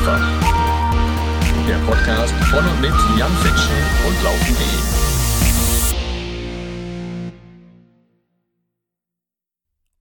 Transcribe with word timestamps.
einfach. 0.00 0.20
Der 1.66 1.76
Podcast 1.86 2.32
von 2.50 2.64
und 2.64 2.80
mit 2.80 2.92
Jan 3.18 3.30
Fitschen 3.42 3.76
und 4.06 4.24
Laufen.de. 4.24 5.00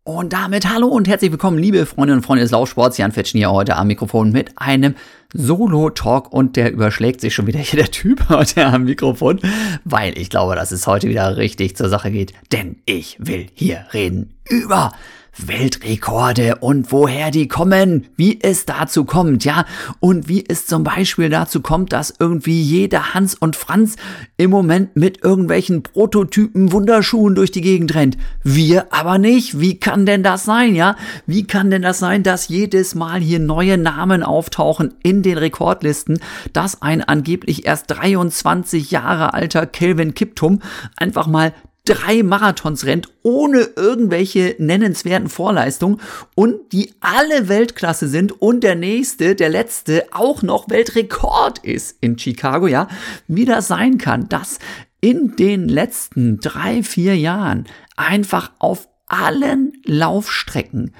Und 0.03 0.33
damit 0.33 0.67
hallo 0.67 0.87
und 0.87 1.07
herzlich 1.07 1.31
willkommen, 1.31 1.59
liebe 1.59 1.85
Freundinnen 1.85 2.19
und 2.19 2.25
Freunde 2.25 2.41
des 2.43 2.51
Laufsports. 2.51 2.97
Jan 2.97 3.11
Fetschen 3.11 3.37
hier 3.37 3.51
heute 3.51 3.75
am 3.75 3.87
Mikrofon 3.87 4.31
mit 4.31 4.57
einem 4.57 4.95
Solo-Talk 5.33 6.33
und 6.33 6.55
der 6.55 6.71
überschlägt 6.71 7.21
sich 7.21 7.35
schon 7.35 7.45
wieder 7.45 7.59
hier 7.59 7.79
der 7.79 7.91
Typ 7.91 8.23
heute 8.29 8.65
am 8.65 8.85
Mikrofon, 8.85 9.39
weil 9.83 10.17
ich 10.17 10.29
glaube, 10.29 10.55
dass 10.55 10.71
es 10.71 10.87
heute 10.87 11.09
wieder 11.09 11.37
richtig 11.37 11.75
zur 11.75 11.89
Sache 11.89 12.09
geht, 12.09 12.33
denn 12.51 12.77
ich 12.85 13.17
will 13.19 13.47
hier 13.53 13.85
reden 13.93 14.33
über 14.49 14.93
Weltrekorde 15.37 16.57
und 16.57 16.91
woher 16.91 17.31
die 17.31 17.47
kommen, 17.47 18.07
wie 18.15 18.39
es 18.41 18.65
dazu 18.65 19.05
kommt, 19.05 19.45
ja, 19.45 19.65
und 19.99 20.27
wie 20.27 20.43
es 20.47 20.65
zum 20.65 20.83
Beispiel 20.83 21.29
dazu 21.29 21.61
kommt, 21.61 21.93
dass 21.93 22.13
irgendwie 22.19 22.61
jeder 22.61 23.13
Hans 23.13 23.35
und 23.35 23.55
Franz 23.55 23.95
im 24.37 24.51
Moment 24.51 24.95
mit 24.95 25.23
irgendwelchen 25.23 25.83
Prototypen 25.83 26.71
Wunderschuhen 26.71 27.35
durch 27.35 27.51
die 27.51 27.61
Gegend 27.61 27.95
rennt. 27.95 28.17
Wir 28.43 28.93
aber 28.93 29.17
nicht. 29.17 29.59
Wie 29.59 29.79
kann 29.79 30.05
denn 30.05 30.23
das 30.23 30.43
sein, 30.45 30.75
ja? 30.75 30.95
Wie 31.25 31.45
kann 31.45 31.71
denn 31.71 31.81
das 31.81 31.99
sein, 31.99 32.23
dass 32.23 32.47
jedes 32.47 32.95
Mal 32.95 33.19
hier 33.19 33.39
neue 33.39 33.77
Namen 33.77 34.23
auftauchen 34.23 34.93
in 35.03 35.23
den 35.23 35.37
Rekordlisten, 35.37 36.19
dass 36.53 36.81
ein 36.81 37.03
angeblich 37.03 37.65
erst 37.65 37.91
23 37.91 38.91
Jahre 38.91 39.33
alter 39.33 39.65
Kelvin 39.65 40.13
Kiptum 40.13 40.61
einfach 40.97 41.27
mal 41.27 41.53
drei 41.85 42.23
Marathons 42.23 42.85
rennt, 42.85 43.09
ohne 43.23 43.69
irgendwelche 43.75 44.55
nennenswerten 44.59 45.29
Vorleistungen 45.29 45.99
und 46.35 46.71
die 46.71 46.93
alle 46.99 47.47
Weltklasse 47.47 48.07
sind 48.07 48.41
und 48.41 48.63
der 48.63 48.75
nächste, 48.75 49.35
der 49.35 49.49
letzte, 49.49 50.05
auch 50.11 50.41
noch 50.41 50.69
Weltrekord 50.69 51.59
ist 51.59 51.97
in 52.01 52.17
Chicago, 52.17 52.67
ja, 52.67 52.87
wie 53.27 53.45
das 53.45 53.67
sein 53.67 53.97
kann, 53.97 54.29
dass 54.29 54.59
in 55.01 55.35
den 55.35 55.67
letzten 55.67 56.39
drei, 56.39 56.83
vier 56.83 57.17
Jahren 57.17 57.65
einfach 57.95 58.51
auf 58.59 58.87
allen 59.07 59.73
Laufstrecken 59.85 60.93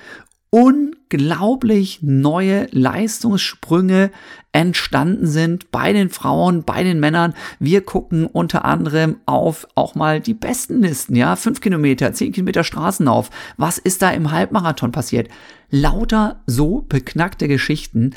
unglaublich 0.52 2.00
neue 2.02 2.68
Leistungssprünge 2.72 4.12
entstanden 4.52 5.28
sind 5.28 5.72
bei 5.72 5.94
den 5.94 6.10
Frauen, 6.10 6.64
bei 6.64 6.84
den 6.84 7.00
Männern. 7.00 7.36
Wir 7.60 7.82
gucken 7.82 8.26
unter 8.26 8.66
anderem 8.66 9.18
auf 9.26 9.68
auch 9.76 9.94
mal 9.94 10.20
die 10.20 10.34
besten 10.34 10.82
Listen, 10.82 11.16
ja, 11.16 11.36
fünf 11.36 11.62
Kilometer, 11.62 12.14
zehn 12.14 12.32
Kilometer 12.32 12.64
Straßenlauf. 12.64 13.30
Was 13.58 13.78
ist 13.78 14.02
da 14.02 14.10
im 14.10 14.32
Halbmarathon 14.32 14.92
passiert? 14.92 15.30
Lauter 15.70 16.42
so 16.48 16.84
beknackte 16.88 17.48
Geschichten. 17.48 18.16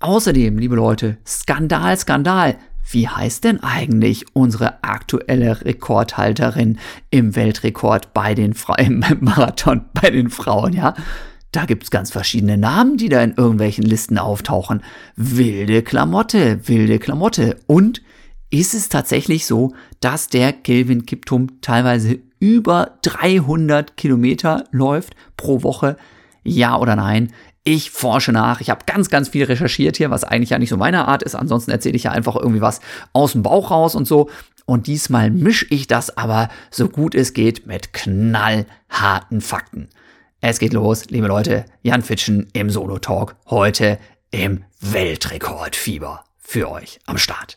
Außerdem, 0.00 0.58
liebe 0.58 0.76
Leute, 0.76 1.18
Skandal, 1.26 1.96
Skandal. 1.98 2.56
Wie 2.90 3.08
heißt 3.08 3.44
denn 3.44 3.62
eigentlich 3.62 4.26
unsere 4.34 4.84
aktuelle 4.84 5.64
Rekordhalterin 5.64 6.78
im 7.10 7.34
Weltrekord 7.34 8.12
bei 8.12 8.34
den 8.34 8.54
Frauen, 8.54 9.02
im 9.10 9.18
Marathon 9.20 9.86
bei 9.94 10.10
den 10.10 10.30
Frauen, 10.30 10.72
ja? 10.72 10.94
Da 11.54 11.66
gibt's 11.66 11.92
ganz 11.92 12.10
verschiedene 12.10 12.58
Namen, 12.58 12.96
die 12.96 13.08
da 13.08 13.22
in 13.22 13.34
irgendwelchen 13.36 13.84
Listen 13.84 14.18
auftauchen. 14.18 14.82
Wilde 15.14 15.82
Klamotte, 15.82 16.66
wilde 16.66 16.98
Klamotte. 16.98 17.60
Und 17.68 18.02
ist 18.50 18.74
es 18.74 18.88
tatsächlich 18.88 19.46
so, 19.46 19.72
dass 20.00 20.26
der 20.26 20.52
Kelvin 20.52 21.06
Kiptum 21.06 21.60
teilweise 21.60 22.18
über 22.40 22.98
300 23.02 23.96
Kilometer 23.96 24.64
läuft 24.72 25.14
pro 25.36 25.62
Woche? 25.62 25.96
Ja 26.42 26.76
oder 26.76 26.96
nein? 26.96 27.32
Ich 27.62 27.92
forsche 27.92 28.32
nach. 28.32 28.60
Ich 28.60 28.68
habe 28.68 28.84
ganz, 28.84 29.08
ganz 29.08 29.28
viel 29.28 29.44
recherchiert 29.44 29.96
hier, 29.96 30.10
was 30.10 30.24
eigentlich 30.24 30.50
ja 30.50 30.58
nicht 30.58 30.70
so 30.70 30.76
meine 30.76 31.06
Art 31.06 31.22
ist. 31.22 31.36
Ansonsten 31.36 31.70
erzähle 31.70 31.94
ich 31.94 32.02
ja 32.02 32.10
einfach 32.10 32.34
irgendwie 32.34 32.62
was 32.62 32.80
aus 33.12 33.30
dem 33.30 33.44
Bauch 33.44 33.70
raus 33.70 33.94
und 33.94 34.08
so. 34.08 34.28
Und 34.66 34.88
diesmal 34.88 35.30
mische 35.30 35.66
ich 35.70 35.86
das 35.86 36.16
aber 36.16 36.48
so 36.72 36.88
gut 36.88 37.14
es 37.14 37.32
geht 37.32 37.68
mit 37.68 37.92
knallharten 37.92 39.40
Fakten. 39.40 39.88
Es 40.46 40.58
geht 40.58 40.74
los, 40.74 41.06
liebe 41.06 41.26
Leute. 41.26 41.64
Jan 41.80 42.02
Fitschen 42.02 42.50
im 42.52 42.68
Solo-Talk. 42.68 43.34
Heute 43.46 43.98
im 44.30 44.64
Weltrekordfieber 44.78 46.22
für 46.38 46.70
euch 46.70 46.98
am 47.06 47.16
Start. 47.16 47.56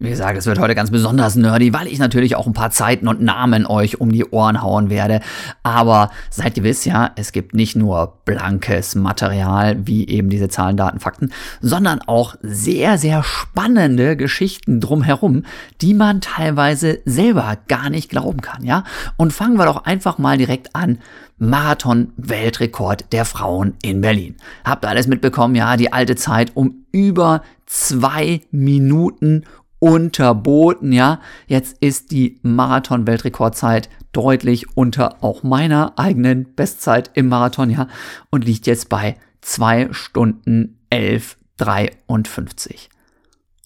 Wie 0.00 0.10
gesagt, 0.10 0.38
es 0.38 0.46
wird 0.46 0.60
heute 0.60 0.76
ganz 0.76 0.92
besonders 0.92 1.34
nerdy, 1.34 1.72
weil 1.72 1.88
ich 1.88 1.98
natürlich 1.98 2.36
auch 2.36 2.46
ein 2.46 2.52
paar 2.52 2.70
Zeiten 2.70 3.08
und 3.08 3.20
Namen 3.20 3.66
euch 3.66 4.00
um 4.00 4.12
die 4.12 4.24
Ohren 4.24 4.62
hauen 4.62 4.90
werde. 4.90 5.18
Aber 5.64 6.12
seid 6.30 6.56
ihr 6.56 6.62
wisst 6.62 6.86
ja, 6.86 7.10
es 7.16 7.32
gibt 7.32 7.52
nicht 7.52 7.74
nur 7.74 8.20
blankes 8.24 8.94
Material, 8.94 9.76
wie 9.88 10.06
eben 10.06 10.30
diese 10.30 10.48
Zahlen, 10.48 10.76
Daten, 10.76 11.00
Fakten, 11.00 11.32
sondern 11.60 12.00
auch 12.06 12.36
sehr, 12.42 12.96
sehr 12.96 13.24
spannende 13.24 14.16
Geschichten 14.16 14.80
drumherum, 14.80 15.42
die 15.80 15.94
man 15.94 16.20
teilweise 16.20 17.00
selber 17.04 17.58
gar 17.66 17.90
nicht 17.90 18.08
glauben 18.08 18.40
kann, 18.40 18.62
ja? 18.64 18.84
Und 19.16 19.32
fangen 19.32 19.58
wir 19.58 19.64
doch 19.64 19.84
einfach 19.84 20.16
mal 20.16 20.38
direkt 20.38 20.76
an. 20.76 20.98
Marathon-Weltrekord 21.38 23.12
der 23.12 23.24
Frauen 23.24 23.74
in 23.82 24.00
Berlin. 24.00 24.36
Habt 24.64 24.84
ihr 24.84 24.88
alles 24.88 25.06
mitbekommen? 25.06 25.54
Ja, 25.54 25.76
die 25.76 25.92
alte 25.92 26.16
Zeit 26.16 26.52
um 26.54 26.84
über 26.90 27.42
zwei 27.64 28.40
Minuten 28.50 29.44
unterboten, 29.78 30.92
ja. 30.92 31.20
Jetzt 31.46 31.78
ist 31.80 32.10
die 32.10 32.38
Marathon-Weltrekordzeit 32.42 33.88
deutlich 34.12 34.76
unter 34.76 35.22
auch 35.22 35.42
meiner 35.42 35.92
eigenen 35.98 36.54
Bestzeit 36.54 37.10
im 37.14 37.28
Marathon, 37.28 37.70
ja, 37.70 37.88
und 38.30 38.44
liegt 38.44 38.66
jetzt 38.66 38.88
bei 38.88 39.16
zwei 39.40 39.88
Stunden 39.92 40.78
11,53. 40.90 42.88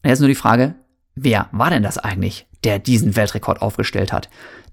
Jetzt 0.05 0.21
nur 0.21 0.29
die 0.29 0.35
Frage, 0.35 0.75
wer 1.15 1.49
war 1.53 1.71
denn 1.71 1.83
das 1.83 1.99
eigentlich, 1.99 2.47
der 2.65 2.79
diesen 2.79 3.17
Weltrekord 3.17 3.63
aufgestellt 3.63 4.13
hat? 4.13 4.29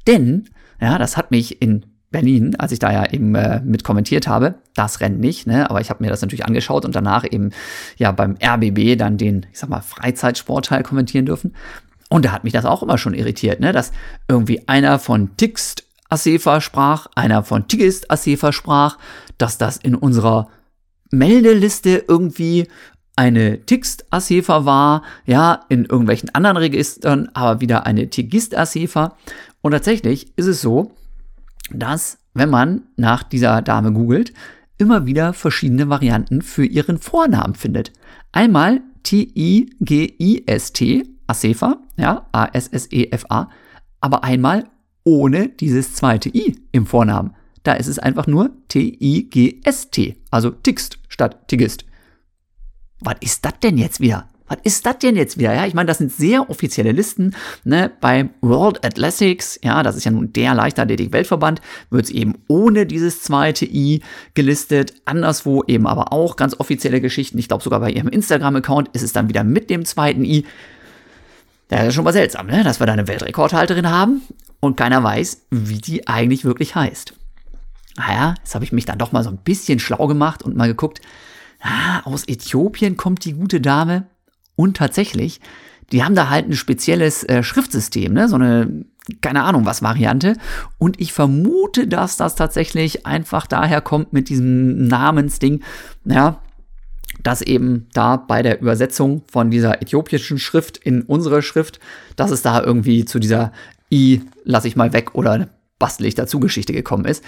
Denn, 0.08 0.50
ja, 0.82 0.98
das 0.98 1.18
hat 1.18 1.32
mich 1.32 1.62
in 1.62 1.86
Berlin, 2.12 2.56
als 2.56 2.72
ich 2.72 2.80
da 2.80 2.92
ja 2.92 3.12
eben 3.12 3.36
äh, 3.36 3.62
mit 3.64 3.84
kommentiert 3.84 4.28
habe, 4.28 4.56
das 4.76 5.00
Rennen 5.00 5.20
nicht, 5.20 5.46
ne? 5.46 5.70
aber 5.70 5.80
ich 5.80 5.90
habe 5.90 6.04
mir 6.04 6.10
das 6.10 6.22
natürlich 6.22 6.46
angeschaut 6.46 6.86
und 6.86 6.96
danach 6.96 7.24
eben 7.30 7.52
ja 7.98 8.12
beim 8.12 8.36
RBB 8.44 8.98
dann 8.98 9.18
den, 9.18 9.46
ich 9.52 9.60
sag 9.60 9.70
mal, 9.70 9.82
Freizeitsportteil 9.82 10.84
kommentieren 10.84 11.26
dürfen. 11.26 11.54
Und 12.10 12.26
da 12.26 12.32
hat 12.32 12.44
mich 12.44 12.54
das 12.54 12.66
auch 12.66 12.82
immer 12.82 12.98
schon 12.98 13.14
irritiert, 13.14 13.60
ne? 13.60 13.72
dass 13.72 13.92
irgendwie 14.28 14.68
einer 14.68 14.98
von 14.98 15.38
Tixt 15.38 15.84
Asefa 16.10 16.60
sprach, 16.60 17.08
einer 17.16 17.44
von 17.44 17.68
Tigist 17.68 18.10
Asefa 18.10 18.52
sprach, 18.52 18.98
dass 19.38 19.60
das 19.60 19.78
in 19.78 19.94
unserer 19.94 20.50
Meldeliste 21.12 22.04
irgendwie 22.08 22.68
eine 23.16 23.66
Tixt 23.66 24.06
Asefa 24.10 24.66
war, 24.66 25.04
ja, 25.26 25.66
in 25.70 25.86
irgendwelchen 25.86 26.34
anderen 26.34 26.58
Registern, 26.58 27.30
aber 27.34 27.62
wieder 27.62 27.86
eine 27.86 28.10
Tigist 28.10 28.58
Asefa. 28.58 29.18
Und 29.62 29.72
tatsächlich 29.72 30.36
ist 30.38 30.48
es 30.48 30.62
so, 30.62 30.96
dass, 31.74 32.18
wenn 32.34 32.50
man 32.50 32.84
nach 32.96 33.24
dieser 33.24 33.62
Dame 33.62 33.94
googelt, 33.94 34.34
immer 34.78 35.06
wieder 35.06 35.34
verschiedene 35.34 35.90
Varianten 35.90 36.42
für 36.42 36.66
ihren 36.66 36.98
Vornamen 36.98 37.56
findet. 37.56 37.92
Einmal 38.32 38.82
T-I-G-I-S-T, 39.04 41.04
Asefa, 41.28 41.78
ja, 41.98 42.26
A-S-S-E-F-A, 42.32 43.50
aber 44.02 44.24
einmal 44.24 44.66
ohne 45.04 45.50
dieses 45.50 45.96
zweite 45.96 46.30
I 46.30 46.58
im 46.72 46.86
Vornamen. 46.86 47.36
Da 47.64 47.74
ist 47.74 47.88
es 47.88 48.00
einfach 48.00 48.28
nur 48.28 48.52
T-I-G-S-T, 48.70 50.16
also 50.32 50.52
Tixt 50.52 51.00
statt 51.08 51.48
Tigist. 51.48 51.86
Was 53.02 53.16
ist 53.22 53.46
das 53.46 53.54
denn 53.62 53.78
jetzt 53.78 54.00
wieder? 54.00 54.30
Was 54.50 54.58
ist 54.64 54.86
das 54.86 54.98
denn 55.00 55.16
jetzt 55.16 55.38
wieder? 55.38 55.54
Ja, 55.54 55.66
ich 55.66 55.74
meine, 55.74 55.88
das 55.88 56.00
sind 56.00 56.12
sehr 56.12 56.50
offizielle 56.50 56.92
Listen. 56.92 57.36
Ne? 57.64 57.92
Beim 58.02 58.32
World 58.42 58.84
Athletics, 58.84 59.60
ja, 59.64 59.84
das 59.84 59.96
ist 59.96 60.04
ja 60.04 60.12
nun 60.12 60.34
der 60.34 60.56
Leichtathletik-Weltverband, 60.56 61.62
wird 61.90 62.06
es 62.06 62.12
eben 62.12 62.34
ohne 62.48 62.86
dieses 62.86 63.22
zweite 63.22 63.66
I 63.66 64.02
gelistet. 64.34 64.94
Anderswo 65.06 65.64
eben 65.68 65.88
aber 65.88 66.12
auch 66.12 66.36
ganz 66.36 66.60
offizielle 66.60 67.00
Geschichten. 67.00 67.38
Ich 67.38 67.48
glaube, 67.48 67.64
sogar 67.64 67.80
bei 67.80 67.92
ihrem 67.92 68.10
Instagram-Account 68.10 68.90
ist 68.94 69.04
es 69.04 69.14
dann 69.14 69.30
wieder 69.30 69.44
mit 69.44 69.70
dem 69.70 69.86
zweiten 69.86 70.26
I. 70.26 70.46
Ja, 71.72 71.80
das 71.80 71.90
ist 71.90 71.96
schon 71.96 72.04
mal 72.04 72.14
seltsam, 72.14 72.48
ne? 72.48 72.64
dass 72.64 72.80
wir 72.80 72.88
da 72.88 72.94
eine 72.94 73.08
Weltrekordhalterin 73.08 73.90
haben 73.90 74.24
und 74.60 74.76
keiner 74.76 75.04
weiß, 75.04 75.44
wie 75.52 75.78
die 75.78 76.08
eigentlich 76.08 76.44
wirklich 76.44 76.76
heißt. 76.76 77.14
Naja, 77.98 78.36
jetzt 78.40 78.56
habe 78.56 78.66
ich 78.66 78.72
mich 78.72 78.86
dann 78.86 78.98
doch 78.98 79.12
mal 79.12 79.24
so 79.24 79.30
ein 79.30 79.38
bisschen 79.38 79.80
schlau 79.80 80.08
gemacht 80.08 80.42
und 80.42 80.56
mal 80.56 80.68
geguckt, 80.68 81.02
ah, 81.62 82.00
aus 82.06 82.28
Äthiopien 82.28 82.98
kommt 82.98 83.26
die 83.26 83.34
gute 83.34 83.62
Dame. 83.62 84.08
Und 84.60 84.76
tatsächlich, 84.76 85.40
die 85.94 86.04
haben 86.04 86.16
da 86.16 86.30
halt 86.30 86.50
ein 86.50 86.54
spezielles 86.54 87.24
äh, 87.24 87.44
Schriftsystem, 87.44 88.12
ne? 88.12 88.28
so 88.28 88.36
eine, 88.36 88.84
keine 89.22 89.44
Ahnung 89.44 89.66
was 89.66 89.82
Variante. 89.82 90.34
Und 90.78 91.00
ich 91.00 91.14
vermute, 91.14 91.88
dass 91.88 92.18
das 92.18 92.36
tatsächlich 92.36 93.06
einfach 93.06 93.48
daher 93.48 93.80
kommt 93.80 94.12
mit 94.12 94.28
diesem 94.28 94.86
Namensding, 94.86 95.64
ja, 96.04 96.42
dass 97.24 97.42
eben 97.42 97.88
da 97.94 98.18
bei 98.18 98.42
der 98.42 98.60
Übersetzung 98.60 99.24
von 99.32 99.50
dieser 99.50 99.82
äthiopischen 99.82 100.40
Schrift 100.40 100.76
in 100.76 101.04
unsere 101.04 101.42
Schrift, 101.42 101.80
dass 102.18 102.30
es 102.30 102.42
da 102.42 102.62
irgendwie 102.62 103.06
zu 103.06 103.18
dieser 103.18 103.54
I, 103.90 104.24
lass 104.44 104.66
ich 104.66 104.76
mal 104.76 104.92
weg 104.92 105.16
oder 105.16 105.48
bastel 105.80 106.06
ich 106.06 106.16
dazu 106.16 106.42
Geschichte 106.42 106.74
gekommen 106.74 107.06
ist. 107.06 107.24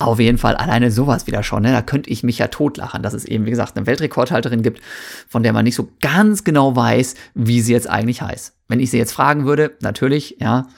Auf 0.00 0.20
jeden 0.20 0.38
Fall 0.38 0.54
alleine 0.54 0.92
sowas 0.92 1.26
wieder 1.26 1.42
schon. 1.42 1.62
Ne? 1.62 1.72
Da 1.72 1.82
könnte 1.82 2.08
ich 2.08 2.22
mich 2.22 2.38
ja 2.38 2.46
totlachen, 2.46 3.02
dass 3.02 3.14
es 3.14 3.24
eben, 3.24 3.46
wie 3.46 3.50
gesagt, 3.50 3.76
eine 3.76 3.86
Weltrekordhalterin 3.86 4.62
gibt, 4.62 4.80
von 5.28 5.42
der 5.42 5.52
man 5.52 5.64
nicht 5.64 5.74
so 5.74 5.90
ganz 6.00 6.44
genau 6.44 6.76
weiß, 6.76 7.16
wie 7.34 7.60
sie 7.60 7.72
jetzt 7.72 7.90
eigentlich 7.90 8.22
heißt. 8.22 8.54
Wenn 8.68 8.78
ich 8.78 8.92
sie 8.92 8.98
jetzt 8.98 9.12
fragen 9.12 9.44
würde, 9.44 9.72
natürlich, 9.80 10.36
ja, 10.40 10.68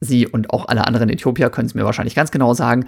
sie 0.00 0.26
und 0.26 0.50
auch 0.50 0.68
alle 0.68 0.86
anderen 0.86 1.10
Äthiopier 1.10 1.50
können 1.50 1.66
es 1.66 1.74
mir 1.74 1.84
wahrscheinlich 1.84 2.14
ganz 2.14 2.30
genau 2.30 2.54
sagen. 2.54 2.86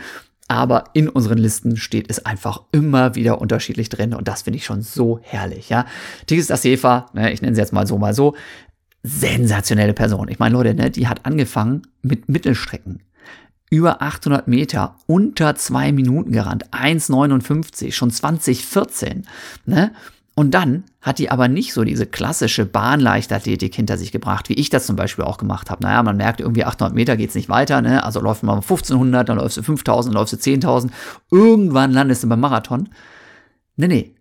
Aber 0.49 0.85
in 0.95 1.09
unseren 1.09 1.39
Listen 1.39 1.77
steht 1.77 2.11
es 2.11 2.25
einfach 2.25 2.63
immer 2.73 3.15
wieder 3.15 3.41
unterschiedlich 3.41 3.91
drin 3.91 4.15
und 4.15 4.29
das 4.29 4.43
finde 4.43 4.57
ich 4.57 4.65
schon 4.65 4.83
so 4.83 5.21
herrlich, 5.23 5.69
ja. 5.69 5.87
Tigis 6.27 6.51
Asefa, 6.51 7.07
ne, 7.13 7.33
ich 7.33 7.43
nenne 7.43 7.55
sie 7.55 7.61
jetzt 7.61 7.73
mal 7.73 7.87
so, 7.87 7.99
mal 7.99 8.15
so, 8.15 8.35
sensationelle 9.03 9.93
Person. 9.93 10.29
Ich 10.29 10.39
meine, 10.39 10.55
Leute, 10.55 10.75
ne, 10.75 10.91
die 10.91 11.09
hat 11.09 11.25
angefangen 11.27 11.83
mit 12.03 12.29
Mittelstrecken 12.29 13.03
über 13.73 14.03
800 14.03 14.49
Meter 14.49 14.97
unter 15.07 15.55
zwei 15.55 15.93
Minuten 15.93 16.31
gerannt, 16.31 16.67
1,59, 16.75 17.93
schon 17.93 18.11
2014. 18.11 19.27
Ne? 19.65 19.93
Und 20.35 20.53
dann 20.53 20.85
hat 21.01 21.19
die 21.19 21.31
aber 21.31 21.49
nicht 21.49 21.73
so 21.73 21.83
diese 21.83 22.05
klassische 22.05 22.67
Bahnleichtathletik 22.67 23.75
hinter 23.75 23.97
sich 23.97 24.13
gebracht, 24.13 24.51
wie 24.51 24.55
ich 24.55 24.69
das 24.69 24.85
zum 24.85 24.97
Beispiel 24.97 25.25
auch 25.25 25.39
gemacht 25.39 25.71
habe. 25.71 25.85
Naja, 25.85 26.03
man 26.03 26.19
merkt 26.19 26.43
irgendwie 26.43 26.67
800 26.67 26.95
Meter 26.95 27.17
geht's 27.17 27.35
nicht 27.35 27.49
weiter, 27.49 27.81
ne? 27.81 28.05
Also 28.05 28.21
läuft 28.21 28.43
man 28.43 28.57
1500, 28.57 29.27
dann 29.27 29.39
läufst 29.39 29.57
du 29.57 29.63
5000, 29.63 30.15
dann 30.15 30.21
läufst 30.21 30.35
du 30.35 30.37
10.000. 30.37 30.91
Irgendwann 31.31 31.93
landest 31.93 32.25
du 32.25 32.29
beim 32.29 32.41
Marathon. 32.41 32.91
Nee, 33.77 33.89
nee 33.89 34.15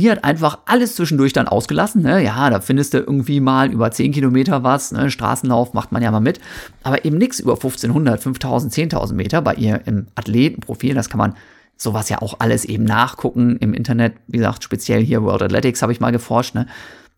die 0.00 0.10
hat 0.10 0.24
einfach 0.24 0.60
alles 0.64 0.96
zwischendurch 0.96 1.34
dann 1.34 1.46
ausgelassen. 1.46 2.02
Ne? 2.02 2.24
Ja, 2.24 2.48
da 2.48 2.60
findest 2.60 2.94
du 2.94 2.98
irgendwie 2.98 3.38
mal 3.40 3.70
über 3.70 3.90
10 3.90 4.12
Kilometer 4.12 4.62
was. 4.62 4.92
Ne? 4.92 5.10
Straßenlauf 5.10 5.74
macht 5.74 5.92
man 5.92 6.02
ja 6.02 6.10
mal 6.10 6.20
mit. 6.20 6.40
Aber 6.82 7.04
eben 7.04 7.18
nichts 7.18 7.38
über 7.38 7.52
1500, 7.52 8.22
5000, 8.22 8.72
10.000 8.72 9.12
Meter 9.12 9.42
bei 9.42 9.54
ihr 9.54 9.82
im 9.86 10.06
Athletenprofil. 10.14 10.94
Das 10.94 11.10
kann 11.10 11.18
man 11.18 11.34
sowas 11.76 12.08
ja 12.08 12.22
auch 12.22 12.36
alles 12.38 12.64
eben 12.64 12.84
nachgucken 12.84 13.58
im 13.58 13.74
Internet. 13.74 14.14
Wie 14.26 14.38
gesagt, 14.38 14.64
speziell 14.64 15.04
hier 15.04 15.22
World 15.22 15.42
Athletics 15.42 15.82
habe 15.82 15.92
ich 15.92 16.00
mal 16.00 16.12
geforscht. 16.12 16.54
Ne? 16.54 16.66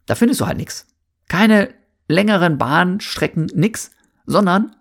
Da 0.07 0.17
findest 0.17 0.41
du 0.41 0.47
halt 0.49 0.57
nichts. 0.57 0.87
Keine 1.29 1.69
längeren 2.09 2.59
Bahnstrecken, 2.59 3.49
nix, 3.55 3.93
sondern 4.27 4.75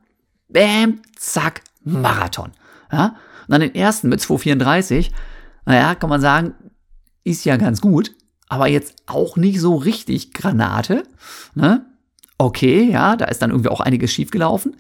bam, 0.50 1.01
zack, 1.15 1.62
Marathon. 1.83 2.51
Ja? 2.92 3.15
Und 3.48 3.50
dann 3.50 3.62
den 3.62 3.75
ersten 3.75 4.09
mit 4.09 4.21
234, 4.21 5.12
naja, 5.65 5.94
kann 5.94 6.09
man 6.09 6.21
sagen, 6.21 6.56
ist 7.23 7.45
ja 7.45 7.57
ganz 7.57 7.81
gut, 7.81 8.15
aber 8.50 8.68
jetzt 8.68 8.95
auch 9.06 9.38
nicht 9.38 9.59
so 9.59 9.75
richtig 9.75 10.33
Granate. 10.33 11.03
Ne? 11.56 11.85
Okay, 12.38 12.89
ja, 12.91 13.15
da 13.15 13.25
ist 13.25 13.41
dann 13.41 13.51
irgendwie 13.51 13.69
auch 13.69 13.81
einiges 13.81 14.12
schiefgelaufen. 14.12 14.75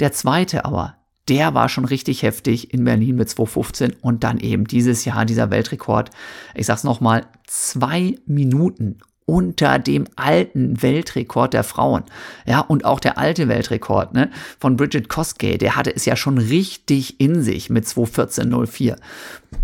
Der 0.00 0.12
zweite 0.12 0.64
aber, 0.64 0.96
der 1.28 1.54
war 1.54 1.68
schon 1.68 1.84
richtig 1.84 2.22
heftig 2.22 2.72
in 2.72 2.84
Berlin 2.84 3.16
mit 3.16 3.28
215 3.28 3.94
und 4.00 4.22
dann 4.22 4.38
eben 4.38 4.66
dieses 4.66 5.04
Jahr 5.04 5.24
dieser 5.24 5.50
Weltrekord. 5.50 6.10
Ich 6.54 6.66
sag's 6.66 6.84
nochmal, 6.84 7.26
zwei 7.46 8.16
Minuten 8.26 8.98
unter 9.26 9.80
dem 9.80 10.06
alten 10.14 10.80
Weltrekord 10.82 11.52
der 11.52 11.64
Frauen. 11.64 12.04
Ja, 12.46 12.60
und 12.60 12.84
auch 12.84 13.00
der 13.00 13.18
alte 13.18 13.48
Weltrekord 13.48 14.14
ne, 14.14 14.30
von 14.58 14.76
Bridget 14.76 15.08
Koskey, 15.08 15.58
der 15.58 15.76
hatte 15.76 15.94
es 15.94 16.04
ja 16.04 16.16
schon 16.16 16.38
richtig 16.38 17.20
in 17.20 17.42
sich 17.42 17.68
mit 17.68 17.84
214.04. 17.84 18.96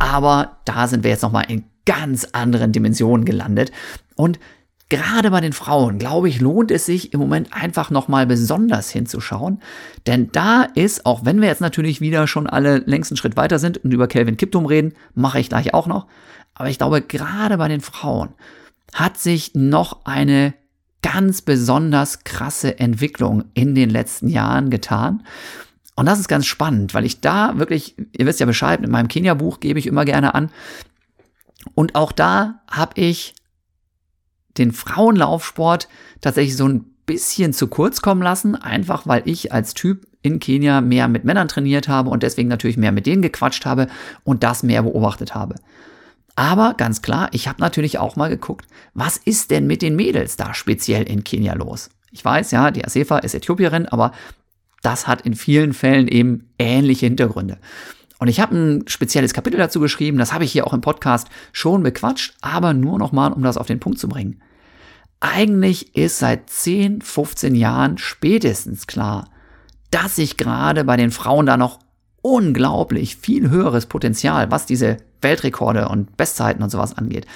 Aber 0.01 0.57
da 0.65 0.89
sind 0.89 1.05
wir 1.05 1.13
jetzt 1.13 1.23
nochmal 1.23 1.47
in 1.49 1.65
ganz 1.87 2.27
anderen 2.33 2.73
Dimensionen 2.73 3.25
gelandet. 3.25 3.71
Und 4.17 4.41
gerade 4.89 5.31
bei 5.31 5.41
den 5.41 5.53
Frauen, 5.53 5.99
glaube 5.99 6.29
ich, 6.29 6.41
lohnt 6.41 6.73
es 6.73 6.85
sich 6.85 7.13
im 7.13 7.21
Moment 7.21 7.53
einfach 7.53 7.91
nochmal 7.91 8.27
besonders 8.27 8.91
hinzuschauen. 8.91 9.61
Denn 10.09 10.31
da 10.33 10.65
ist, 10.75 11.07
auch 11.07 11.25
wenn 11.25 11.41
wir 11.41 11.49
jetzt 11.49 11.61
natürlich 11.61 12.01
wieder 12.01 12.27
schon 12.27 12.49
alle 12.49 12.79
längsten 12.79 13.17
Schritt 13.17 13.37
weiter 13.37 13.61
sind 13.61 13.79
und 13.79 13.93
über 13.93 14.09
Kelvin 14.09 14.37
Kiptum 14.37 14.67
reden, 14.67 14.95
mache 15.15 15.39
ich 15.39 15.49
gleich 15.49 15.73
auch 15.73 15.87
noch. 15.87 16.09
Aber 16.55 16.69
ich 16.69 16.79
glaube, 16.79 17.01
gerade 17.01 17.59
bei 17.59 17.69
den 17.69 17.81
Frauen 17.81 18.31
hat 18.93 19.19
sich 19.19 19.55
noch 19.55 20.05
eine 20.05 20.55
ganz 21.03 21.43
besonders 21.43 22.25
krasse 22.25 22.79
Entwicklung 22.79 23.45
in 23.55 23.75
den 23.75 23.91
letzten 23.91 24.29
Jahren 24.29 24.71
getan. 24.71 25.25
Und 25.97 26.07
das 26.07 26.21
ist 26.21 26.29
ganz 26.29 26.47
spannend, 26.47 26.95
weil 26.95 27.05
ich 27.05 27.21
da 27.21 27.59
wirklich, 27.59 27.97
ihr 28.17 28.27
wisst 28.27 28.41
ja 28.41 28.47
Bescheid, 28.47 28.81
in 28.83 28.91
meinem 28.91 29.09
Kenia-Buch 29.09 29.61
gebe 29.61 29.79
ich 29.79 29.87
immer 29.87 30.05
gerne 30.05 30.35
an, 30.35 30.51
und 31.75 31.95
auch 31.95 32.13
da 32.13 32.61
habe 32.71 33.01
ich 33.01 33.35
den 34.59 34.73
Frauenlaufsport 34.73 35.89
tatsächlich 36.21 36.57
so 36.57 36.69
ein 36.69 36.85
bisschen 37.07 37.53
zu 37.53 37.69
kurz 37.69 38.03
kommen 38.03 38.23
lassen, 38.23 38.55
einfach 38.55 39.07
weil 39.07 39.23
ich 39.25 39.53
als 39.53 39.75
Typ 39.75 40.07
in 40.23 40.39
Kenia 40.39 40.81
mehr 40.81 41.09
mit 41.09 41.25
Männern 41.25 41.49
trainiert 41.49 41.89
habe 41.89 42.11
und 42.11 42.23
deswegen 42.23 42.49
natürlich 42.49 42.77
mehr 42.77 42.93
mit 42.93 43.07
denen 43.07 43.23
gequatscht 43.23 43.67
habe 43.67 43.89
und 44.25 44.43
das 44.45 44.63
mehr 44.63 44.83
beobachtet 44.83 45.35
habe. 45.35 45.57
Aber 46.35 46.75
ganz 46.75 47.03
klar, 47.03 47.29
ich 47.33 47.47
habe 47.49 47.61
natürlich 47.61 47.99
auch 47.99 48.17
mal 48.17 48.29
geguckt, 48.29 48.67
was 48.95 49.17
ist 49.17 49.51
denn 49.51 49.67
mit 49.67 49.83
den 49.83 49.97
Mädels 49.97 50.37
da 50.37 50.55
speziell 50.55 51.03
in 51.03 51.25
Kenia 51.25 51.55
los? 51.55 51.91
Ich 52.11 52.25
weiß, 52.25 52.51
ja, 52.51 52.71
die 52.71 52.85
Asefa 52.85 53.19
ist 53.19 53.35
Äthiopierin, 53.35 53.87
aber 53.87 54.13
das 54.83 55.07
hat 55.07 55.23
in 55.23 55.35
vielen 55.35 55.73
Fällen 55.73 56.09
eben 56.09 56.49
ähnliche 56.59 57.07
Hintergründe. 57.07 57.59
Und 58.19 58.29
ich 58.29 58.41
habe 58.41 58.57
ein 58.57 58.89
spezielles 58.89 59.35
Kapitel 59.35 59.57
dazu 59.57 59.81
geschrieben, 59.81 60.19
das 60.19 60.33
habe 60.33 60.45
ich 60.45 60.53
hier 60.53 60.67
auch 60.67 60.73
im 60.73 60.81
Podcast 60.81 61.29
schon 61.53 61.83
bequatscht, 61.83 62.35
aber 62.41 62.73
nur 62.73 62.99
nochmal, 62.99 63.33
um 63.33 63.43
das 63.43 63.57
auf 63.57 63.67
den 63.67 63.81
Punkt 63.81 63.99
zu 63.99 64.09
bringen. 64.09 64.41
Eigentlich 65.21 65.97
ist 65.97 66.19
seit 66.19 66.49
10, 66.49 67.03
15 67.03 67.55
Jahren 67.55 67.99
spätestens 67.99 68.87
klar, 68.87 69.29
dass 69.91 70.17
sich 70.17 70.37
gerade 70.37 70.85
bei 70.85 70.97
den 70.97 71.11
Frauen 71.11 71.47
da 71.47 71.57
noch 71.57 71.79
unglaublich 72.23 73.17
viel 73.17 73.51
höheres 73.51 73.87
Potenzial, 73.87 74.51
was 74.51 74.67
diese 74.67 74.99
Weltrekorde 75.23 75.89
und 75.89 76.17
Bestzeiten 76.17 76.63
und 76.63 76.71
sowas 76.71 76.97
angeht, 76.97 77.27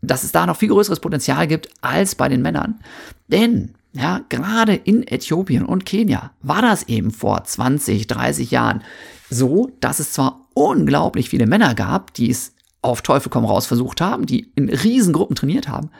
dass 0.00 0.24
es 0.24 0.32
da 0.32 0.46
noch 0.46 0.56
viel 0.56 0.68
größeres 0.68 1.00
Potenzial 1.00 1.46
gibt 1.46 1.68
als 1.80 2.14
bei 2.14 2.28
den 2.28 2.42
Männern. 2.42 2.80
Denn 3.28 3.74
ja, 3.92 4.20
gerade 4.28 4.74
in 4.74 5.06
Äthiopien 5.06 5.64
und 5.64 5.86
Kenia 5.86 6.30
war 6.42 6.60
das 6.60 6.82
eben 6.84 7.10
vor 7.10 7.42
20, 7.44 8.06
30 8.06 8.50
Jahren 8.50 8.82
so, 9.30 9.70
dass 9.80 10.00
es 10.00 10.12
zwar 10.12 10.42
unglaublich 10.54 11.30
viele 11.30 11.46
Männer 11.46 11.74
gab, 11.74 12.12
die 12.14 12.30
es 12.30 12.52
auf 12.82 13.02
Teufel 13.02 13.30
komm 13.30 13.44
raus 13.44 13.66
versucht 13.66 14.00
haben, 14.00 14.26
die 14.26 14.52
in 14.54 14.68
Riesengruppen 14.68 15.34
trainiert 15.34 15.68
haben, 15.68 15.90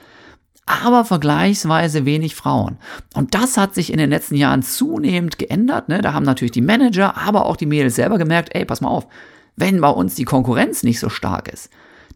aber 0.66 1.04
vergleichsweise 1.04 2.04
wenig 2.04 2.34
Frauen. 2.34 2.76
Und 3.14 3.34
das 3.34 3.56
hat 3.56 3.74
sich 3.74 3.92
in 3.92 3.98
den 3.98 4.10
letzten 4.10 4.34
Jahren 4.34 4.62
zunehmend 4.62 5.38
geändert. 5.38 5.88
Ne? 5.88 6.00
Da 6.00 6.12
haben 6.12 6.24
natürlich 6.24 6.52
die 6.52 6.60
Manager, 6.60 7.16
aber 7.16 7.46
auch 7.46 7.56
die 7.56 7.66
Mädels 7.66 7.94
selber 7.94 8.18
gemerkt, 8.18 8.54
ey, 8.54 8.64
pass 8.64 8.80
mal 8.80 8.88
auf, 8.88 9.06
wenn 9.56 9.80
bei 9.80 9.88
uns 9.88 10.14
die 10.14 10.24
Konkurrenz 10.24 10.82
nicht 10.82 11.00
so 11.00 11.08
stark 11.08 11.48
ist, 11.48 11.70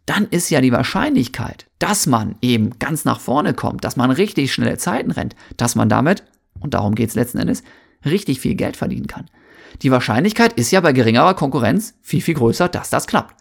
dann 0.07 0.27
ist 0.29 0.51
ja 0.51 0.61
die 0.61 0.73
Wahrscheinlichkeit, 0.73 1.67
dass 1.79 2.07
man 2.07 2.37
eben 2.43 2.79
ganz 2.79 3.05
nach 3.05 3.21
vorne 3.21 3.55
kommt, 3.55 3.85
dass 3.85 3.97
man 3.97 4.11
richtig 4.11 4.53
schnelle 4.53 4.79
Zeiten 4.79 5.11
rennt, 5.11 5.37
dass 5.57 5.75
man 5.75 5.89
damit, 5.89 6.25
und 6.59 6.75
darum 6.75 6.95
geht 6.95 7.11
es 7.11 7.15
letzten 7.15 7.39
Endes, 7.39 7.63
richtig 8.05 8.41
viel 8.41 8.55
Geld 8.55 8.77
verdienen 8.77 9.07
kann. 9.07 9.27
Die 9.83 9.91
Wahrscheinlichkeit 9.91 10.53
ist 10.55 10.71
ja 10.71 10.81
bei 10.81 10.93
geringerer 10.93 11.35
Konkurrenz 11.35 11.95
viel, 12.03 12.21
viel 12.21 12.35
größer, 12.35 12.69
dass 12.69 12.91
das 12.91 13.07
klappt. 13.07 13.37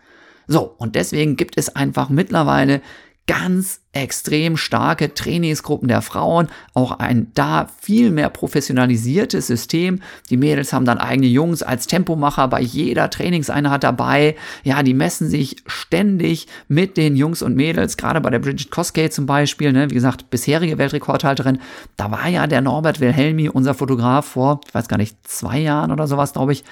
So, 0.48 0.76
und 0.78 0.96
deswegen 0.96 1.36
gibt 1.36 1.58
es 1.58 1.76
einfach 1.76 2.10
mittlerweile 2.10 2.82
ganz 3.28 3.82
extrem 3.92 4.56
starke 4.56 5.16
Trainingsgruppen 5.16 5.88
der 5.88 6.04
Frauen, 6.04 6.48
auch 6.76 6.92
ein 7.00 7.32
da 7.34 7.68
viel 7.82 8.12
mehr 8.12 8.30
professionalisiertes 8.30 9.48
System. 9.48 10.02
Die 10.30 10.38
Mädels 10.38 10.74
haben 10.74 10.86
dann 10.86 11.00
eigene 11.00 11.28
Jungs 11.28 11.64
als 11.64 11.88
Tempomacher 11.88 12.48
bei 12.50 12.62
jeder 12.62 13.10
Trainingseinheit 13.10 13.84
dabei. 13.84 14.36
Ja, 14.64 14.84
die 14.84 14.94
messen 14.94 15.28
sich 15.28 15.58
ständig 15.66 16.48
mit 16.68 16.98
den 16.98 17.16
Jungs 17.16 17.42
und 17.42 17.56
Mädels, 17.56 17.98
gerade 17.98 18.22
bei 18.22 18.30
der 18.30 18.40
Bridget 18.40 18.70
Koskey 18.70 19.10
zum 19.10 19.26
Beispiel, 19.26 19.72
ne, 19.72 19.90
wie 19.90 19.96
gesagt, 19.96 20.30
bisherige 20.30 20.78
Weltrekordhalterin. 20.78 21.60
Da 21.98 22.12
war 22.12 22.28
ja 22.28 22.46
der 22.46 22.62
Norbert 22.62 23.00
Wilhelmi, 23.00 23.50
unser 23.50 23.74
Fotograf, 23.74 24.28
vor, 24.28 24.62
ich 24.68 24.74
weiß 24.74 24.88
gar 24.88 24.98
nicht, 24.98 25.18
zwei 25.28 25.58
Jahren 25.58 25.92
oder 25.92 26.06
sowas, 26.06 26.34
glaube 26.34 26.54
ich, 26.54 26.64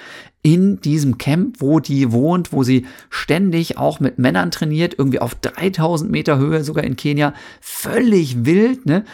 in 0.42 0.80
diesem 0.80 1.18
Camp, 1.18 1.56
wo 1.58 1.80
die 1.80 2.12
wohnt, 2.12 2.52
wo 2.52 2.62
sie 2.62 2.86
ständig 3.10 3.76
auch 3.76 3.98
mit 3.98 4.18
Männern 4.18 4.50
trainiert, 4.50 4.94
irgendwie 4.96 5.18
auf 5.18 5.34
3000 5.34 6.10
Meter 6.10 6.38
Höhe, 6.38 6.62
sogar 6.62 6.84
in 6.84 6.96
Kenia, 7.08 7.34
völlig 7.60 8.44
wild, 8.44 8.86
ne? 8.86 9.04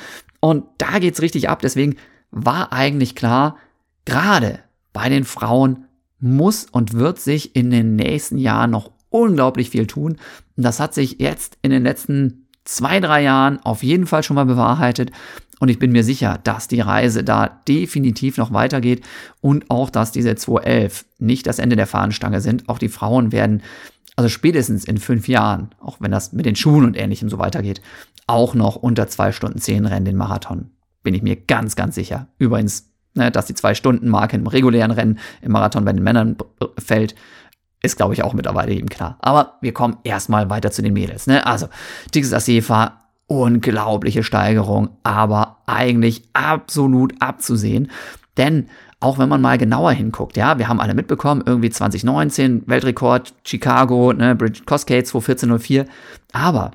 Und 0.41 0.65
da 0.79 0.99
geht's 0.99 1.23
richtig 1.23 1.49
ab. 1.49 1.61
Deswegen 1.63 1.97
war 2.31 2.73
eigentlich 2.73 3.15
klar, 3.15 3.57
gerade 4.05 4.61
bei 4.93 5.09
den 5.09 5.25
Frauen 5.25 5.85
muss 6.21 6.67
und 6.71 6.95
wird 6.95 7.19
sich 7.19 7.55
in 7.57 7.71
den 7.71 7.97
nächsten 7.97 8.39
Jahren 8.39 8.71
noch 8.71 8.91
unglaublich 9.11 9.71
viel 9.71 9.87
tun. 9.87 10.19
Und 10.57 10.63
das 10.63 10.81
hat 10.81 10.95
sich 10.95 11.21
jetzt 11.21 11.59
in 11.63 11.71
den 11.71 11.85
letzten 11.85 12.47
zwei, 12.65 13.01
drei 13.01 13.23
Jahren 13.23 13.61
auf 13.61 13.83
jeden 13.83 14.07
Fall 14.07 14.23
schon 14.23 14.35
mal 14.35 14.47
bewahrheitet. 14.47 15.13
Und 15.61 15.69
ich 15.69 15.79
bin 15.79 15.93
mir 15.93 16.03
sicher, 16.03 16.41
dass 16.43 16.69
die 16.69 16.81
Reise 16.81 17.25
da 17.25 17.61
definitiv 17.69 18.37
noch 18.37 18.53
weitergeht 18.53 19.05
und 19.41 19.71
auch, 19.71 19.89
dass 19.89 20.13
diese 20.13 20.35
211 20.35 21.05
nicht 21.19 21.47
das 21.47 21.59
Ende 21.59 21.77
der 21.77 21.87
Fahnenstange 21.87 22.41
sind. 22.41 22.69
Auch 22.69 22.79
die 22.79 22.89
Frauen 22.89 23.33
werden, 23.33 23.63
also 24.17 24.29
spätestens 24.29 24.85
in 24.85 24.99
fünf 24.99 25.29
Jahren, 25.29 25.71
auch 25.81 25.97
wenn 26.01 26.11
das 26.11 26.33
mit 26.33 26.47
den 26.47 26.57
Schulen 26.57 26.85
und 26.85 26.97
ähnlichem 26.97 27.29
so 27.29 27.39
weitergeht, 27.39 27.81
auch 28.27 28.55
noch 28.55 28.77
unter 28.77 29.09
zwei 29.09 29.33
Stunden 29.33 29.59
zehn 29.59 29.87
rennen 29.87 30.05
den 30.05 30.17
Marathon. 30.17 30.71
Bin 31.03 31.15
ich 31.15 31.23
mir 31.23 31.37
ganz, 31.37 31.77
ganz 31.77 31.95
sicher. 31.95 32.29
Übrigens, 32.39 32.91
ne, 33.15 33.31
dass 33.31 33.47
die 33.47 33.55
zwei 33.55 33.75
Stunden 33.75 34.09
Marke 34.09 34.37
im 34.37 34.47
regulären 34.47 34.91
Rennen 34.91 35.19
im 35.43 35.53
Marathon 35.53 35.85
bei 35.85 35.93
den 35.93 36.03
Männern 36.03 36.37
fällt, 36.79 37.15
ist, 37.83 37.97
glaube 37.97 38.15
ich, 38.15 38.23
auch 38.25 38.33
mittlerweile 38.33 38.73
eben 38.73 38.89
klar. 38.89 39.19
Aber 39.21 39.59
wir 39.61 39.75
kommen 39.75 39.99
erstmal 40.05 40.49
weiter 40.49 40.71
zu 40.71 40.81
den 40.81 40.95
Mädels. 40.95 41.27
Ne? 41.27 41.47
Also, 41.47 41.69
Dixis 42.15 42.33
Asefa, 42.33 43.01
unglaubliche 43.27 44.23
Steigerung, 44.23 44.91
aber 45.03 45.59
eigentlich 45.67 46.23
absolut 46.33 47.15
abzusehen. 47.21 47.91
Denn 48.37 48.69
auch 49.05 49.19
wenn 49.19 49.29
man 49.29 49.43
mal 49.43 49.59
genauer 49.59 49.93
hinguckt, 49.93 50.37
ja, 50.37 50.59
wir 50.59 50.67
haben 50.67 50.81
alle 50.81 50.95
mitbekommen, 50.95 51.43
irgendwie 51.45 51.69
2019, 51.69 52.63
Weltrekord, 52.67 53.35
Chicago, 53.45 54.15
ne, 54.15 54.35
Bridget 54.35 54.67
Cascade 54.67 55.03
214.04, 55.05 55.87
aber 56.33 56.71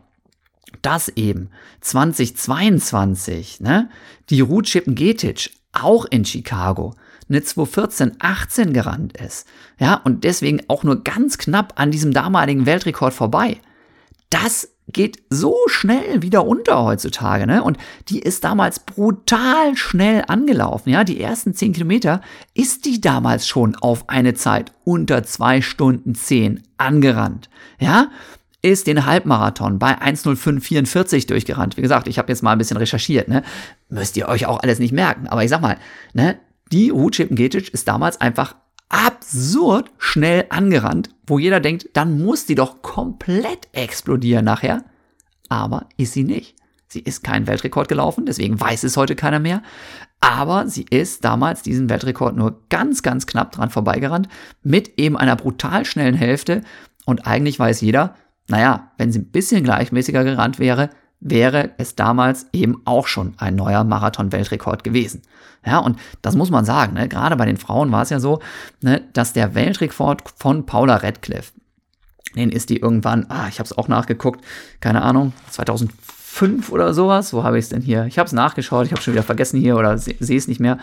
dass 0.84 1.10
eben 1.10 1.50
2022, 1.82 3.62
ne, 3.62 3.90
die 4.30 4.42
Ruth 4.42 4.68
Chippen-Getic 4.68 5.50
auch 5.74 6.06
in 6.06 6.24
Chicago 6.24 6.94
eine 7.28 7.40
214.18 7.40 8.74
gerannt 8.74 9.18
ist, 9.18 9.48
ja, 9.80 9.96
und 9.96 10.24
deswegen 10.24 10.62
auch 10.68 10.84
nur 10.84 11.04
ganz 11.04 11.40
knapp 11.40 11.74
an 11.78 11.90
diesem 11.90 12.14
damaligen 12.14 12.68
Weltrekord 12.68 13.14
vorbei. 13.14 13.58
Das 14.30 14.70
geht 14.92 15.22
so 15.30 15.56
schnell 15.68 16.22
wieder 16.22 16.46
unter 16.46 16.84
heutzutage, 16.84 17.46
ne? 17.48 17.64
Und 17.64 17.78
die 18.10 18.20
ist 18.20 18.44
damals 18.44 18.80
brutal 18.80 19.76
schnell 19.76 20.24
angelaufen, 20.28 20.90
ja? 20.90 21.04
Die 21.04 21.22
ersten 21.22 21.54
10 21.54 21.74
Kilometer 21.74 22.22
ist 22.54 22.86
die 22.86 23.02
damals 23.02 23.48
schon 23.48 23.76
auf 23.76 24.10
eine 24.10 24.34
Zeit 24.34 24.74
unter 24.84 25.24
2 25.24 25.62
Stunden 25.62 26.16
10 26.16 26.64
angerannt, 26.78 27.50
ja? 27.80 28.10
Ist 28.62 28.88
den 28.88 29.06
Halbmarathon 29.06 29.80
bei 29.80 29.98
1.05.44 30.02 31.28
durchgerannt. 31.28 31.78
Wie 31.78 31.82
gesagt, 31.82 32.10
ich 32.10 32.18
habe 32.18 32.30
jetzt 32.30 32.44
mal 32.44 32.52
ein 32.52 32.58
bisschen 32.58 32.76
recherchiert, 32.76 33.30
ne? 33.30 33.44
Müsst 33.88 34.18
ihr 34.18 34.28
euch 34.28 34.48
auch 34.48 34.60
alles 34.62 34.80
nicht 34.80 34.92
merken. 34.92 35.28
Aber 35.28 35.44
ich 35.44 35.50
sag 35.50 35.62
mal, 35.62 35.78
ne? 36.14 36.38
Die 36.72 36.90
Ruth 36.90 37.26
Getic 37.30 37.70
ist 37.70 37.88
damals 37.88 38.20
einfach 38.20 38.56
absurd 38.90 39.92
schnell 39.98 40.46
angerannt, 40.50 41.10
wo 41.26 41.40
jeder 41.40 41.60
denkt, 41.60 41.90
dann 41.94 42.24
muss 42.24 42.46
die 42.46 42.56
doch 42.56 42.82
komplett 42.82 43.70
explodieren 43.72 44.46
nachher. 44.46 44.84
Aber 45.48 45.88
ist 45.98 46.14
sie 46.14 46.24
nicht. 46.24 46.56
Sie 46.88 47.00
ist 47.00 47.24
kein 47.24 47.46
Weltrekord 47.46 47.88
gelaufen, 47.88 48.26
deswegen 48.26 48.60
weiß 48.60 48.84
es 48.84 48.98
heute 48.98 49.16
keiner 49.16 49.40
mehr. 49.40 49.62
Aber 50.22 50.68
sie 50.68 50.86
ist 50.90 51.24
damals 51.24 51.62
diesen 51.62 51.88
Weltrekord 51.88 52.36
nur 52.36 52.64
ganz, 52.70 53.04
ganz 53.04 53.28
knapp 53.28 53.52
dran 53.52 53.70
vorbeigerannt, 53.70 54.28
mit 54.64 55.00
eben 55.00 55.16
einer 55.16 55.36
brutal 55.36 55.86
schnellen 55.86 56.16
Hälfte. 56.16 56.62
Und 57.06 57.28
eigentlich 57.28 57.60
weiß 57.60 57.82
jeder, 57.82 58.16
naja, 58.48 58.92
wenn 58.98 59.12
sie 59.12 59.20
ein 59.20 59.32
bisschen 59.32 59.64
gleichmäßiger 59.64 60.24
gerannt 60.24 60.58
wäre, 60.58 60.90
wäre 61.20 61.72
es 61.78 61.96
damals 61.96 62.48
eben 62.54 62.82
auch 62.86 63.08
schon 63.08 63.34
ein 63.38 63.56
neuer 63.56 63.84
Marathon-Weltrekord 63.84 64.84
gewesen. 64.84 65.22
Ja, 65.66 65.80
und 65.80 66.00
das 66.22 66.36
muss 66.36 66.50
man 66.50 66.64
sagen, 66.64 66.94
ne? 66.94 67.10
gerade 67.10 67.36
bei 67.36 67.46
den 67.46 67.58
Frauen 67.58 67.92
war 67.92 68.04
es 68.04 68.10
ja 68.10 68.20
so, 68.20 68.40
ne, 68.82 69.02
dass 69.14 69.34
der 69.34 69.56
Weltrekord 69.56 70.24
von 70.38 70.66
Paula 70.66 70.96
Radcliffe, 70.96 71.52
den 72.36 72.52
ist 72.52 72.70
die 72.70 72.78
irgendwann, 72.78 73.26
ah, 73.30 73.48
ich 73.50 73.60
habe 73.60 73.66
es 73.66 73.78
auch 73.78 73.90
nachgeguckt, 73.90 74.46
keine 74.80 75.02
Ahnung, 75.02 75.34
2005 76.40 76.72
oder 76.72 76.94
sowas, 76.94 77.34
wo 77.34 77.44
habe 77.44 77.58
ich 77.58 77.66
es 77.66 77.70
denn 77.70 77.82
hier? 77.82 78.06
Ich 78.06 78.18
habe 78.18 78.28
es 78.28 78.34
nachgeschaut, 78.34 78.86
ich 78.86 78.92
habe 78.92 79.02
schon 79.02 79.14
wieder 79.14 79.24
vergessen 79.24 79.60
hier 79.60 79.76
oder 79.78 79.98
sehe 79.98 80.16
es 80.20 80.48
nicht 80.48 80.60
mehr. 80.60 80.78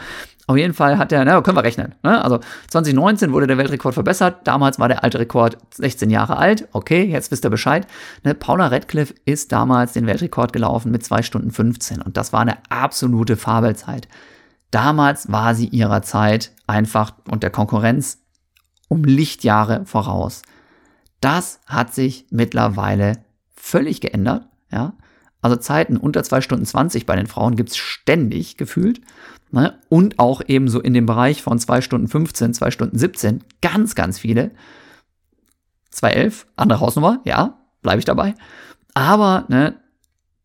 Auf 0.46 0.56
jeden 0.56 0.74
Fall 0.74 0.98
hat 0.98 1.10
der, 1.10 1.24
na, 1.24 1.40
können 1.40 1.56
wir 1.56 1.64
rechnen. 1.64 1.94
Ne? 2.02 2.22
Also 2.22 2.40
2019 2.68 3.32
wurde 3.32 3.46
der 3.46 3.58
Weltrekord 3.58 3.94
verbessert. 3.94 4.46
Damals 4.46 4.78
war 4.78 4.88
der 4.88 5.02
alte 5.02 5.18
Rekord 5.18 5.58
16 5.74 6.10
Jahre 6.10 6.36
alt. 6.36 6.68
Okay, 6.72 7.04
jetzt 7.04 7.30
wisst 7.30 7.44
ihr 7.44 7.50
Bescheid. 7.50 7.86
Ne? 8.22 8.34
Paula 8.34 8.68
Radcliffe 8.68 9.14
ist 9.24 9.50
damals 9.50 9.94
den 9.94 10.06
Weltrekord 10.06 10.52
gelaufen 10.52 10.92
mit 10.92 11.04
2 11.04 11.22
Stunden 11.22 11.50
15 11.50 12.02
und 12.02 12.16
das 12.16 12.32
war 12.32 12.40
eine 12.40 12.58
absolute 12.68 13.36
Fabelzeit. 13.36 14.08
Damals 14.70 15.32
war 15.32 15.54
sie 15.54 15.68
ihrer 15.68 16.02
Zeit 16.02 16.52
einfach 16.66 17.14
und 17.30 17.42
der 17.42 17.50
Konkurrenz 17.50 18.18
um 18.88 19.04
Lichtjahre 19.04 19.84
voraus. 19.86 20.42
Das 21.20 21.60
hat 21.66 21.94
sich 21.94 22.26
mittlerweile 22.30 23.24
völlig 23.54 24.00
geändert. 24.00 24.46
Ja? 24.70 24.92
Also 25.46 25.54
Zeiten 25.54 25.96
unter 25.96 26.24
2 26.24 26.40
Stunden 26.40 26.66
20 26.66 27.06
bei 27.06 27.14
den 27.14 27.28
Frauen 27.28 27.54
gibt's 27.54 27.76
ständig 27.76 28.56
gefühlt. 28.56 29.00
Ne? 29.52 29.78
Und 29.88 30.18
auch 30.18 30.42
eben 30.44 30.66
so 30.66 30.80
in 30.80 30.92
dem 30.92 31.06
Bereich 31.06 31.40
von 31.40 31.60
2 31.60 31.82
Stunden 31.82 32.08
15, 32.08 32.52
2 32.52 32.72
Stunden 32.72 32.98
17 32.98 33.44
ganz, 33.62 33.94
ganz 33.94 34.18
viele. 34.18 34.50
211, 35.90 36.48
andere 36.56 36.80
Hausnummer, 36.80 37.20
ja, 37.24 37.60
bleibe 37.80 38.00
ich 38.00 38.04
dabei. 38.04 38.34
Aber 38.92 39.44
ne, 39.46 39.76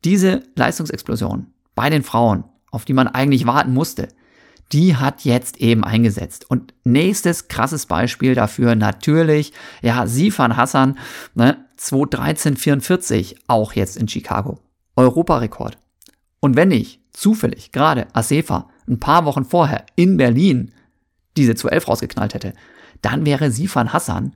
diese 0.05 0.43
Leistungsexplosion 0.55 1.48
bei 1.74 1.89
den 1.89 2.03
Frauen, 2.03 2.43
auf 2.70 2.86
die 2.86 2.93
man 2.93 3.08
eigentlich 3.08 3.48
warten 3.48 3.74
musste, 3.74 4.08
die 4.72 4.98
hat 4.98 5.25
jetzt 5.25 5.58
eben 5.58 5.84
eingesetzt. 5.84 6.46
Und 6.48 6.75
nächstes 6.84 7.48
krasses 7.48 7.88
Beispiel 7.88 8.36
dafür 8.36 8.75
natürlich, 8.75 9.51
ja, 9.81 10.05
Sifan 10.05 10.58
Hassan, 10.58 11.00
ne, 11.34 11.65
21344, 11.77 13.39
auch 13.48 13.74
jetzt 13.74 13.98
in 13.98 14.08
Chicago. 14.08 14.60
Europarekord. 15.01 15.77
Und 16.39 16.55
wenn 16.55 16.72
ich 16.72 17.00
zufällig 17.12 17.72
gerade 17.72 18.08
Asefa 18.13 18.70
ein 18.88 19.00
paar 19.00 19.25
Wochen 19.25 19.46
vorher 19.46 19.86
in 19.96 20.17
Berlin 20.17 20.72
diese 21.38 21.55
211 21.55 21.88
rausgeknallt 21.88 22.34
hätte, 22.34 22.53
dann 23.01 23.25
wäre 23.25 23.51
Sifan 23.51 23.93
Hassan 23.93 24.36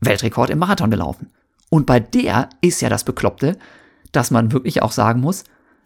Weltrekord 0.00 0.50
im 0.50 0.58
Marathon 0.58 0.90
gelaufen. 0.90 1.30
Und 1.70 1.86
bei 1.86 1.98
der 1.98 2.48
ist 2.60 2.80
ja 2.80 2.88
das 2.88 3.04
Bekloppte, 3.04 3.58
dass 4.12 4.30
man 4.30 4.52
wirklich 4.52 4.82
auch 4.82 4.92
sagen 4.92 5.20
muss, 5.20 5.44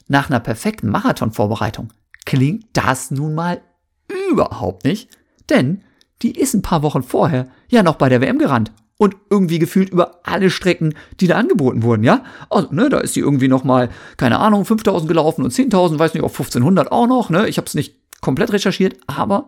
nach 0.08 0.28
einer 0.28 0.40
perfekten 0.40 0.88
Marathonvorbereitung 0.88 1.92
klingt 2.26 2.66
das 2.72 3.10
nun 3.10 3.34
mal 3.34 3.60
überhaupt 4.30 4.84
nicht, 4.84 5.10
denn 5.48 5.82
die 6.22 6.32
ist 6.32 6.54
ein 6.54 6.62
paar 6.62 6.82
Wochen 6.82 7.02
vorher 7.02 7.48
ja 7.68 7.82
noch 7.82 7.96
bei 7.96 8.08
der 8.08 8.20
WM 8.20 8.38
gerannt 8.38 8.72
und 8.98 9.16
irgendwie 9.30 9.58
gefühlt 9.58 9.90
über 9.90 10.20
alle 10.24 10.50
Strecken, 10.50 10.94
die 11.20 11.28
da 11.28 11.36
angeboten 11.36 11.82
wurden, 11.82 12.02
ja? 12.02 12.24
Also, 12.50 12.68
ne, 12.72 12.88
da 12.88 12.98
ist 12.98 13.14
sie 13.14 13.20
irgendwie 13.20 13.48
noch 13.48 13.64
mal, 13.64 13.88
keine 14.16 14.40
Ahnung, 14.40 14.64
5000 14.64 15.08
gelaufen 15.08 15.44
und 15.44 15.52
10.000, 15.52 15.98
weiß 15.98 16.14
nicht, 16.14 16.24
auf 16.24 16.32
1500 16.32 16.92
auch 16.92 17.06
noch, 17.06 17.30
ne? 17.30 17.48
Ich 17.48 17.56
habe 17.56 17.66
es 17.66 17.74
nicht 17.74 17.96
komplett 18.20 18.52
recherchiert, 18.52 18.96
aber 19.06 19.46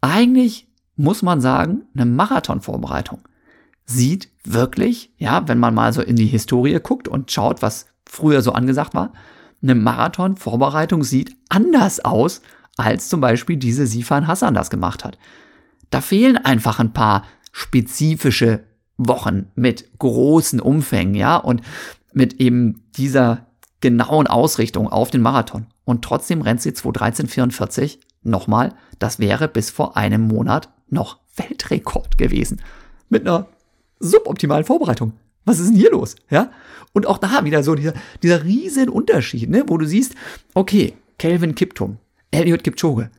eigentlich 0.00 0.68
muss 0.96 1.22
man 1.22 1.40
sagen, 1.40 1.82
eine 1.94 2.04
Marathonvorbereitung 2.04 3.20
sieht 3.86 4.28
wirklich, 4.44 5.12
ja, 5.18 5.46
wenn 5.48 5.58
man 5.58 5.74
mal 5.74 5.92
so 5.92 6.02
in 6.02 6.16
die 6.16 6.26
Historie 6.26 6.78
guckt 6.80 7.08
und 7.08 7.30
schaut, 7.30 7.62
was 7.62 7.86
früher 8.06 8.42
so 8.42 8.52
angesagt 8.52 8.94
war, 8.94 9.12
eine 9.62 9.74
Marathonvorbereitung 9.74 11.04
sieht 11.04 11.36
anders 11.48 12.04
aus 12.04 12.42
als 12.76 13.08
zum 13.08 13.20
Beispiel 13.20 13.56
diese 13.56 13.86
Sifan 13.86 14.26
Hassan 14.26 14.54
das 14.54 14.68
gemacht 14.68 15.04
hat. 15.04 15.16
Da 15.90 16.00
fehlen 16.00 16.36
einfach 16.36 16.80
ein 16.80 16.92
paar 16.92 17.24
spezifische 17.54 18.64
Wochen 18.98 19.46
mit 19.54 19.98
großen 19.98 20.60
Umfängen, 20.60 21.14
ja, 21.14 21.36
und 21.36 21.62
mit 22.12 22.40
eben 22.40 22.82
dieser 22.96 23.46
genauen 23.80 24.26
Ausrichtung 24.26 24.88
auf 24.88 25.10
den 25.12 25.22
Marathon. 25.22 25.66
Und 25.84 26.02
trotzdem 26.02 26.42
rennt 26.42 26.60
sie 26.60 26.72
2.13.44 26.72 27.98
nochmal, 28.24 28.74
das 28.98 29.20
wäre 29.20 29.46
bis 29.46 29.70
vor 29.70 29.96
einem 29.96 30.22
Monat 30.22 30.68
noch 30.88 31.20
Weltrekord 31.36 32.18
gewesen. 32.18 32.60
Mit 33.08 33.22
einer 33.22 33.46
suboptimalen 34.00 34.64
Vorbereitung. 34.64 35.12
Was 35.44 35.60
ist 35.60 35.68
denn 35.68 35.76
hier 35.76 35.92
los? 35.92 36.16
Ja? 36.30 36.50
Und 36.92 37.06
auch 37.06 37.18
da 37.18 37.44
wieder 37.44 37.62
so 37.62 37.76
dieser, 37.76 37.94
dieser 38.22 38.42
riesen 38.42 38.88
Unterschied, 38.88 39.48
ne? 39.48 39.64
wo 39.68 39.78
du 39.78 39.86
siehst, 39.86 40.16
okay, 40.54 40.94
Kelvin 41.18 41.54
Kiptum, 41.54 41.98
Elliot 42.32 42.64
Kipchoge. 42.64 43.10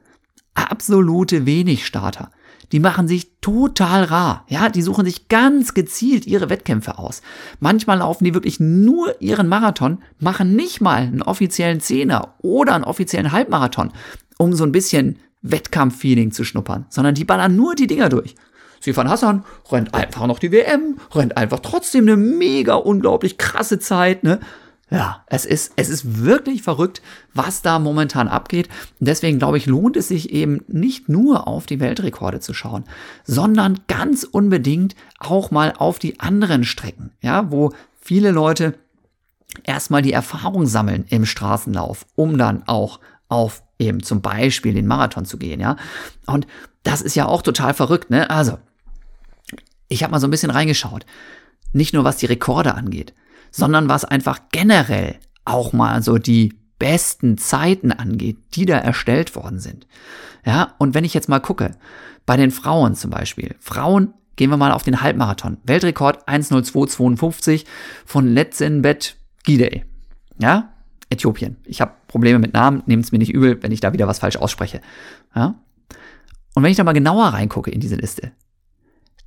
Absolute 0.55 1.45
Wenig-Starter. 1.45 2.31
Die 2.71 2.79
machen 2.79 3.07
sich 3.07 3.31
total 3.41 4.03
rar. 4.05 4.45
Ja, 4.47 4.69
die 4.69 4.81
suchen 4.81 5.05
sich 5.05 5.27
ganz 5.27 5.73
gezielt 5.73 6.25
ihre 6.25 6.49
Wettkämpfe 6.49 6.97
aus. 6.97 7.21
Manchmal 7.59 7.99
laufen 7.99 8.23
die 8.23 8.33
wirklich 8.33 8.59
nur 8.59 9.21
ihren 9.21 9.47
Marathon, 9.47 9.99
machen 10.19 10.55
nicht 10.55 10.81
mal 10.81 11.01
einen 11.01 11.21
offiziellen 11.21 11.79
Zehner 11.79 12.35
oder 12.41 12.75
einen 12.75 12.83
offiziellen 12.83 13.31
Halbmarathon, 13.31 13.91
um 14.37 14.53
so 14.53 14.63
ein 14.63 14.71
bisschen 14.71 15.19
Wettkampffeeling 15.41 16.31
zu 16.31 16.43
schnuppern, 16.43 16.85
sondern 16.89 17.15
die 17.15 17.25
ballern 17.25 17.55
nur 17.55 17.75
die 17.75 17.87
Dinger 17.87 18.09
durch. 18.09 18.35
Sifan 18.81 19.09
Hassan 19.09 19.43
rennt 19.71 19.93
einfach 19.93 20.27
noch 20.27 20.39
die 20.39 20.51
WM, 20.51 20.97
rennt 21.13 21.37
einfach 21.37 21.59
trotzdem 21.59 22.05
eine 22.05 22.17
mega 22.17 22.75
unglaublich 22.75 23.37
krasse 23.37 23.79
Zeit, 23.79 24.23
ne? 24.23 24.39
Ja, 24.91 25.23
es 25.25 25.45
ist, 25.45 25.73
es 25.77 25.89
ist 25.89 26.23
wirklich 26.23 26.61
verrückt, 26.61 27.01
was 27.33 27.63
da 27.63 27.79
momentan 27.79 28.27
abgeht. 28.27 28.69
Und 28.99 29.07
deswegen 29.07 29.39
glaube 29.39 29.57
ich, 29.57 29.65
lohnt 29.65 29.97
es 29.97 30.09
sich 30.09 30.29
eben 30.29 30.63
nicht 30.67 31.09
nur 31.09 31.47
auf 31.47 31.65
die 31.65 31.79
Weltrekorde 31.79 32.39
zu 32.39 32.53
schauen, 32.53 32.83
sondern 33.23 33.79
ganz 33.87 34.23
unbedingt 34.23 34.95
auch 35.19 35.49
mal 35.49 35.73
auf 35.75 35.97
die 35.97 36.19
anderen 36.19 36.63
Strecken, 36.63 37.11
ja, 37.21 37.51
wo 37.51 37.73
viele 37.99 38.29
Leute 38.29 38.75
erstmal 39.63 40.03
die 40.03 40.13
Erfahrung 40.13 40.67
sammeln 40.67 41.05
im 41.09 41.25
Straßenlauf, 41.25 42.05
um 42.15 42.37
dann 42.37 42.63
auch 42.67 42.99
auf 43.27 43.63
eben 43.79 44.03
zum 44.03 44.21
Beispiel 44.21 44.73
den 44.73 44.87
Marathon 44.87 45.25
zu 45.25 45.37
gehen, 45.37 45.59
ja. 45.59 45.77
Und 46.27 46.45
das 46.83 47.01
ist 47.01 47.15
ja 47.15 47.25
auch 47.25 47.41
total 47.41 47.73
verrückt, 47.73 48.11
ne? 48.11 48.29
Also, 48.29 48.59
ich 49.87 50.03
habe 50.03 50.11
mal 50.11 50.19
so 50.19 50.27
ein 50.27 50.31
bisschen 50.31 50.51
reingeschaut. 50.51 51.05
Nicht 51.73 51.93
nur 51.93 52.03
was 52.03 52.17
die 52.17 52.27
Rekorde 52.27 52.75
angeht, 52.75 53.13
sondern 53.55 53.87
was 53.87 54.03
einfach 54.03 54.39
generell 54.51 55.15
auch 55.45 55.71
mal 55.71 56.01
so 56.01 56.17
die 56.17 56.53
besten 56.77 57.37
Zeiten 57.37 57.91
angeht, 57.91 58.37
die 58.53 58.65
da 58.65 58.77
erstellt 58.77 59.35
worden 59.35 59.59
sind. 59.59 59.87
Ja, 60.45 60.75
und 60.77 60.93
wenn 60.93 61.05
ich 61.05 61.13
jetzt 61.13 61.29
mal 61.29 61.39
gucke, 61.39 61.71
bei 62.25 62.35
den 62.35 62.51
Frauen 62.51 62.95
zum 62.95 63.11
Beispiel, 63.11 63.55
Frauen 63.59 64.13
gehen 64.35 64.49
wir 64.49 64.57
mal 64.57 64.73
auf 64.73 64.83
den 64.83 65.01
Halbmarathon. 65.01 65.57
Weltrekord 65.63 66.27
1.02.52 66.27 67.65
von 68.05 68.27
Letzenbet 68.27 69.15
Gidey. 69.43 69.85
Ja, 70.37 70.73
Äthiopien. 71.09 71.55
Ich 71.63 71.79
habe 71.79 71.93
Probleme 72.07 72.39
mit 72.39 72.53
Namen, 72.53 72.83
nehmt 72.87 73.05
es 73.05 73.11
mir 73.13 73.19
nicht 73.19 73.33
übel, 73.33 73.63
wenn 73.63 73.71
ich 73.71 73.79
da 73.79 73.93
wieder 73.93 74.07
was 74.07 74.19
falsch 74.19 74.35
ausspreche. 74.35 74.81
Ja? 75.33 75.55
Und 76.55 76.63
wenn 76.63 76.71
ich 76.71 76.77
da 76.77 76.83
mal 76.83 76.91
genauer 76.91 77.27
reingucke 77.27 77.71
in 77.71 77.79
diese 77.79 77.95
Liste, 77.95 78.33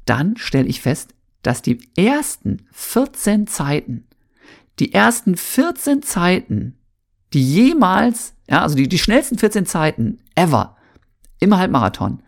dann 0.05 0.37
stelle 0.37 0.67
ich 0.67 0.83
fest, 0.83 1.15
dass 1.43 1.63
die 1.63 1.79
ersten 1.97 2.67
14 2.73 3.47
Zeiten, 3.47 4.08
die 4.81 4.95
ersten 4.95 5.37
14 5.37 6.03
Zeiten, 6.03 6.79
die 7.33 7.43
jemals, 7.43 8.35
ja, 8.49 8.63
also 8.63 8.77
die, 8.77 8.89
die 8.89 8.99
schnellsten 8.99 9.39
14 9.39 9.67
Zeiten 9.67 10.21
ever 10.35 10.77
im 11.41 11.57
Halbmarathon, 11.57 12.23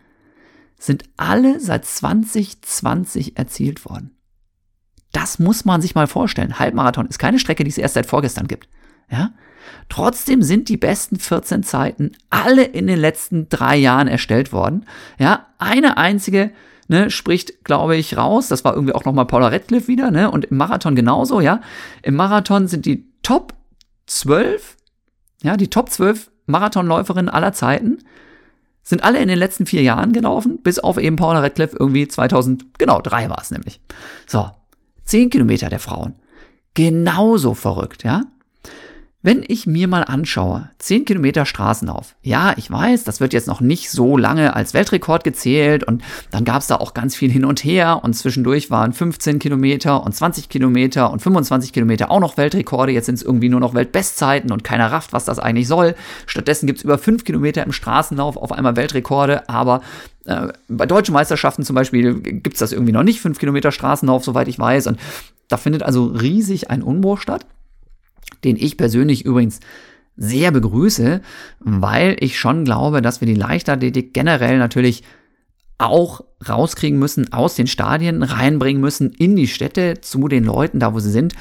sind 0.77 1.03
alle 1.17 1.59
seit 1.59 1.85
2020 1.85 3.37
erzielt 3.37 3.85
worden. 3.85 4.15
Das 5.11 5.39
muss 5.39 5.65
man 5.65 5.81
sich 5.81 5.93
mal 5.93 6.07
vorstellen. 6.07 6.57
Halbmarathon 6.57 7.07
ist 7.07 7.19
keine 7.19 7.39
Strecke, 7.39 7.63
die 7.63 7.69
es 7.69 7.77
erst 7.77 7.95
seit 7.95 8.05
vorgestern 8.05 8.47
gibt. 8.47 8.69
Ja? 9.09 9.31
Trotzdem 9.89 10.41
sind 10.41 10.69
die 10.69 10.77
besten 10.77 11.19
14 11.19 11.63
Zeiten 11.63 12.13
alle 12.29 12.63
in 12.63 12.87
den 12.87 12.99
letzten 12.99 13.49
drei 13.49 13.75
Jahren 13.75 14.07
erstellt 14.07 14.53
worden. 14.53 14.85
Ja, 15.19 15.47
eine 15.57 15.97
einzige 15.97 16.51
ne, 16.91 17.09
spricht, 17.09 17.63
glaube 17.63 17.95
ich, 17.95 18.17
raus. 18.17 18.49
Das 18.49 18.65
war 18.65 18.75
irgendwie 18.75 18.93
auch 18.93 19.05
nochmal 19.05 19.25
Paula 19.25 19.47
Radcliffe 19.47 19.87
wieder, 19.87 20.11
ne? 20.11 20.29
Und 20.29 20.45
im 20.45 20.57
Marathon 20.57 20.93
genauso, 20.93 21.39
ja. 21.39 21.61
Im 22.03 22.15
Marathon 22.15 22.67
sind 22.67 22.85
die 22.85 23.09
Top 23.23 23.53
12, 24.07 24.75
ja, 25.41 25.55
die 25.55 25.69
Top 25.69 25.89
12 25.89 26.29
Marathonläuferinnen 26.47 27.29
aller 27.29 27.53
Zeiten 27.53 27.99
sind 28.83 29.03
alle 29.03 29.19
in 29.19 29.29
den 29.29 29.37
letzten 29.37 29.65
vier 29.65 29.83
Jahren 29.83 30.11
gelaufen, 30.11 30.59
bis 30.61 30.79
auf 30.79 30.97
eben 30.97 31.15
Paula 31.15 31.39
Radcliffe 31.39 31.77
irgendwie 31.79 32.07
2000, 32.07 32.77
genau, 32.77 32.99
drei 32.99 33.29
war 33.29 33.39
es 33.41 33.51
nämlich. 33.51 33.79
So, 34.27 34.49
10 35.05 35.29
Kilometer 35.29 35.69
der 35.69 35.79
Frauen. 35.79 36.15
Genauso 36.73 37.53
verrückt, 37.53 38.03
ja. 38.03 38.23
Wenn 39.23 39.43
ich 39.47 39.67
mir 39.67 39.87
mal 39.87 40.01
anschaue, 40.01 40.71
10 40.79 41.05
Kilometer 41.05 41.45
Straßenlauf, 41.45 42.15
ja, 42.23 42.55
ich 42.57 42.71
weiß, 42.71 43.03
das 43.03 43.19
wird 43.19 43.33
jetzt 43.33 43.47
noch 43.47 43.61
nicht 43.61 43.91
so 43.91 44.17
lange 44.17 44.55
als 44.55 44.73
Weltrekord 44.73 45.23
gezählt 45.23 45.83
und 45.83 46.01
dann 46.31 46.43
gab 46.43 46.61
es 46.61 46.67
da 46.67 46.77
auch 46.77 46.95
ganz 46.95 47.15
viel 47.15 47.29
hin 47.29 47.45
und 47.45 47.63
her 47.63 47.99
und 48.03 48.15
zwischendurch 48.15 48.71
waren 48.71 48.93
15 48.93 49.37
Kilometer 49.37 50.03
und 50.03 50.15
20 50.15 50.49
Kilometer 50.49 51.11
und 51.11 51.21
25 51.21 51.71
Kilometer 51.71 52.09
auch 52.09 52.19
noch 52.19 52.37
Weltrekorde, 52.37 52.93
jetzt 52.93 53.05
sind 53.05 53.13
es 53.15 53.21
irgendwie 53.21 53.49
nur 53.49 53.59
noch 53.59 53.75
Weltbestzeiten 53.75 54.51
und 54.51 54.63
keiner 54.63 54.91
rafft, 54.91 55.13
was 55.13 55.25
das 55.25 55.37
eigentlich 55.37 55.67
soll. 55.67 55.93
Stattdessen 56.25 56.65
gibt 56.65 56.79
es 56.79 56.83
über 56.83 56.97
5 56.97 57.23
Kilometer 57.23 57.63
im 57.63 57.73
Straßenlauf 57.73 58.37
auf 58.37 58.51
einmal 58.51 58.75
Weltrekorde, 58.75 59.47
aber 59.47 59.81
äh, 60.25 60.47
bei 60.67 60.87
deutschen 60.87 61.13
Meisterschaften 61.13 61.63
zum 61.63 61.75
Beispiel 61.75 62.15
gibt 62.21 62.55
es 62.55 62.59
das 62.59 62.71
irgendwie 62.71 62.93
noch 62.93 63.03
nicht, 63.03 63.21
5 63.21 63.37
Kilometer 63.37 63.71
Straßenlauf, 63.71 64.23
soweit 64.23 64.47
ich 64.47 64.57
weiß 64.57 64.87
und 64.87 64.99
da 65.47 65.57
findet 65.57 65.83
also 65.83 66.05
riesig 66.05 66.71
ein 66.71 66.81
Umbruch 66.81 67.19
statt 67.19 67.45
den 68.43 68.55
ich 68.55 68.77
persönlich 68.77 69.25
übrigens 69.25 69.59
sehr 70.17 70.51
begrüße, 70.51 71.21
weil 71.59 72.17
ich 72.19 72.37
schon 72.37 72.65
glaube, 72.65 73.01
dass 73.01 73.21
wir 73.21 73.25
die 73.25 73.35
Leichtathletik 73.35 74.13
generell 74.13 74.57
natürlich 74.57 75.03
auch 75.77 76.21
rauskriegen 76.47 76.99
müssen, 76.99 77.33
aus 77.33 77.55
den 77.55 77.67
Stadien 77.67 78.21
reinbringen 78.21 78.81
müssen, 78.81 79.11
in 79.11 79.35
die 79.35 79.47
Städte, 79.47 79.99
zu 80.01 80.27
den 80.27 80.43
Leuten, 80.43 80.79
da 80.79 80.93
wo 80.93 80.99
sie 80.99 81.09
sind. 81.09 81.33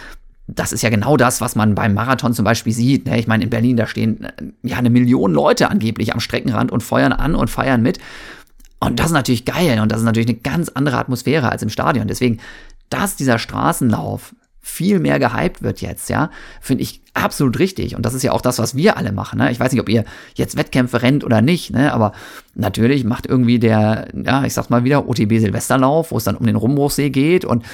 Das 0.46 0.72
ist 0.72 0.82
ja 0.82 0.90
genau 0.90 1.16
das, 1.16 1.40
was 1.40 1.54
man 1.56 1.74
beim 1.74 1.94
Marathon 1.94 2.32
zum 2.32 2.44
Beispiel 2.44 2.72
sieht. 2.72 3.06
Ne? 3.06 3.18
Ich 3.18 3.26
meine, 3.26 3.44
in 3.44 3.50
Berlin, 3.50 3.76
da 3.76 3.86
stehen 3.86 4.24
äh, 4.24 4.32
ja 4.62 4.78
eine 4.78 4.90
Million 4.90 5.32
Leute 5.32 5.70
angeblich 5.70 6.12
am 6.12 6.20
Streckenrand 6.20 6.72
und 6.72 6.82
feuern 6.82 7.12
an 7.12 7.34
und 7.34 7.50
feiern 7.50 7.82
mit. 7.82 7.98
Und 8.80 8.98
das 8.98 9.06
ist 9.06 9.12
natürlich 9.12 9.44
geil 9.44 9.78
und 9.80 9.92
das 9.92 9.98
ist 9.98 10.06
natürlich 10.06 10.28
eine 10.28 10.38
ganz 10.38 10.70
andere 10.70 10.96
Atmosphäre 10.96 11.52
als 11.52 11.62
im 11.62 11.68
Stadion. 11.68 12.08
Deswegen, 12.08 12.38
dass 12.88 13.14
dieser 13.14 13.38
Straßenlauf 13.38 14.34
viel 14.60 15.00
mehr 15.00 15.18
gehypt 15.18 15.62
wird 15.62 15.80
jetzt, 15.80 16.10
ja, 16.10 16.30
finde 16.60 16.82
ich 16.82 17.00
absolut 17.14 17.58
richtig. 17.58 17.96
Und 17.96 18.04
das 18.04 18.14
ist 18.14 18.22
ja 18.22 18.32
auch 18.32 18.42
das, 18.42 18.58
was 18.58 18.76
wir 18.76 18.96
alle 18.96 19.12
machen. 19.12 19.38
Ne? 19.38 19.50
Ich 19.50 19.58
weiß 19.58 19.72
nicht, 19.72 19.80
ob 19.80 19.88
ihr 19.88 20.04
jetzt 20.34 20.56
Wettkämpfe 20.56 21.02
rennt 21.02 21.24
oder 21.24 21.40
nicht, 21.40 21.70
ne? 21.70 21.92
aber 21.92 22.12
natürlich 22.54 23.04
macht 23.04 23.26
irgendwie 23.26 23.58
der, 23.58 24.08
ja, 24.14 24.44
ich 24.44 24.54
sag's 24.54 24.70
mal 24.70 24.84
wieder, 24.84 25.08
OTB 25.08 25.38
Silvesterlauf, 25.38 26.12
wo 26.12 26.18
es 26.18 26.24
dann 26.24 26.36
um 26.36 26.46
den 26.46 26.56
Rumbruchsee 26.56 27.10
geht 27.10 27.44
und 27.44 27.64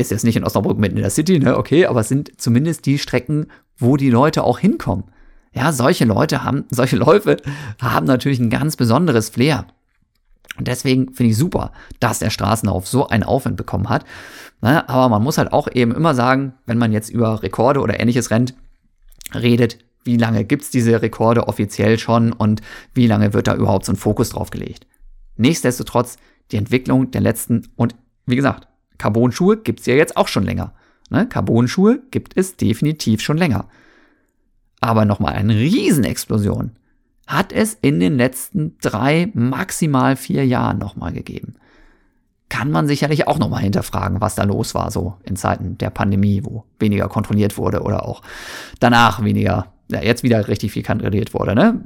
ist 0.00 0.10
jetzt 0.10 0.24
nicht 0.24 0.36
in 0.36 0.44
Osnabrück 0.44 0.78
mitten 0.78 0.96
in 0.96 1.02
der 1.02 1.10
City, 1.10 1.38
ne, 1.38 1.56
okay, 1.56 1.86
aber 1.86 2.00
es 2.00 2.08
sind 2.08 2.40
zumindest 2.40 2.86
die 2.86 2.98
Strecken, 2.98 3.46
wo 3.76 3.96
die 3.96 4.10
Leute 4.10 4.44
auch 4.44 4.58
hinkommen. 4.58 5.04
Ja, 5.52 5.72
solche 5.72 6.04
Leute 6.04 6.42
haben, 6.42 6.64
solche 6.70 6.96
Läufe 6.96 7.36
haben 7.80 8.06
natürlich 8.06 8.38
ein 8.38 8.50
ganz 8.50 8.76
besonderes 8.76 9.28
Flair. 9.28 9.66
Und 10.56 10.68
deswegen 10.68 11.12
finde 11.12 11.30
ich 11.30 11.36
super, 11.36 11.72
dass 12.00 12.18
der 12.18 12.30
Straßenlauf 12.30 12.86
so 12.86 13.08
einen 13.08 13.22
Aufwind 13.22 13.56
bekommen 13.56 13.88
hat. 13.88 14.04
Ne? 14.62 14.88
Aber 14.88 15.08
man 15.08 15.22
muss 15.22 15.38
halt 15.38 15.52
auch 15.52 15.68
eben 15.72 15.94
immer 15.94 16.14
sagen, 16.14 16.54
wenn 16.66 16.78
man 16.78 16.92
jetzt 16.92 17.10
über 17.10 17.42
Rekorde 17.42 17.80
oder 17.80 17.98
ähnliches 17.98 18.30
rennt, 18.30 18.54
redet, 19.34 19.78
wie 20.04 20.16
lange 20.16 20.44
gibt 20.44 20.62
es 20.62 20.70
diese 20.70 21.02
Rekorde 21.02 21.48
offiziell 21.48 21.98
schon 21.98 22.32
und 22.32 22.62
wie 22.94 23.06
lange 23.06 23.32
wird 23.32 23.46
da 23.46 23.54
überhaupt 23.54 23.84
so 23.84 23.92
ein 23.92 23.96
Fokus 23.96 24.30
drauf 24.30 24.50
gelegt. 24.50 24.86
Nichtsdestotrotz, 25.36 26.16
die 26.50 26.56
Entwicklung 26.56 27.10
der 27.10 27.20
letzten 27.20 27.68
und 27.76 27.94
wie 28.26 28.36
gesagt, 28.36 28.68
Carbon-Schuhe 28.98 29.58
gibt 29.58 29.80
es 29.80 29.86
ja 29.86 29.94
jetzt 29.94 30.16
auch 30.16 30.28
schon 30.28 30.44
länger. 30.44 30.74
Ne? 31.10 31.26
Carbon-Schuhe 31.26 32.02
gibt 32.10 32.36
es 32.36 32.56
definitiv 32.56 33.20
schon 33.20 33.38
länger. 33.38 33.68
Aber 34.80 35.04
nochmal 35.04 35.34
eine 35.34 35.54
Riesenexplosion 35.54 36.72
hat 37.26 37.52
es 37.52 37.74
in 37.80 38.00
den 38.00 38.16
letzten 38.16 38.76
drei, 38.80 39.30
maximal 39.34 40.16
vier 40.16 40.46
Jahren 40.46 40.78
nochmal 40.78 41.12
gegeben. 41.12 41.54
Kann 42.50 42.72
man 42.72 42.88
sicherlich 42.88 43.28
auch 43.28 43.38
nochmal 43.38 43.62
hinterfragen, 43.62 44.20
was 44.20 44.34
da 44.34 44.42
los 44.42 44.74
war, 44.74 44.90
so 44.90 45.14
in 45.22 45.36
Zeiten 45.36 45.78
der 45.78 45.88
Pandemie, 45.88 46.44
wo 46.44 46.64
weniger 46.80 47.08
kontrolliert 47.08 47.56
wurde 47.56 47.80
oder 47.80 48.04
auch 48.06 48.22
danach 48.80 49.24
weniger, 49.24 49.72
ja, 49.88 50.02
jetzt 50.02 50.24
wieder 50.24 50.48
richtig 50.48 50.72
viel 50.72 50.82
kontrolliert 50.82 51.32
wurde, 51.32 51.54
ne? 51.54 51.80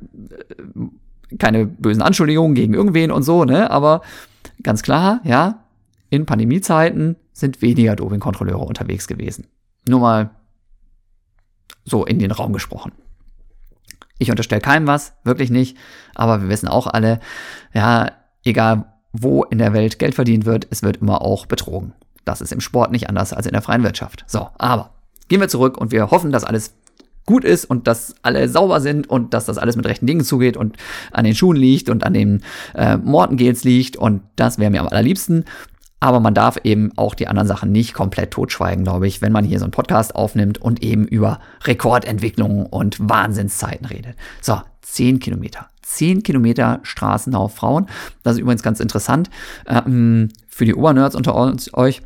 Keine 1.38 1.66
bösen 1.66 2.02
Anschuldigungen 2.02 2.54
gegen 2.54 2.72
irgendwen 2.72 3.10
und 3.12 3.22
so, 3.22 3.44
ne? 3.44 3.70
Aber 3.70 4.00
ganz 4.62 4.82
klar, 4.82 5.20
ja, 5.22 5.64
in 6.08 6.24
Pandemiezeiten 6.24 7.16
sind 7.34 7.60
weniger 7.60 7.94
Dopingkontrolleure 7.94 8.64
unterwegs 8.64 9.06
gewesen. 9.06 9.46
Nur 9.86 10.00
mal 10.00 10.30
so 11.84 12.06
in 12.06 12.18
den 12.18 12.30
Raum 12.30 12.54
gesprochen. 12.54 12.92
Ich 14.18 14.30
unterstelle 14.30 14.62
keinem 14.62 14.86
was, 14.86 15.12
wirklich 15.24 15.50
nicht. 15.50 15.76
Aber 16.14 16.40
wir 16.40 16.48
wissen 16.48 16.68
auch 16.68 16.86
alle, 16.86 17.20
ja, 17.74 18.12
egal 18.44 18.93
wo 19.14 19.44
in 19.44 19.58
der 19.58 19.72
Welt 19.72 19.98
Geld 19.98 20.14
verdient 20.14 20.44
wird, 20.44 20.66
es 20.70 20.82
wird 20.82 20.98
immer 20.98 21.22
auch 21.22 21.46
betrogen. 21.46 21.94
Das 22.24 22.40
ist 22.40 22.52
im 22.52 22.60
Sport 22.60 22.90
nicht 22.90 23.08
anders 23.08 23.32
als 23.32 23.46
in 23.46 23.52
der 23.52 23.62
freien 23.62 23.84
Wirtschaft. 23.84 24.24
So, 24.26 24.48
aber 24.58 24.90
gehen 25.28 25.40
wir 25.40 25.48
zurück 25.48 25.78
und 25.78 25.92
wir 25.92 26.10
hoffen, 26.10 26.32
dass 26.32 26.44
alles 26.44 26.74
gut 27.26 27.44
ist 27.44 27.64
und 27.64 27.86
dass 27.86 28.14
alle 28.22 28.48
sauber 28.48 28.80
sind 28.80 29.08
und 29.08 29.32
dass 29.32 29.46
das 29.46 29.56
alles 29.56 29.76
mit 29.76 29.86
rechten 29.86 30.06
Dingen 30.06 30.24
zugeht 30.24 30.56
und 30.56 30.76
an 31.12 31.24
den 31.24 31.34
Schuhen 31.34 31.56
liegt 31.56 31.88
und 31.88 32.04
an 32.04 32.12
den 32.12 32.42
äh, 32.74 32.96
Mortengels 32.96 33.64
liegt 33.64 33.96
und 33.96 34.22
das 34.36 34.58
wäre 34.58 34.70
mir 34.70 34.80
am 34.80 34.88
allerliebsten. 34.88 35.44
Aber 36.00 36.20
man 36.20 36.34
darf 36.34 36.58
eben 36.64 36.92
auch 36.96 37.14
die 37.14 37.28
anderen 37.28 37.48
Sachen 37.48 37.72
nicht 37.72 37.94
komplett 37.94 38.32
totschweigen, 38.32 38.84
glaube 38.84 39.06
ich, 39.06 39.22
wenn 39.22 39.32
man 39.32 39.44
hier 39.44 39.58
so 39.58 39.64
einen 39.64 39.70
Podcast 39.70 40.14
aufnimmt 40.14 40.58
und 40.58 40.82
eben 40.82 41.06
über 41.06 41.38
Rekordentwicklungen 41.62 42.66
und 42.66 42.98
Wahnsinnszeiten 43.00 43.86
redet. 43.86 44.16
So, 44.42 44.60
10 44.82 45.20
Kilometer. 45.20 45.68
10 45.84 46.22
Kilometer 46.22 46.80
Straßenlauf 46.82 47.54
Frauen. 47.54 47.86
Das 48.22 48.34
ist 48.34 48.40
übrigens 48.40 48.62
ganz 48.62 48.80
interessant 48.80 49.30
ähm, 49.66 50.28
für 50.48 50.64
die 50.64 50.74
Obernerds 50.74 51.14
unter 51.14 51.34
uns, 51.34 51.72
euch. 51.74 52.02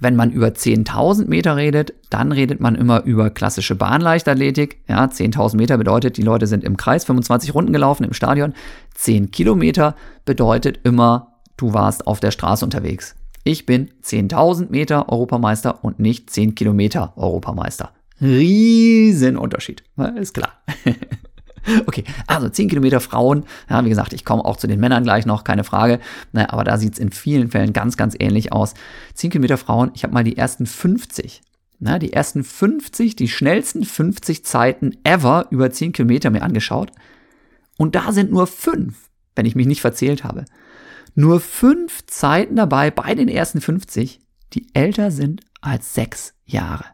Wenn 0.00 0.16
man 0.16 0.30
über 0.30 0.48
10.000 0.48 1.26
Meter 1.26 1.56
redet, 1.56 1.92
dann 2.08 2.32
redet 2.32 2.60
man 2.60 2.76
immer 2.76 3.02
über 3.02 3.28
klassische 3.28 3.74
Bahnleichtathletik. 3.74 4.80
Ja, 4.88 5.04
10.000 5.04 5.56
Meter 5.56 5.76
bedeutet, 5.76 6.16
die 6.16 6.22
Leute 6.22 6.46
sind 6.46 6.64
im 6.64 6.78
Kreis 6.78 7.04
25 7.04 7.54
Runden 7.54 7.74
gelaufen 7.74 8.04
im 8.04 8.14
Stadion. 8.14 8.54
10 8.94 9.30
Kilometer 9.30 9.94
bedeutet 10.24 10.80
immer 10.84 11.32
du 11.56 11.74
warst 11.74 12.06
auf 12.06 12.20
der 12.20 12.30
Straße 12.30 12.64
unterwegs. 12.64 13.14
Ich 13.44 13.66
bin 13.66 13.90
10.000 14.02 14.70
Meter 14.70 15.08
Europameister 15.08 15.84
und 15.84 15.98
nicht 15.98 16.30
10 16.30 16.54
Kilometer 16.54 17.12
Europameister. 17.16 17.90
Riesenunterschied. 18.20 19.82
Ist 20.16 20.34
klar. 20.34 20.52
Okay, 21.86 22.04
also 22.26 22.48
10 22.48 22.68
Kilometer 22.68 23.00
Frauen. 23.00 23.44
Ja, 23.68 23.84
wie 23.84 23.88
gesagt, 23.88 24.12
ich 24.12 24.24
komme 24.24 24.44
auch 24.44 24.56
zu 24.56 24.66
den 24.66 24.80
Männern 24.80 25.04
gleich 25.04 25.26
noch, 25.26 25.44
keine 25.44 25.64
Frage. 25.64 26.00
Na, 26.32 26.50
aber 26.50 26.64
da 26.64 26.76
sieht 26.76 26.94
es 26.94 26.98
in 26.98 27.10
vielen 27.10 27.50
Fällen 27.50 27.72
ganz, 27.72 27.96
ganz 27.96 28.16
ähnlich 28.18 28.52
aus. 28.52 28.74
10 29.14 29.30
Kilometer 29.30 29.58
Frauen, 29.58 29.90
ich 29.94 30.02
habe 30.02 30.14
mal 30.14 30.24
die 30.24 30.36
ersten 30.36 30.66
50. 30.66 31.42
Na, 31.78 31.98
die 31.98 32.12
ersten 32.12 32.44
50, 32.44 33.16
die 33.16 33.28
schnellsten 33.28 33.84
50 33.84 34.44
Zeiten 34.44 34.96
ever 35.04 35.46
über 35.50 35.70
10 35.70 35.92
Kilometer 35.92 36.30
mir 36.30 36.42
angeschaut. 36.42 36.92
Und 37.78 37.94
da 37.94 38.12
sind 38.12 38.30
nur 38.30 38.46
fünf, 38.46 39.08
wenn 39.34 39.46
ich 39.46 39.54
mich 39.54 39.66
nicht 39.66 39.80
verzählt 39.80 40.24
habe 40.24 40.44
nur 41.14 41.40
fünf 41.40 42.06
Zeiten 42.06 42.56
dabei 42.56 42.90
bei 42.90 43.14
den 43.14 43.28
ersten 43.28 43.60
50, 43.60 44.20
die 44.54 44.66
älter 44.74 45.10
sind 45.10 45.42
als 45.60 45.94
sechs 45.94 46.34
Jahre. 46.44 46.84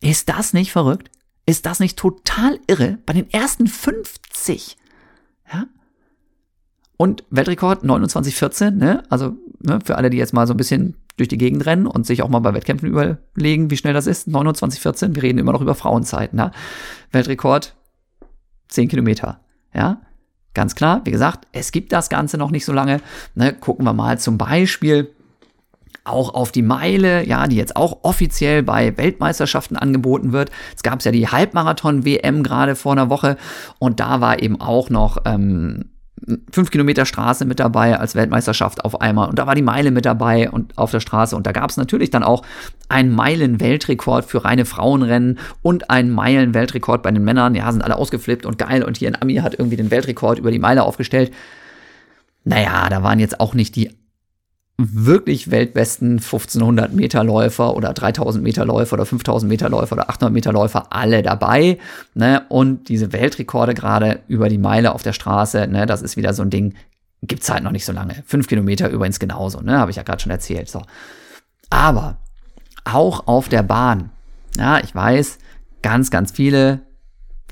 Ist 0.00 0.28
das 0.28 0.52
nicht 0.52 0.72
verrückt? 0.72 1.10
Ist 1.46 1.66
das 1.66 1.80
nicht 1.80 1.98
total 1.98 2.58
irre? 2.66 2.98
Bei 3.04 3.12
den 3.12 3.30
ersten 3.30 3.66
50. 3.66 4.76
Ja? 5.52 5.66
Und 6.96 7.24
Weltrekord 7.30 7.84
29,14, 7.84 8.70
ne? 8.70 9.02
Also 9.08 9.36
ne, 9.60 9.80
für 9.84 9.96
alle, 9.96 10.10
die 10.10 10.18
jetzt 10.18 10.32
mal 10.32 10.46
so 10.46 10.54
ein 10.54 10.56
bisschen 10.56 10.96
durch 11.16 11.28
die 11.28 11.38
Gegend 11.38 11.66
rennen 11.66 11.86
und 11.86 12.06
sich 12.06 12.22
auch 12.22 12.28
mal 12.28 12.38
bei 12.38 12.54
Wettkämpfen 12.54 12.88
überlegen, 12.88 13.70
wie 13.70 13.76
schnell 13.76 13.92
das 13.92 14.06
ist. 14.06 14.28
29,14, 14.28 15.14
wir 15.14 15.22
reden 15.22 15.38
immer 15.38 15.52
noch 15.52 15.60
über 15.60 15.74
Frauenzeiten. 15.74 16.36
Ne? 16.36 16.52
Weltrekord 17.10 17.74
10 18.68 18.88
Kilometer. 18.88 19.40
Ja, 19.74 20.00
ganz 20.54 20.74
klar, 20.74 21.02
wie 21.04 21.10
gesagt, 21.10 21.46
es 21.52 21.72
gibt 21.72 21.92
das 21.92 22.08
Ganze 22.08 22.38
noch 22.38 22.50
nicht 22.50 22.64
so 22.64 22.72
lange. 22.72 23.00
Ne? 23.34 23.52
Gucken 23.52 23.84
wir 23.84 23.92
mal 23.92 24.18
zum 24.18 24.38
Beispiel 24.38 25.10
auch 26.04 26.34
auf 26.34 26.52
die 26.52 26.62
Meile, 26.62 27.26
ja, 27.26 27.46
die 27.46 27.56
jetzt 27.56 27.76
auch 27.76 27.98
offiziell 28.02 28.62
bei 28.62 28.96
Weltmeisterschaften 28.96 29.76
angeboten 29.76 30.32
wird. 30.32 30.50
Es 30.74 30.82
gab 30.82 31.02
ja 31.02 31.12
die 31.12 31.28
Halbmarathon-WM 31.28 32.42
gerade 32.42 32.74
vor 32.74 32.92
einer 32.92 33.08
Woche 33.08 33.36
und 33.78 34.00
da 34.00 34.20
war 34.20 34.42
eben 34.42 34.60
auch 34.60 34.90
noch 34.90 35.18
ähm, 35.24 35.90
5 36.52 36.70
Kilometer 36.70 37.04
Straße 37.04 37.44
mit 37.44 37.58
dabei 37.58 37.98
als 37.98 38.14
Weltmeisterschaft 38.14 38.84
auf 38.84 39.00
einmal 39.00 39.28
und 39.28 39.38
da 39.38 39.46
war 39.46 39.54
die 39.54 39.62
Meile 39.62 39.90
mit 39.90 40.04
dabei 40.04 40.50
und 40.50 40.78
auf 40.78 40.90
der 40.90 41.00
Straße 41.00 41.34
und 41.34 41.46
da 41.46 41.52
gab 41.52 41.70
es 41.70 41.76
natürlich 41.76 42.10
dann 42.10 42.22
auch 42.22 42.44
einen 42.88 43.12
Meilen-Weltrekord 43.12 44.24
für 44.24 44.44
reine 44.44 44.64
Frauenrennen 44.64 45.38
und 45.62 45.90
einen 45.90 46.10
Meilen-Weltrekord 46.10 47.02
bei 47.02 47.10
den 47.10 47.24
Männern. 47.24 47.54
Ja, 47.54 47.70
sind 47.72 47.82
alle 47.82 47.96
ausgeflippt 47.96 48.46
und 48.46 48.58
geil 48.58 48.84
und 48.84 48.98
hier 48.98 49.08
in 49.08 49.20
Ami 49.20 49.36
hat 49.36 49.54
irgendwie 49.54 49.76
den 49.76 49.90
Weltrekord 49.90 50.38
über 50.38 50.50
die 50.50 50.58
Meile 50.58 50.84
aufgestellt. 50.84 51.32
Naja, 52.44 52.88
da 52.88 53.02
waren 53.02 53.18
jetzt 53.18 53.40
auch 53.40 53.54
nicht 53.54 53.74
die 53.76 53.90
wirklich 54.78 55.50
weltbesten 55.50 56.12
1500 56.12 56.92
Meter 56.92 57.22
Läufer 57.22 57.76
oder 57.76 57.92
3000 57.92 58.42
Meter 58.42 58.64
Läufer 58.64 58.94
oder 58.94 59.06
5000 59.06 59.48
Meter 59.48 59.68
Läufer 59.68 59.94
oder 59.94 60.10
800 60.10 60.32
Meter 60.32 60.52
Läufer 60.52 60.92
alle 60.92 61.22
dabei. 61.22 61.78
Ne? 62.14 62.42
Und 62.48 62.88
diese 62.88 63.12
Weltrekorde 63.12 63.74
gerade 63.74 64.20
über 64.28 64.48
die 64.48 64.58
Meile 64.58 64.94
auf 64.94 65.02
der 65.02 65.12
Straße, 65.12 65.66
ne, 65.68 65.86
das 65.86 66.02
ist 66.02 66.16
wieder 66.16 66.34
so 66.34 66.42
ein 66.42 66.50
Ding, 66.50 66.74
gibt's 67.22 67.50
halt 67.50 67.62
noch 67.62 67.70
nicht 67.70 67.84
so 67.84 67.92
lange. 67.92 68.22
Fünf 68.26 68.48
Kilometer 68.48 68.88
übrigens 68.88 69.18
genauso, 69.18 69.60
ne, 69.60 69.78
habe 69.78 69.90
ich 69.90 69.98
ja 69.98 70.02
gerade 70.02 70.20
schon 70.20 70.32
erzählt. 70.32 70.68
So. 70.68 70.82
Aber 71.70 72.16
auch 72.84 73.26
auf 73.26 73.48
der 73.48 73.62
Bahn, 73.62 74.10
ja, 74.56 74.80
ich 74.80 74.94
weiß, 74.94 75.38
ganz, 75.82 76.10
ganz 76.10 76.32
viele 76.32 76.80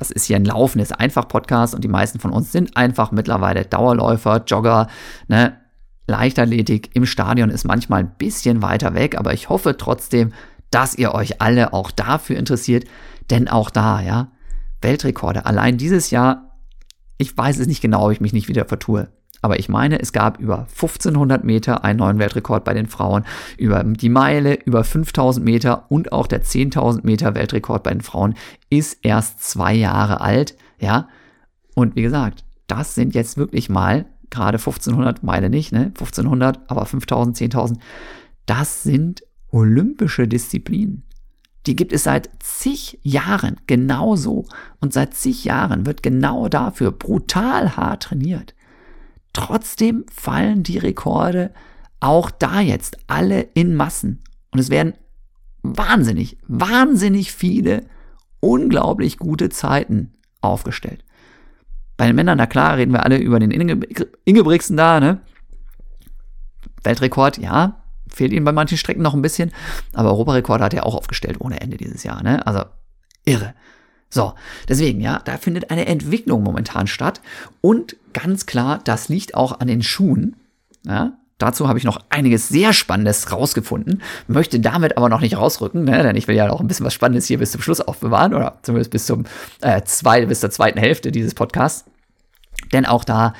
das 0.00 0.10
ist 0.10 0.24
hier 0.24 0.36
ein 0.36 0.46
laufendes 0.46 0.92
Einfach-Podcast 0.92 1.74
und 1.74 1.84
die 1.84 1.88
meisten 1.88 2.18
von 2.18 2.32
uns 2.32 2.50
sind 2.50 2.74
einfach 2.74 3.12
mittlerweile 3.12 3.66
Dauerläufer, 3.66 4.42
Jogger, 4.46 4.88
ne? 5.28 5.59
Leichtathletik 6.06 6.90
im 6.94 7.06
Stadion 7.06 7.50
ist 7.50 7.64
manchmal 7.64 8.00
ein 8.00 8.14
bisschen 8.18 8.62
weiter 8.62 8.94
weg, 8.94 9.18
aber 9.18 9.32
ich 9.32 9.48
hoffe 9.48 9.76
trotzdem, 9.76 10.32
dass 10.70 10.94
ihr 10.94 11.14
euch 11.14 11.40
alle 11.40 11.72
auch 11.72 11.90
dafür 11.90 12.36
interessiert, 12.36 12.84
denn 13.30 13.48
auch 13.48 13.70
da, 13.70 14.00
ja, 14.00 14.32
Weltrekorde. 14.80 15.46
Allein 15.46 15.76
dieses 15.76 16.10
Jahr, 16.10 16.56
ich 17.18 17.36
weiß 17.36 17.58
es 17.58 17.66
nicht 17.66 17.82
genau, 17.82 18.06
ob 18.06 18.12
ich 18.12 18.20
mich 18.20 18.32
nicht 18.32 18.48
wieder 18.48 18.64
vertue. 18.64 19.08
Aber 19.42 19.58
ich 19.58 19.68
meine, 19.68 19.98
es 20.00 20.12
gab 20.12 20.38
über 20.38 20.66
1500 20.70 21.44
Meter 21.44 21.82
einen 21.82 21.98
neuen 21.98 22.18
Weltrekord 22.18 22.64
bei 22.64 22.74
den 22.74 22.86
Frauen, 22.86 23.24
über 23.56 23.82
die 23.84 24.10
Meile, 24.10 24.54
über 24.54 24.84
5000 24.84 25.44
Meter 25.44 25.90
und 25.90 26.12
auch 26.12 26.26
der 26.26 26.42
10.000 26.42 27.00
Meter 27.04 27.34
Weltrekord 27.34 27.82
bei 27.82 27.90
den 27.90 28.02
Frauen 28.02 28.34
ist 28.68 28.98
erst 29.02 29.42
zwei 29.42 29.74
Jahre 29.74 30.20
alt, 30.20 30.56
ja. 30.78 31.08
Und 31.74 31.96
wie 31.96 32.02
gesagt, 32.02 32.44
das 32.66 32.94
sind 32.94 33.14
jetzt 33.14 33.38
wirklich 33.38 33.70
mal 33.70 34.06
gerade 34.30 34.58
1500 34.58 35.22
Meile 35.22 35.50
nicht, 35.50 35.72
ne? 35.72 35.86
1500, 35.86 36.70
aber 36.70 36.86
5000, 36.86 37.36
10.000. 37.36 37.78
Das 38.46 38.82
sind 38.82 39.22
olympische 39.50 40.28
Disziplinen. 40.28 41.04
Die 41.66 41.76
gibt 41.76 41.92
es 41.92 42.04
seit 42.04 42.30
zig 42.40 42.98
Jahren 43.02 43.60
genauso. 43.66 44.46
Und 44.80 44.92
seit 44.92 45.14
zig 45.14 45.44
Jahren 45.44 45.84
wird 45.86 46.02
genau 46.02 46.48
dafür 46.48 46.90
brutal 46.90 47.76
hart 47.76 48.04
trainiert. 48.04 48.54
Trotzdem 49.32 50.04
fallen 50.10 50.62
die 50.62 50.78
Rekorde 50.78 51.52
auch 52.00 52.30
da 52.30 52.60
jetzt 52.60 52.96
alle 53.06 53.42
in 53.42 53.74
Massen. 53.74 54.22
Und 54.52 54.58
es 54.58 54.70
werden 54.70 54.94
wahnsinnig, 55.62 56.38
wahnsinnig 56.48 57.32
viele 57.32 57.84
unglaublich 58.40 59.18
gute 59.18 59.50
Zeiten 59.50 60.14
aufgestellt. 60.40 61.04
Bei 62.00 62.06
den 62.06 62.16
Männern, 62.16 62.38
na 62.38 62.46
klar, 62.46 62.78
reden 62.78 62.94
wir 62.94 63.04
alle 63.04 63.18
über 63.18 63.38
den 63.38 63.50
Inge 63.50 63.78
Ingebrigtsen 64.24 64.74
da, 64.74 65.00
ne? 65.00 65.20
Weltrekord, 66.82 67.36
ja, 67.36 67.82
fehlt 68.08 68.32
ihm 68.32 68.42
bei 68.42 68.52
manchen 68.52 68.78
Strecken 68.78 69.02
noch 69.02 69.12
ein 69.12 69.20
bisschen, 69.20 69.52
aber 69.92 70.08
Europarekord 70.08 70.62
hat 70.62 70.72
er 70.72 70.86
auch 70.86 70.94
aufgestellt 70.94 71.42
ohne 71.42 71.60
Ende 71.60 71.76
dieses 71.76 72.02
Jahr, 72.02 72.22
ne? 72.22 72.46
Also 72.46 72.64
irre. 73.26 73.52
So, 74.08 74.32
deswegen, 74.66 75.02
ja, 75.02 75.20
da 75.26 75.36
findet 75.36 75.70
eine 75.70 75.84
Entwicklung 75.84 76.42
momentan 76.42 76.86
statt 76.86 77.20
und 77.60 77.96
ganz 78.14 78.46
klar, 78.46 78.80
das 78.82 79.10
liegt 79.10 79.34
auch 79.34 79.60
an 79.60 79.68
den 79.68 79.82
Schuhen, 79.82 80.36
ja? 80.86 81.18
Dazu 81.36 81.68
habe 81.68 81.78
ich 81.78 81.84
noch 81.84 82.00
einiges 82.08 82.48
sehr 82.48 82.72
Spannendes 82.72 83.30
rausgefunden, 83.30 84.02
möchte 84.26 84.58
damit 84.58 84.96
aber 84.96 85.10
noch 85.10 85.20
nicht 85.20 85.36
rausrücken, 85.36 85.84
ne? 85.84 86.02
denn 86.02 86.16
ich 86.16 86.28
will 86.28 86.36
ja 86.36 86.48
auch 86.50 86.60
ein 86.60 86.66
bisschen 86.66 86.84
was 86.84 86.94
Spannendes 86.94 87.26
hier 87.26 87.38
bis 87.38 87.52
zum 87.52 87.62
Schluss 87.62 87.80
aufbewahren 87.80 88.34
oder 88.34 88.58
zumindest 88.62 88.90
bis 88.90 89.06
zum 89.06 89.24
äh, 89.62 89.82
zwei, 89.84 90.24
bis 90.26 90.40
zur 90.40 90.50
zweiten 90.50 90.78
Hälfte 90.78 91.12
dieses 91.12 91.34
Podcasts. 91.34 91.89
Denn 92.72 92.86
auch 92.86 93.04
da, 93.04 93.34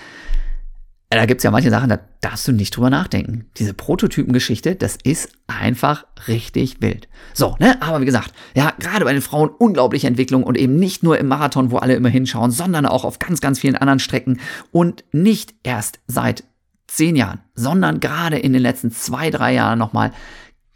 äh, 1.11 1.17
da 1.17 1.27
gibt's 1.27 1.45
ja 1.45 1.51
manche 1.51 1.71
Sachen, 1.71 1.89
da 1.89 1.99
darfst 2.21 2.47
du 2.47 2.53
nicht 2.53 2.77
drüber 2.77 2.91
nachdenken. 2.91 3.47
Diese 3.57 3.75
Prototypengeschichte, 3.75 4.77
das 4.77 4.97
ist 5.03 5.33
einfach 5.47 6.05
richtig 6.29 6.81
wild. 6.81 7.09
So, 7.35 7.57
ne, 7.59 7.81
aber 7.81 8.01
wie 8.01 8.07
gesagt, 8.07 8.33
ja, 8.55 8.73
gerade 8.79 9.05
bei 9.05 9.13
den 9.13 9.23
Frauen 9.23 9.51
unglaubliche 9.51 10.07
Entwicklung 10.07 10.43
und 10.43 10.57
eben 10.57 10.77
nicht 10.77 11.03
nur 11.03 11.19
im 11.19 11.29
Marathon, 11.29 11.71
wo 11.71 11.79
alle 11.79 11.95
immer 11.95 12.09
hinschauen, 12.09 12.51
sondern 12.51 12.87
auch 12.87 13.05
auf 13.05 13.19
ganz, 13.19 13.41
ganz 13.41 13.59
vielen 13.59 13.77
anderen 13.77 13.99
Strecken 13.99 14.41
und 14.71 15.05
nicht 15.13 15.55
erst 15.63 16.01
seit 16.07 16.45
zehn 16.87 17.17
Jahren, 17.17 17.41
sondern 17.55 18.01
gerade 18.01 18.39
in 18.39 18.53
den 18.53 18.63
letzten 18.63 18.91
zwei, 18.91 19.31
drei 19.31 19.55
Jahren 19.55 19.79
nochmal 19.79 20.13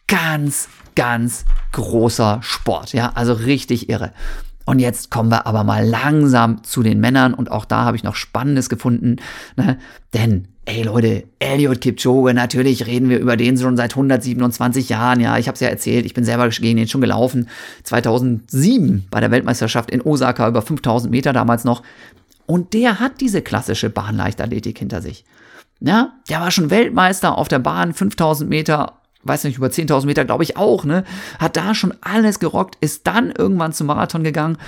ganz, 0.07 0.69
ganz 0.95 1.45
großer 1.73 2.41
Sport. 2.43 2.93
Ja, 2.93 3.13
also 3.15 3.33
richtig 3.33 3.89
irre. 3.89 4.13
Und 4.65 4.79
jetzt 4.79 5.11
kommen 5.11 5.31
wir 5.31 5.47
aber 5.47 5.63
mal 5.65 5.87
langsam 5.87 6.65
zu 6.65 6.83
den 6.83 7.01
Männern 7.01 7.35
und 7.35 7.51
auch 7.51 7.65
da 7.65 7.85
habe 7.85 7.97
ich 7.97 8.03
noch 8.03 8.15
Spannendes 8.15 8.69
gefunden, 8.69 9.17
ne? 9.57 9.79
denn 10.15 10.49
Ey 10.67 10.83
Leute, 10.83 11.25
Elliot 11.41 11.83
Kipchoge, 11.83 12.33
natürlich 12.33 12.87
reden 12.87 13.11
wir 13.11 13.19
über 13.19 13.37
den 13.37 13.59
schon 13.59 13.77
seit 13.77 13.93
127 13.93 14.89
Jahren. 14.89 15.21
Ja, 15.21 15.37
ich 15.37 15.47
habe 15.47 15.55
es 15.55 15.61
ja 15.61 15.69
erzählt, 15.69 16.07
ich 16.07 16.15
bin 16.15 16.25
selber 16.25 16.49
gegen 16.49 16.79
den 16.79 16.89
schon 16.89 17.03
gelaufen. 17.03 17.51
2007 17.83 19.05
bei 19.11 19.21
der 19.21 19.31
Weltmeisterschaft 19.31 19.91
in 19.91 20.01
Osaka 20.01 20.49
über 20.49 20.63
5000 20.63 21.11
Meter 21.11 21.35
damals 21.35 21.65
noch. 21.65 21.83
Und 22.47 22.73
der 22.73 22.99
hat 22.99 23.21
diese 23.21 23.43
klassische 23.43 23.91
Bahnleichtathletik 23.91 24.79
hinter 24.79 25.03
sich. 25.03 25.27
Ja, 25.81 26.15
der 26.31 26.41
war 26.41 26.51
schon 26.51 26.71
Weltmeister 26.71 27.37
auf 27.37 27.49
der 27.49 27.59
Bahn, 27.59 27.93
5000 27.93 28.49
Meter 28.49 28.95
weiß 29.25 29.45
nicht, 29.45 29.59
über 29.59 29.69
10.000 29.69 30.07
Meter, 30.07 30.25
glaube 30.25 30.45
ich 30.45 30.57
auch, 30.57 30.85
ne? 30.85 31.05
Hat 31.39 31.57
da 31.57 31.75
schon 31.75 31.95
alles 32.01 32.39
gerockt, 32.39 32.77
ist 32.81 33.07
dann 33.07 33.31
irgendwann 33.31 33.73
zum 33.73 33.87
Marathon 33.87 34.25
gegangen 34.25 34.59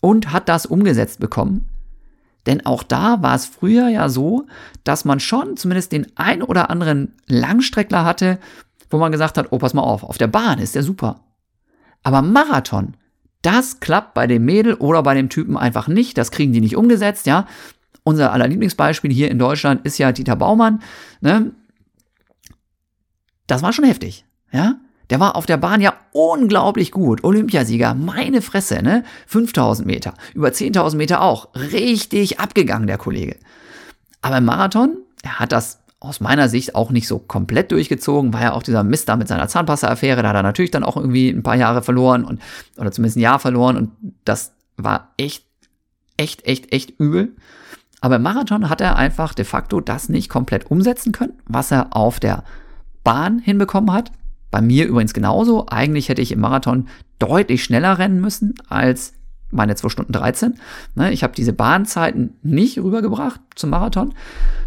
und 0.00 0.32
hat 0.32 0.48
das 0.48 0.66
umgesetzt 0.66 1.20
bekommen. 1.20 1.68
Denn 2.46 2.66
auch 2.66 2.82
da 2.82 3.22
war 3.22 3.34
es 3.34 3.46
früher 3.46 3.88
ja 3.88 4.08
so, 4.08 4.46
dass 4.84 5.04
man 5.04 5.20
schon 5.20 5.56
zumindest 5.56 5.92
den 5.92 6.06
ein 6.16 6.42
oder 6.42 6.70
anderen 6.70 7.14
Langstreckler 7.26 8.04
hatte, 8.04 8.38
wo 8.90 8.98
man 8.98 9.12
gesagt 9.12 9.38
hat, 9.38 9.46
oh, 9.50 9.58
pass 9.58 9.74
mal 9.74 9.82
auf, 9.82 10.04
auf 10.04 10.18
der 10.18 10.26
Bahn 10.26 10.58
ist 10.58 10.74
der 10.74 10.82
super. 10.82 11.20
Aber 12.02 12.20
Marathon, 12.20 12.94
das 13.42 13.80
klappt 13.80 14.14
bei 14.14 14.26
dem 14.26 14.44
Mädel 14.44 14.74
oder 14.74 15.02
bei 15.02 15.14
dem 15.14 15.30
Typen 15.30 15.56
einfach 15.56 15.88
nicht, 15.88 16.18
das 16.18 16.30
kriegen 16.30 16.52
die 16.52 16.60
nicht 16.60 16.76
umgesetzt, 16.76 17.26
ja. 17.26 17.46
Unser 18.02 18.32
aller 18.32 18.48
Lieblingsbeispiel 18.48 19.10
hier 19.10 19.30
in 19.30 19.38
Deutschland 19.38 19.84
ist 19.86 19.96
ja 19.96 20.12
Dieter 20.12 20.36
Baumann, 20.36 20.82
ne? 21.20 21.52
Das 23.46 23.62
war 23.62 23.72
schon 23.72 23.84
heftig, 23.84 24.24
ja. 24.52 24.76
Der 25.10 25.20
war 25.20 25.36
auf 25.36 25.44
der 25.44 25.58
Bahn 25.58 25.82
ja 25.82 25.92
unglaublich 26.12 26.90
gut. 26.90 27.24
Olympiasieger, 27.24 27.94
meine 27.94 28.40
Fresse, 28.40 28.82
ne? 28.82 29.04
5000 29.26 29.86
Meter, 29.86 30.14
über 30.34 30.48
10.000 30.48 30.96
Meter 30.96 31.20
auch. 31.20 31.54
Richtig 31.54 32.40
abgegangen, 32.40 32.86
der 32.86 32.96
Kollege. 32.96 33.36
Aber 34.22 34.38
im 34.38 34.46
Marathon, 34.46 34.96
er 35.22 35.38
hat 35.38 35.52
das 35.52 35.80
aus 36.00 36.20
meiner 36.20 36.48
Sicht 36.48 36.74
auch 36.74 36.90
nicht 36.90 37.08
so 37.08 37.18
komplett 37.18 37.72
durchgezogen, 37.72 38.32
war 38.32 38.42
ja 38.42 38.52
auch 38.52 38.62
dieser 38.62 38.84
Mist 38.84 39.08
da 39.08 39.16
mit 39.16 39.28
seiner 39.28 39.48
Zahnpasta-Affäre, 39.48 40.22
da 40.22 40.28
hat 40.28 40.36
er 40.36 40.42
natürlich 40.42 40.70
dann 40.70 40.84
auch 40.84 40.96
irgendwie 40.96 41.30
ein 41.30 41.42
paar 41.42 41.56
Jahre 41.56 41.82
verloren 41.82 42.24
und, 42.24 42.40
oder 42.76 42.92
zumindest 42.92 43.16
ein 43.16 43.20
Jahr 43.20 43.38
verloren 43.38 43.76
und 43.76 43.90
das 44.24 44.52
war 44.76 45.12
echt, 45.16 45.46
echt, 46.16 46.46
echt, 46.46 46.72
echt 46.72 46.98
übel. 46.98 47.34
Aber 48.00 48.16
im 48.16 48.22
Marathon 48.22 48.68
hat 48.68 48.82
er 48.82 48.96
einfach 48.96 49.32
de 49.32 49.46
facto 49.46 49.80
das 49.80 50.10
nicht 50.10 50.28
komplett 50.28 50.70
umsetzen 50.70 51.12
können, 51.12 51.40
was 51.46 51.70
er 51.70 51.96
auf 51.96 52.20
der 52.20 52.44
Bahn 53.04 53.38
hinbekommen 53.38 53.92
hat. 53.92 54.10
Bei 54.50 54.60
mir 54.60 54.86
übrigens 54.86 55.14
genauso. 55.14 55.66
Eigentlich 55.68 56.08
hätte 56.08 56.22
ich 56.22 56.32
im 56.32 56.40
Marathon 56.40 56.88
deutlich 57.18 57.62
schneller 57.62 57.98
rennen 57.98 58.20
müssen 58.20 58.54
als 58.68 59.14
meine 59.54 59.76
2 59.76 59.88
Stunden 59.88 60.12
13. 60.12 60.54
Ne, 60.94 61.12
ich 61.12 61.22
habe 61.22 61.34
diese 61.34 61.52
Bahnzeiten 61.52 62.34
nicht 62.42 62.78
rübergebracht 62.78 63.40
zum 63.54 63.70
Marathon. 63.70 64.12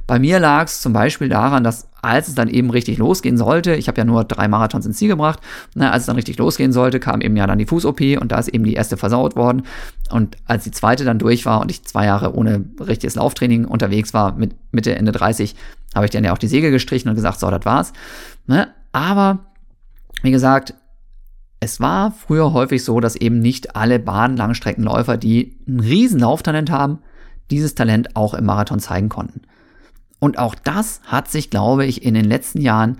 Bei 0.07 0.19
mir 0.19 0.39
lag 0.39 0.65
es 0.65 0.81
zum 0.81 0.93
Beispiel 0.93 1.27
daran, 1.27 1.63
dass 1.63 1.89
als 2.01 2.29
es 2.29 2.35
dann 2.35 2.47
eben 2.47 2.69
richtig 2.69 2.97
losgehen 2.97 3.37
sollte, 3.37 3.75
ich 3.75 3.89
habe 3.89 3.97
ja 3.97 4.05
nur 4.05 4.23
drei 4.23 4.47
Marathons 4.47 4.85
ins 4.85 4.97
Ziel 4.97 5.09
gebracht, 5.09 5.41
ne, 5.75 5.91
als 5.91 6.03
es 6.03 6.07
dann 6.07 6.15
richtig 6.15 6.37
losgehen 6.37 6.71
sollte, 6.71 7.01
kam 7.01 7.19
eben 7.19 7.35
ja 7.35 7.45
dann 7.45 7.57
die 7.57 7.65
Fuß-OP 7.65 7.99
und 8.21 8.31
da 8.31 8.39
ist 8.39 8.47
eben 8.47 8.63
die 8.63 8.75
erste 8.75 8.95
versaut 8.95 9.35
worden. 9.35 9.63
Und 10.09 10.37
als 10.45 10.63
die 10.63 10.71
zweite 10.71 11.03
dann 11.03 11.19
durch 11.19 11.45
war 11.45 11.59
und 11.59 11.69
ich 11.69 11.83
zwei 11.83 12.05
Jahre 12.05 12.33
ohne 12.33 12.63
richtiges 12.79 13.15
Lauftraining 13.15 13.65
unterwegs 13.65 14.13
war, 14.13 14.35
mit 14.35 14.55
Mitte, 14.71 14.95
Ende 14.95 15.11
30, 15.11 15.55
habe 15.97 16.05
ich 16.05 16.11
dann 16.11 16.23
ja 16.23 16.33
auch 16.33 16.37
die 16.37 16.47
Segel 16.47 16.71
gestrichen 16.71 17.09
und 17.09 17.15
gesagt, 17.15 17.39
so, 17.39 17.49
das 17.49 17.65
war's. 17.65 17.93
Ne? 18.45 18.69
Aber, 18.91 19.39
wie 20.21 20.31
gesagt, 20.31 20.73
es 21.59 21.79
war 21.79 22.11
früher 22.11 22.53
häufig 22.53 22.83
so, 22.83 22.99
dass 22.99 23.15
eben 23.15 23.39
nicht 23.39 23.75
alle 23.75 23.99
Bahn-Langstreckenläufer, 23.99 25.17
die 25.17 25.57
ein 25.67 25.79
riesen 25.79 26.19
Lauftalent 26.19 26.69
haben, 26.69 26.99
dieses 27.49 27.75
Talent 27.75 28.15
auch 28.15 28.33
im 28.33 28.45
Marathon 28.45 28.79
zeigen 28.79 29.09
konnten. 29.09 29.41
Und 30.19 30.39
auch 30.39 30.55
das 30.55 31.01
hat 31.05 31.29
sich, 31.29 31.49
glaube 31.49 31.85
ich, 31.85 32.03
in 32.03 32.13
den 32.13 32.25
letzten 32.25 32.61
Jahren 32.61 32.97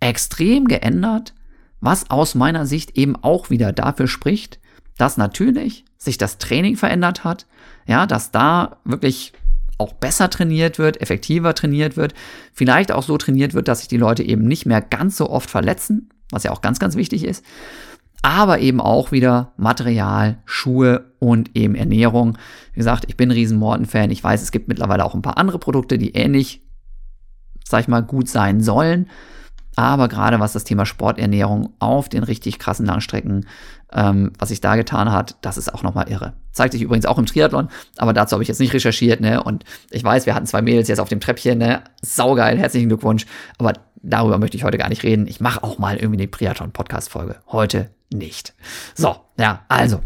extrem 0.00 0.66
geändert, 0.66 1.34
was 1.80 2.10
aus 2.10 2.34
meiner 2.34 2.66
Sicht 2.66 2.96
eben 2.96 3.16
auch 3.16 3.50
wieder 3.50 3.72
dafür 3.72 4.06
spricht, 4.06 4.58
dass 4.98 5.16
natürlich 5.16 5.84
sich 5.96 6.18
das 6.18 6.38
Training 6.38 6.76
verändert 6.76 7.24
hat, 7.24 7.46
ja, 7.86 8.06
dass 8.06 8.30
da 8.30 8.78
wirklich 8.84 9.32
auch 9.80 9.94
besser 9.94 10.30
trainiert 10.30 10.78
wird, 10.78 11.00
effektiver 11.00 11.54
trainiert 11.54 11.96
wird, 11.96 12.14
vielleicht 12.52 12.92
auch 12.92 13.02
so 13.02 13.18
trainiert 13.18 13.54
wird, 13.54 13.68
dass 13.68 13.80
sich 13.80 13.88
die 13.88 13.96
Leute 13.96 14.22
eben 14.22 14.44
nicht 14.44 14.66
mehr 14.66 14.80
ganz 14.80 15.16
so 15.16 15.28
oft 15.28 15.50
verletzen, 15.50 16.10
was 16.30 16.44
ja 16.44 16.52
auch 16.52 16.60
ganz, 16.60 16.78
ganz 16.78 16.96
wichtig 16.96 17.24
ist 17.24 17.44
aber 18.22 18.58
eben 18.58 18.80
auch 18.80 19.12
wieder 19.12 19.52
Material, 19.56 20.38
Schuhe 20.44 21.12
und 21.18 21.56
eben 21.56 21.74
Ernährung. 21.74 22.36
Wie 22.72 22.78
gesagt, 22.78 23.04
ich 23.08 23.16
bin 23.16 23.30
ein 23.30 23.34
riesen 23.34 23.58
Morton-Fan. 23.58 24.10
Ich 24.10 24.22
weiß, 24.22 24.42
es 24.42 24.52
gibt 24.52 24.68
mittlerweile 24.68 25.04
auch 25.04 25.14
ein 25.14 25.22
paar 25.22 25.38
andere 25.38 25.58
Produkte, 25.58 25.96
die 25.96 26.12
ähnlich, 26.12 26.62
sag 27.64 27.80
ich 27.80 27.88
mal, 27.88 28.02
gut 28.02 28.28
sein 28.28 28.60
sollen. 28.60 29.08
Aber 29.76 30.08
gerade 30.08 30.40
was 30.40 30.52
das 30.52 30.64
Thema 30.64 30.84
Sporternährung 30.84 31.74
auf 31.78 32.08
den 32.08 32.22
richtig 32.22 32.58
krassen 32.58 32.86
Langstrecken, 32.86 33.46
ähm, 33.92 34.32
was 34.38 34.50
sich 34.50 34.60
da 34.60 34.76
getan 34.76 35.12
hat, 35.12 35.36
das 35.42 35.56
ist 35.56 35.72
auch 35.72 35.82
nochmal 35.82 36.08
irre. 36.08 36.34
Zeigt 36.52 36.72
sich 36.72 36.82
übrigens 36.82 37.06
auch 37.06 37.18
im 37.18 37.26
Triathlon, 37.26 37.68
aber 37.96 38.12
dazu 38.12 38.34
habe 38.34 38.42
ich 38.42 38.48
jetzt 38.48 38.60
nicht 38.60 38.72
recherchiert, 38.72 39.20
ne? 39.20 39.42
Und 39.42 39.64
ich 39.90 40.04
weiß, 40.04 40.26
wir 40.26 40.34
hatten 40.34 40.46
zwei 40.46 40.62
Mädels 40.62 40.88
jetzt 40.88 41.00
auf 41.00 41.08
dem 41.08 41.20
Treppchen, 41.20 41.58
ne? 41.58 41.82
Saugeil, 42.02 42.58
herzlichen 42.58 42.88
Glückwunsch. 42.88 43.26
Aber 43.58 43.72
darüber 44.02 44.38
möchte 44.38 44.56
ich 44.56 44.64
heute 44.64 44.78
gar 44.78 44.88
nicht 44.88 45.02
reden. 45.02 45.26
Ich 45.26 45.40
mache 45.40 45.62
auch 45.62 45.78
mal 45.78 45.96
irgendwie 45.96 46.20
eine 46.20 46.30
Triathlon-Podcast-Folge. 46.30 47.36
Heute 47.48 47.90
nicht. 48.12 48.54
So, 48.94 49.16
ja, 49.38 49.60
also. 49.68 50.00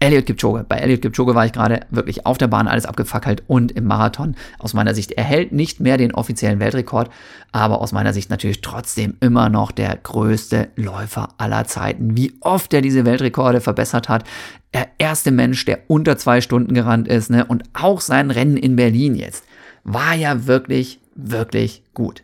Elliot 0.00 0.26
Kipchoge. 0.26 0.64
Bei 0.68 0.76
Elliot 0.76 1.02
Kipchoge 1.02 1.34
war 1.34 1.46
ich 1.46 1.52
gerade 1.52 1.80
wirklich 1.90 2.26
auf 2.26 2.36
der 2.36 2.48
Bahn 2.48 2.68
alles 2.68 2.86
abgefackelt 2.86 3.42
und 3.46 3.72
im 3.72 3.84
Marathon. 3.84 4.36
Aus 4.58 4.74
meiner 4.74 4.94
Sicht, 4.94 5.12
er 5.12 5.24
hält 5.24 5.52
nicht 5.52 5.80
mehr 5.80 5.96
den 5.96 6.14
offiziellen 6.14 6.60
Weltrekord, 6.60 7.10
aber 7.52 7.80
aus 7.80 7.92
meiner 7.92 8.12
Sicht 8.12 8.30
natürlich 8.30 8.60
trotzdem 8.60 9.14
immer 9.20 9.48
noch 9.48 9.70
der 9.70 9.96
größte 9.96 10.68
Läufer 10.76 11.28
aller 11.38 11.64
Zeiten. 11.64 12.16
Wie 12.16 12.34
oft 12.40 12.74
er 12.74 12.82
diese 12.82 13.04
Weltrekorde 13.04 13.60
verbessert 13.60 14.08
hat. 14.08 14.24
Der 14.72 14.88
erste 14.98 15.30
Mensch, 15.30 15.64
der 15.64 15.80
unter 15.88 16.18
zwei 16.18 16.40
Stunden 16.40 16.74
gerannt 16.74 17.08
ist, 17.08 17.30
ne? 17.30 17.44
Und 17.44 17.64
auch 17.74 18.00
sein 18.00 18.30
Rennen 18.30 18.56
in 18.56 18.76
Berlin 18.76 19.14
jetzt 19.14 19.44
war 19.84 20.14
ja 20.14 20.46
wirklich, 20.46 21.00
wirklich 21.14 21.82
gut. 21.94 22.22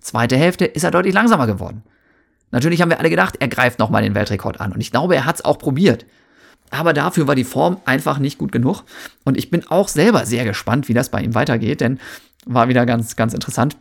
Zweite 0.00 0.36
Hälfte 0.36 0.64
ist 0.64 0.84
er 0.84 0.90
deutlich 0.92 1.14
langsamer 1.14 1.46
geworden. 1.46 1.82
Natürlich 2.52 2.80
haben 2.80 2.90
wir 2.90 3.00
alle 3.00 3.10
gedacht, 3.10 3.36
er 3.40 3.48
greift 3.48 3.78
nochmal 3.78 4.02
den 4.02 4.14
Weltrekord 4.14 4.60
an. 4.60 4.72
Und 4.72 4.80
ich 4.80 4.92
glaube, 4.92 5.16
er 5.16 5.24
hat 5.24 5.36
es 5.36 5.44
auch 5.44 5.58
probiert. 5.58 6.06
Aber 6.70 6.92
dafür 6.92 7.26
war 7.26 7.34
die 7.34 7.44
Form 7.44 7.78
einfach 7.84 8.18
nicht 8.18 8.38
gut 8.38 8.52
genug. 8.52 8.84
Und 9.24 9.36
ich 9.36 9.50
bin 9.50 9.66
auch 9.68 9.88
selber 9.88 10.26
sehr 10.26 10.44
gespannt, 10.44 10.88
wie 10.88 10.94
das 10.94 11.10
bei 11.10 11.20
ihm 11.20 11.34
weitergeht, 11.34 11.80
denn 11.80 11.98
war 12.44 12.68
wieder 12.68 12.86
ganz, 12.86 13.16
ganz 13.16 13.34
interessant. 13.34 13.76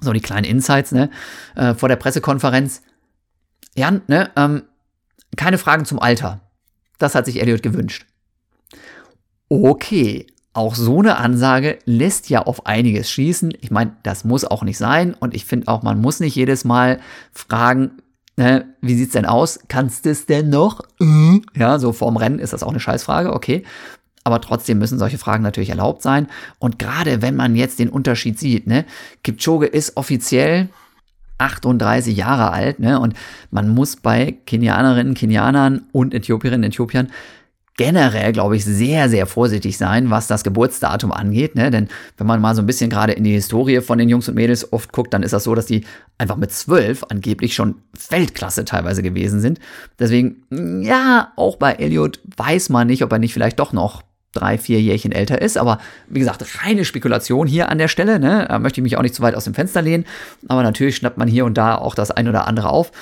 So 0.00 0.12
die 0.12 0.20
kleinen 0.20 0.44
Insights, 0.44 0.92
ne? 0.92 1.10
Äh, 1.56 1.74
vor 1.74 1.88
der 1.88 1.96
Pressekonferenz. 1.96 2.82
Jan, 3.74 4.02
ne? 4.06 4.30
Ähm, 4.36 4.62
keine 5.36 5.58
Fragen 5.58 5.84
zum 5.84 5.98
Alter. 5.98 6.40
Das 6.98 7.14
hat 7.14 7.26
sich 7.26 7.40
Elliot 7.40 7.62
gewünscht. 7.62 8.06
Okay, 9.48 10.26
auch 10.52 10.74
so 10.74 10.98
eine 10.98 11.16
Ansage 11.16 11.78
lässt 11.84 12.28
ja 12.28 12.42
auf 12.42 12.66
einiges 12.66 13.10
schießen. 13.10 13.52
Ich 13.60 13.70
meine, 13.70 13.96
das 14.02 14.24
muss 14.24 14.44
auch 14.44 14.62
nicht 14.62 14.78
sein. 14.78 15.14
Und 15.14 15.34
ich 15.34 15.44
finde 15.44 15.68
auch, 15.68 15.82
man 15.82 16.00
muss 16.00 16.20
nicht 16.20 16.34
jedes 16.34 16.64
Mal 16.64 17.00
fragen, 17.32 18.02
ne, 18.36 18.74
wie 18.80 18.94
sieht's 18.94 19.12
denn 19.12 19.26
aus? 19.26 19.60
Kannst 19.68 20.04
du 20.04 20.10
es 20.10 20.26
denn 20.26 20.50
noch? 20.50 20.80
Mhm. 20.98 21.42
Ja, 21.54 21.78
so 21.78 21.92
vorm 21.92 22.16
Rennen 22.16 22.38
ist 22.38 22.52
das 22.52 22.62
auch 22.62 22.70
eine 22.70 22.80
Scheißfrage, 22.80 23.32
okay. 23.32 23.64
Aber 24.24 24.40
trotzdem 24.40 24.78
müssen 24.78 24.98
solche 24.98 25.18
Fragen 25.18 25.42
natürlich 25.42 25.70
erlaubt 25.70 26.02
sein. 26.02 26.26
Und 26.58 26.78
gerade 26.78 27.22
wenn 27.22 27.36
man 27.36 27.56
jetzt 27.56 27.78
den 27.78 27.88
Unterschied 27.88 28.38
sieht, 28.38 28.66
ne, 28.66 28.84
Kipchoge 29.22 29.66
ist 29.66 29.96
offiziell 29.96 30.68
38 31.38 32.16
Jahre 32.16 32.52
alt, 32.52 32.80
ne, 32.80 33.00
und 33.00 33.14
man 33.50 33.68
muss 33.68 33.96
bei 33.96 34.36
Kenianerinnen, 34.46 35.14
Kenianern 35.14 35.86
und 35.92 36.12
Äthiopierinnen, 36.12 36.70
Äthiopiern 36.70 37.10
generell, 37.76 38.32
glaube 38.32 38.56
ich, 38.56 38.64
sehr, 38.64 39.08
sehr 39.08 39.26
vorsichtig 39.26 39.78
sein, 39.78 40.10
was 40.10 40.26
das 40.26 40.44
Geburtsdatum 40.44 41.12
angeht. 41.12 41.54
Ne? 41.54 41.70
Denn 41.70 41.88
wenn 42.18 42.26
man 42.26 42.40
mal 42.40 42.54
so 42.54 42.62
ein 42.62 42.66
bisschen 42.66 42.90
gerade 42.90 43.12
in 43.12 43.24
die 43.24 43.32
Historie 43.32 43.80
von 43.80 43.98
den 43.98 44.08
Jungs 44.08 44.28
und 44.28 44.34
Mädels 44.34 44.72
oft 44.72 44.92
guckt, 44.92 45.14
dann 45.14 45.22
ist 45.22 45.32
das 45.32 45.44
so, 45.44 45.54
dass 45.54 45.66
die 45.66 45.84
einfach 46.18 46.36
mit 46.36 46.52
zwölf 46.52 47.04
angeblich 47.08 47.54
schon 47.54 47.76
Weltklasse 48.10 48.64
teilweise 48.64 49.02
gewesen 49.02 49.40
sind. 49.40 49.60
Deswegen, 49.98 50.82
ja, 50.82 51.32
auch 51.36 51.56
bei 51.56 51.72
Elliot 51.72 52.20
weiß 52.36 52.68
man 52.68 52.86
nicht, 52.86 53.02
ob 53.02 53.12
er 53.12 53.18
nicht 53.18 53.32
vielleicht 53.32 53.58
doch 53.58 53.72
noch 53.72 54.02
drei, 54.32 54.58
vier 54.58 54.80
Jährchen 54.80 55.12
älter 55.12 55.40
ist. 55.40 55.56
Aber 55.56 55.78
wie 56.08 56.20
gesagt, 56.20 56.44
reine 56.64 56.84
Spekulation 56.84 57.46
hier 57.46 57.68
an 57.68 57.78
der 57.78 57.88
Stelle. 57.88 58.20
Ne? 58.20 58.46
Da 58.48 58.58
möchte 58.58 58.80
ich 58.80 58.82
mich 58.82 58.96
auch 58.96 59.02
nicht 59.02 59.14
zu 59.14 59.22
weit 59.22 59.34
aus 59.34 59.44
dem 59.44 59.54
Fenster 59.54 59.82
lehnen. 59.82 60.04
Aber 60.48 60.62
natürlich 60.62 60.96
schnappt 60.96 61.18
man 61.18 61.28
hier 61.28 61.44
und 61.44 61.56
da 61.56 61.76
auch 61.76 61.94
das 61.94 62.10
ein 62.10 62.28
oder 62.28 62.46
andere 62.46 62.68
auf. 62.68 62.92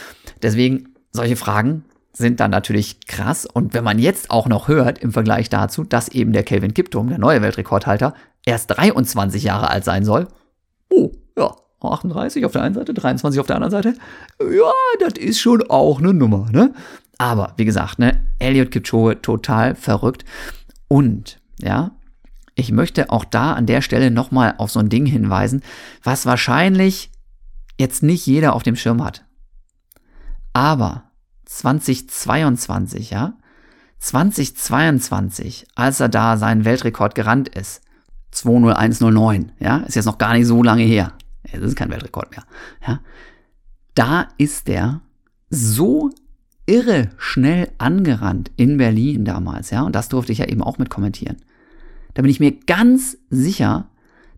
Deswegen 0.43 0.95
solche 1.13 1.37
Fragen 1.37 1.85
sind 2.19 2.41
dann 2.41 2.51
natürlich 2.51 3.07
krass. 3.07 3.47
Und 3.47 3.75
wenn 3.75 3.85
man 3.85 3.99
jetzt 3.99 4.31
auch 4.31 4.47
noch 4.49 4.69
hört 4.69 4.99
im 4.99 5.13
Vergleich 5.13 5.49
dazu, 5.49 5.85
dass 5.85 6.09
eben 6.09 6.33
der 6.33 6.43
Kelvin 6.43 6.75
Kiptum, 6.75 7.09
der 7.09 7.19
neue 7.19 7.43
Weltrekordhalter, 7.43 8.15
erst 8.45 8.77
23 8.77 9.43
Jahre 9.43 9.71
alt 9.71 9.85
sein 9.85 10.05
soll. 10.05 10.29
Oh, 10.91 11.13
ja, 11.37 11.55
38 11.81 12.45
auf 12.45 12.53
der 12.53 12.63
einen 12.63 12.75
Seite, 12.75 12.95
23 12.95 13.41
auf 13.41 13.47
der 13.47 13.57
anderen 13.57 13.71
Seite. 13.71 13.95
Ja, 14.41 14.73
das 15.01 15.15
ist 15.15 15.41
schon 15.41 15.63
auch 15.71 15.99
eine 15.99 16.13
Nummer, 16.13 16.51
ne? 16.51 16.75
Aber 17.19 17.55
wie 17.57 17.65
gesagt, 17.65 17.99
ne, 17.99 18.25
Elliot 18.39 18.71
Kipchoge 18.71 19.21
total 19.21 19.75
verrückt. 19.75 20.25
Und, 20.87 21.41
ja, 21.61 21.93
ich 22.55 22.73
möchte 22.73 23.11
auch 23.11 23.25
da 23.25 23.53
an 23.55 23.67
der 23.67 23.83
Stelle 23.83 24.11
nochmal 24.11 24.55
auf 24.59 24.71
so 24.71 24.81
ein 24.81 24.89
Ding 24.89 25.07
hinweisen, 25.07 25.63
was 26.03 26.27
wahrscheinlich 26.27 27.11
jetzt 27.79 28.03
nicht 28.03 28.27
jeder 28.27 28.55
auf 28.55 28.63
dem 28.63 28.77
Schirm 28.77 29.05
hat. 29.05 29.25
Aber 30.53 31.08
2022, 31.49 33.11
ja? 33.11 33.35
2022, 33.99 35.67
als 35.75 35.99
er 35.99 36.09
da 36.09 36.37
seinen 36.37 36.65
Weltrekord 36.65 37.15
gerannt 37.15 37.49
ist, 37.49 37.81
20109, 38.33 39.53
ja, 39.59 39.79
ist 39.79 39.97
jetzt 39.97 40.05
noch 40.05 40.19
gar 40.19 40.35
nicht 40.35 40.47
so 40.47 40.63
lange 40.63 40.83
her. 40.83 41.15
Es 41.43 41.61
ist 41.61 41.75
kein 41.75 41.91
Weltrekord 41.91 42.31
mehr, 42.31 42.45
ja. 42.87 43.01
Da 43.95 44.29
ist 44.37 44.69
der 44.69 45.01
so 45.51 46.11
irre 46.67 47.11
schnell 47.17 47.71
angerannt 47.79 48.53
in 48.57 48.77
Berlin 48.77 49.25
damals, 49.25 49.71
ja, 49.71 49.83
und 49.83 49.95
das 49.97 50.11
durfte 50.11 50.33
ich 50.33 50.39
ja 50.39 50.47
eben 50.47 50.63
auch 50.63 50.77
mit 50.77 50.91
kommentieren. 50.91 51.39
Da 52.13 52.23
bin 52.23 52.31
ich 52.31 52.41
mir 52.41 52.53
ganz 52.53 53.17
sicher, 53.31 53.89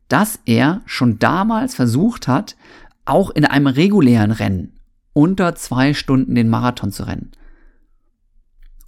dass 0.07 0.38
er 0.44 0.81
schon 0.87 1.18
damals 1.18 1.75
versucht 1.75 2.29
hat, 2.29 2.57
auch 3.05 3.31
in 3.31 3.44
einem 3.44 3.66
regulären 3.66 4.31
Rennen 4.31 4.80
unter 5.12 5.55
zwei 5.55 5.94
Stunden 5.94 6.35
den 6.35 6.49
Marathon 6.49 6.92
zu 6.92 7.05
rennen. 7.05 7.33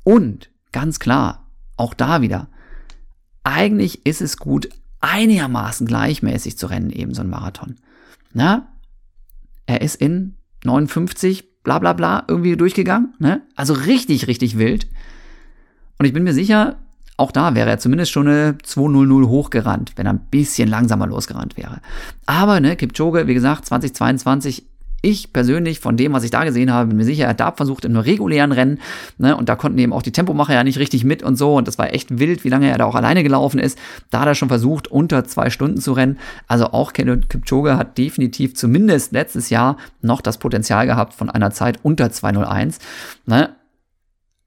Und 0.05 0.51
ganz 0.73 0.99
klar, 0.99 1.51
auch 1.77 1.95
da 1.95 2.23
wieder, 2.23 2.49
eigentlich 3.45 4.07
ist 4.07 4.23
es 4.23 4.37
gut, 4.37 4.69
einigermaßen 5.01 5.87
gleichmäßig 5.87 6.57
zu 6.59 6.67
rennen, 6.67 6.91
eben 6.91 7.15
so 7.15 7.23
ein 7.23 7.31
Marathon. 7.31 7.77
Na, 8.33 8.69
er 9.67 9.83
ist 9.83 9.97
in 9.97 10.37
59, 10.65 11.63
bla 11.63 11.79
bla 11.79 11.93
bla, 11.93 12.25
irgendwie 12.29 12.57
durchgegangen. 12.57 13.15
Ne? 13.19 13.43
Also 13.57 13.75
richtig, 13.75 14.27
richtig 14.29 14.59
wild. 14.59 14.87
Und 15.99 16.07
ich 16.07 16.13
bin 16.13 16.25
mir 16.25 16.35
sicher, 16.35 16.79
auch 17.17 17.31
da 17.31 17.55
wäre 17.55 17.71
er 17.71 17.79
zumindest 17.79 18.11
schon 18.11 18.27
eine 18.27 18.53
2.00 18.53 19.29
hochgerannt, 19.29 19.93
wenn 19.97 20.07
er 20.07 20.15
ein 20.15 20.27
bisschen 20.31 20.69
langsamer 20.69 21.07
losgerannt 21.07 21.57
wäre. 21.57 21.81
Aber, 22.27 22.61
ne, 22.61 22.77
Kipchoge, 22.77 23.27
wie 23.27 23.35
gesagt, 23.35 23.67
2022 23.67 24.67
ich 25.03 25.33
persönlich, 25.33 25.81
von 25.81 25.97
dem, 25.97 26.13
was 26.13 26.25
ich 26.25 26.31
da 26.31 26.45
gesehen 26.45 26.73
habe, 26.73 26.89
bin 26.89 26.97
mir 26.97 27.05
sicher, 27.05 27.25
er 27.25 27.31
hat 27.31 27.41
da 27.41 27.53
versucht 27.53 27.85
in 27.85 27.93
einem 27.93 28.03
regulären 28.03 28.53
Rennen, 28.53 28.79
ne, 29.19 29.37
und 29.37 29.49
da 29.49 29.57
konnten 29.57 29.79
eben 29.79 29.93
auch 29.93 30.03
die 30.03 30.13
Tempomacher 30.13 30.55
ja 30.55 30.65
nicht 30.65 30.79
richtig 30.79 31.05
mit 31.05 31.23
und 31.23 31.37
so, 31.37 31.57
und 31.57 31.69
das 31.69 31.77
war 31.77 31.93
echt 31.93 32.19
wild, 32.19 32.45
wie 32.45 32.49
lange 32.49 32.71
er 32.71 32.79
da 32.79 32.85
auch 32.85 32.95
alleine 32.95 33.23
gelaufen 33.23 33.59
ist. 33.59 33.79
Da 34.11 34.21
hat 34.21 34.29
er 34.29 34.35
schon 34.35 34.49
versucht, 34.49 34.89
unter 34.89 35.25
zwei 35.25 35.51
Stunden 35.51 35.81
zu 35.81 35.93
rennen. 35.93 36.19
Also 36.47 36.67
auch 36.67 36.93
Kipchoge 36.93 37.77
hat 37.77 37.99
definitiv 37.99 38.55
zumindest 38.55 39.13
letztes 39.13 39.51
Jahr 39.51 39.77
noch 40.01 40.21
das 40.21 40.39
Potenzial 40.39 40.87
gehabt 40.87 41.15
von 41.15 41.29
einer 41.29 41.51
Zeit 41.51 41.81
unter 41.83 42.11
201. 42.11 42.79
Ne? 43.27 43.51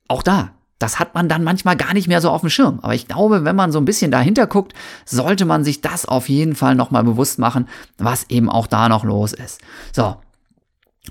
Auch 0.08 0.24
da, 0.24 0.52
das 0.80 1.00
hat 1.00 1.16
man 1.16 1.30
dann 1.30 1.44
manchmal 1.44 1.76
gar 1.76 1.94
nicht 1.94 2.08
mehr 2.08 2.22
so 2.22 2.30
auf 2.30 2.42
dem 2.42 2.50
Schirm. 2.50 2.80
Aber 2.82 2.94
ich 2.94 3.08
glaube, 3.08 3.44
wenn 3.46 3.56
man 3.56 3.72
so 3.72 3.80
ein 3.80 3.86
bisschen 3.86 4.12
dahinter 4.12 4.46
guckt, 4.48 4.74
sollte 5.06 5.46
man 5.46 5.64
sich 5.64 5.82
das 5.82 6.06
auf 6.06 6.30
jeden 6.30 6.56
Fall 6.56 6.76
nochmal 6.76 7.04
bewusst 7.04 7.40
machen, 7.40 7.68
was 7.98 8.30
eben 8.30 8.50
auch 8.50 8.68
da 8.68 8.90
noch 8.90 9.04
los 9.04 9.34
ist. 9.34 9.62
So, 9.94 10.18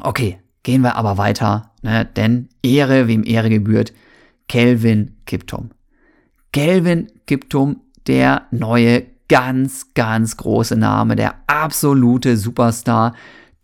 Okay, 0.00 0.38
gehen 0.62 0.82
wir 0.82 0.96
aber 0.96 1.18
weiter, 1.18 1.72
ne? 1.82 2.04
denn 2.04 2.48
Ehre, 2.62 3.08
wem 3.08 3.24
Ehre 3.24 3.50
gebührt, 3.50 3.92
Kelvin 4.48 5.16
Kiptum. 5.26 5.70
Kelvin 6.52 7.10
Kiptum, 7.26 7.80
der 8.06 8.46
neue 8.50 9.04
ganz, 9.28 9.94
ganz 9.94 10.36
große 10.36 10.76
Name, 10.76 11.16
der 11.16 11.36
absolute 11.46 12.36
Superstar. 12.36 13.14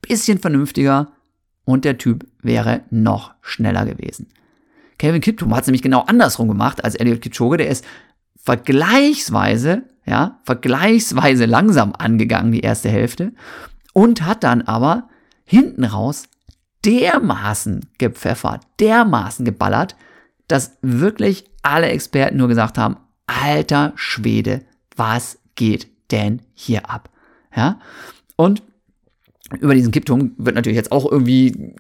bisschen 0.01 0.39
vernünftiger 0.39 1.11
und 1.65 1.85
der 1.85 1.97
Typ 1.97 2.25
wäre 2.41 2.81
noch 2.89 3.33
schneller 3.41 3.85
gewesen. 3.85 4.27
Kevin 4.97 5.21
Kiptum 5.21 5.53
hat 5.53 5.61
es 5.61 5.67
nämlich 5.67 5.81
genau 5.81 6.01
andersrum 6.01 6.47
gemacht 6.47 6.83
als 6.83 6.95
Elliot 6.95 7.21
Kipchoge. 7.21 7.57
Der 7.57 7.69
ist 7.69 7.85
vergleichsweise, 8.35 9.83
ja, 10.05 10.39
vergleichsweise 10.43 11.45
langsam 11.45 11.93
angegangen, 11.97 12.51
die 12.51 12.61
erste 12.61 12.89
Hälfte, 12.89 13.33
und 13.93 14.23
hat 14.23 14.43
dann 14.43 14.61
aber 14.61 15.09
hinten 15.43 15.83
raus 15.83 16.27
dermaßen 16.85 17.87
gepfeffert, 17.97 18.61
dermaßen 18.79 19.45
geballert, 19.45 19.95
dass 20.47 20.77
wirklich 20.81 21.45
alle 21.61 21.87
Experten 21.87 22.37
nur 22.37 22.47
gesagt 22.47 22.77
haben, 22.77 22.97
alter 23.31 23.93
Schwede, 23.95 24.61
was 24.95 25.39
geht 25.55 25.87
denn 26.11 26.41
hier 26.53 26.89
ab? 26.89 27.09
Ja, 27.55 27.79
und 28.35 28.63
über 29.59 29.75
diesen 29.75 29.91
Kippturm 29.91 30.33
wird 30.37 30.55
natürlich 30.55 30.77
jetzt 30.77 30.91
auch 30.91 31.09
irgendwie 31.11 31.75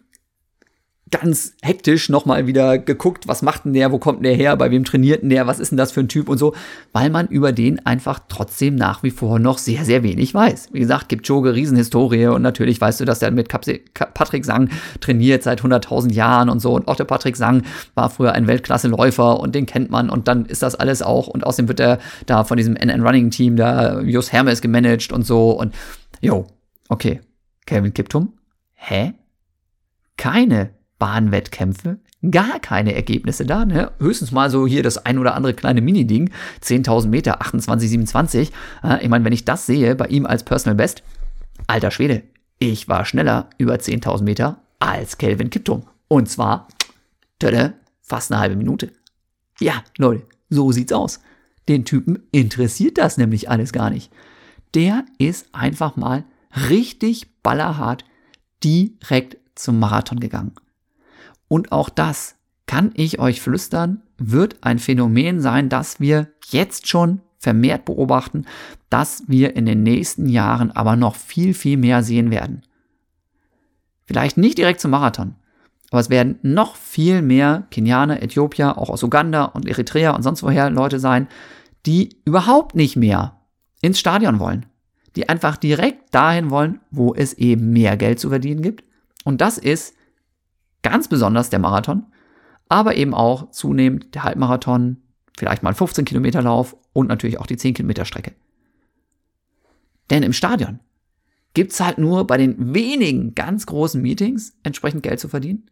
ganz 1.11 1.55
hektisch 1.61 2.07
nochmal 2.09 2.47
wieder 2.47 2.77
geguckt, 2.77 3.27
was 3.27 3.41
macht 3.41 3.65
denn 3.65 3.73
der, 3.73 3.91
wo 3.91 3.99
kommt 3.99 4.23
der 4.23 4.33
her, 4.33 4.55
bei 4.55 4.71
wem 4.71 4.85
trainiert 4.85 5.21
denn 5.21 5.29
der, 5.29 5.45
was 5.45 5.59
ist 5.59 5.71
denn 5.71 5.77
das 5.77 5.91
für 5.91 5.99
ein 5.99 6.07
Typ 6.07 6.29
und 6.29 6.37
so, 6.37 6.55
weil 6.93 7.09
man 7.09 7.27
über 7.27 7.51
den 7.51 7.85
einfach 7.85 8.21
trotzdem 8.29 8.75
nach 8.75 9.03
wie 9.03 9.11
vor 9.11 9.37
noch 9.37 9.57
sehr, 9.57 9.83
sehr 9.83 10.03
wenig 10.03 10.33
weiß. 10.33 10.69
Wie 10.71 10.79
gesagt, 10.79 11.09
gibt 11.09 11.27
Joge 11.27 11.53
Riesenhistorie 11.53 12.27
und 12.27 12.41
natürlich 12.41 12.79
weißt 12.79 13.01
du, 13.01 13.05
dass 13.05 13.19
der 13.19 13.31
mit 13.31 13.49
Patrick 13.49 14.45
Sang 14.45 14.69
trainiert 15.01 15.43
seit 15.43 15.61
100.000 15.61 16.13
Jahren 16.13 16.49
und 16.49 16.61
so 16.61 16.73
und 16.73 16.87
auch 16.87 16.95
der 16.95 17.03
Patrick 17.03 17.35
Sang 17.35 17.63
war 17.93 18.09
früher 18.09 18.31
ein 18.31 18.47
Weltklasse-Läufer 18.47 19.39
und 19.39 19.53
den 19.53 19.65
kennt 19.65 19.91
man 19.91 20.09
und 20.09 20.29
dann 20.29 20.45
ist 20.45 20.63
das 20.63 20.75
alles 20.75 21.01
auch 21.01 21.27
und 21.27 21.45
außerdem 21.45 21.67
wird 21.67 21.81
er 21.81 21.99
da 22.25 22.45
von 22.45 22.55
diesem 22.55 22.75
NN 22.75 23.05
Running 23.05 23.31
Team 23.31 23.57
da 23.57 23.99
Jos 23.99 24.31
Hermes 24.31 24.61
gemanagt 24.61 25.11
und 25.11 25.25
so 25.25 25.51
und 25.51 25.75
jo, 26.21 26.47
okay, 26.87 27.19
Kevin 27.65 27.93
Kiptum, 27.93 28.33
hä? 28.75 29.13
Keine 30.15 30.80
Bahnwettkämpfe, 31.01 31.97
gar 32.29 32.59
keine 32.59 32.93
Ergebnisse 32.93 33.43
da. 33.43 33.65
Ne? 33.65 33.91
Höchstens 33.97 34.31
mal 34.31 34.51
so 34.51 34.67
hier 34.67 34.83
das 34.83 35.03
ein 35.03 35.17
oder 35.17 35.33
andere 35.33 35.55
kleine 35.55 35.81
Mini-Ding, 35.81 36.29
10.000 36.63 37.07
Meter, 37.07 37.41
28, 37.41 37.89
27. 37.89 38.51
Äh, 38.83 39.03
ich 39.03 39.09
meine, 39.09 39.25
wenn 39.25 39.33
ich 39.33 39.43
das 39.43 39.65
sehe 39.65 39.95
bei 39.95 40.05
ihm 40.05 40.27
als 40.27 40.43
Personal 40.43 40.75
Best, 40.75 41.01
alter 41.65 41.89
Schwede, 41.89 42.21
ich 42.59 42.87
war 42.87 43.05
schneller 43.05 43.49
über 43.57 43.73
10.000 43.73 44.21
Meter 44.21 44.61
als 44.77 45.17
Kelvin 45.17 45.49
Kiptum. 45.49 45.87
Und 46.07 46.29
zwar 46.29 46.67
tada, 47.39 47.73
fast 48.03 48.31
eine 48.31 48.39
halbe 48.39 48.55
Minute. 48.55 48.91
Ja, 49.59 49.83
Leute, 49.97 50.27
so 50.51 50.71
sieht's 50.71 50.93
aus. 50.93 51.19
Den 51.67 51.83
Typen 51.83 52.19
interessiert 52.31 52.99
das 52.99 53.17
nämlich 53.17 53.49
alles 53.49 53.73
gar 53.73 53.89
nicht. 53.89 54.11
Der 54.75 55.03
ist 55.17 55.47
einfach 55.51 55.95
mal 55.95 56.25
richtig 56.69 57.41
ballerhart 57.41 58.05
direkt 58.63 59.37
zum 59.55 59.79
Marathon 59.79 60.19
gegangen. 60.19 60.53
Und 61.51 61.73
auch 61.73 61.89
das 61.89 62.35
kann 62.65 62.91
ich 62.93 63.19
euch 63.19 63.41
flüstern, 63.41 64.03
wird 64.17 64.59
ein 64.61 64.79
Phänomen 64.79 65.41
sein, 65.41 65.67
das 65.67 65.99
wir 65.99 66.29
jetzt 66.49 66.87
schon 66.87 67.19
vermehrt 67.39 67.83
beobachten, 67.83 68.45
dass 68.89 69.23
wir 69.27 69.57
in 69.57 69.65
den 69.65 69.83
nächsten 69.83 70.29
Jahren 70.29 70.71
aber 70.71 70.95
noch 70.95 71.17
viel, 71.17 71.53
viel 71.53 71.75
mehr 71.75 72.03
sehen 72.03 72.31
werden. 72.31 72.61
Vielleicht 74.05 74.37
nicht 74.37 74.59
direkt 74.59 74.79
zum 74.79 74.91
Marathon, 74.91 75.35
aber 75.89 75.99
es 75.99 76.09
werden 76.09 76.39
noch 76.41 76.77
viel 76.77 77.21
mehr 77.21 77.67
Kenianer, 77.69 78.23
Äthiopier, 78.23 78.77
auch 78.77 78.89
aus 78.89 79.03
Uganda 79.03 79.43
und 79.43 79.67
Eritrea 79.67 80.11
und 80.11 80.23
sonst 80.23 80.43
woher 80.43 80.69
Leute 80.69 81.01
sein, 81.01 81.27
die 81.85 82.15
überhaupt 82.23 82.75
nicht 82.75 82.95
mehr 82.95 83.41
ins 83.81 83.99
Stadion 83.99 84.39
wollen. 84.39 84.67
Die 85.17 85.27
einfach 85.27 85.57
direkt 85.57 86.15
dahin 86.15 86.49
wollen, 86.49 86.79
wo 86.91 87.13
es 87.13 87.33
eben 87.33 87.73
mehr 87.73 87.97
Geld 87.97 88.21
zu 88.21 88.29
verdienen 88.29 88.61
gibt. 88.61 88.85
Und 89.25 89.41
das 89.41 89.57
ist 89.57 89.95
Ganz 90.83 91.07
besonders 91.07 91.49
der 91.49 91.59
Marathon, 91.59 92.05
aber 92.69 92.95
eben 92.95 93.13
auch 93.13 93.51
zunehmend 93.51 94.15
der 94.15 94.23
Halbmarathon, 94.23 94.97
vielleicht 95.37 95.63
mal 95.63 95.73
15 95.73 96.05
Kilometer 96.05 96.41
Lauf 96.41 96.75
und 96.93 97.07
natürlich 97.07 97.39
auch 97.39 97.47
die 97.47 97.57
10 97.57 97.73
Kilometer 97.73 98.05
Strecke. 98.05 98.33
Denn 100.09 100.23
im 100.23 100.33
Stadion 100.33 100.79
gibt's 101.53 101.79
halt 101.79 101.97
nur 101.97 102.25
bei 102.27 102.37
den 102.37 102.73
wenigen 102.73 103.35
ganz 103.35 103.65
großen 103.65 104.01
Meetings 104.01 104.55
entsprechend 104.63 105.03
Geld 105.03 105.19
zu 105.19 105.27
verdienen. 105.27 105.69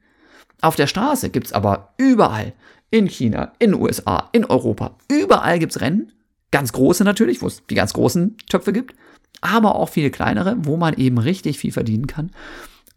Auf 0.62 0.76
der 0.76 0.88
Straße 0.88 1.30
gibt's 1.30 1.54
aber 1.54 1.94
überall, 1.98 2.54
in 2.92 3.08
China, 3.08 3.54
in 3.60 3.72
den 3.72 3.82
USA, 3.82 4.30
in 4.32 4.46
Europa, 4.46 4.98
überall 5.08 5.60
gibt's 5.60 5.80
Rennen, 5.80 6.12
ganz 6.52 6.74
große 6.74 7.04
natürlich, 7.04 7.42
wo 7.42 7.48
es 7.48 7.66
die 7.68 7.76
ganz 7.76 7.94
großen 7.94 8.38
Töpfe 8.50 8.74
gibt, 8.74 8.96
aber 9.42 9.76
auch 9.76 9.90
viele 9.90 10.10
kleinere, 10.10 10.58
wo 10.60 10.76
man 10.76 10.96
eben 10.96 11.18
richtig 11.18 11.60
viel 11.60 11.72
verdienen 11.72 12.08
kann. 12.08 12.32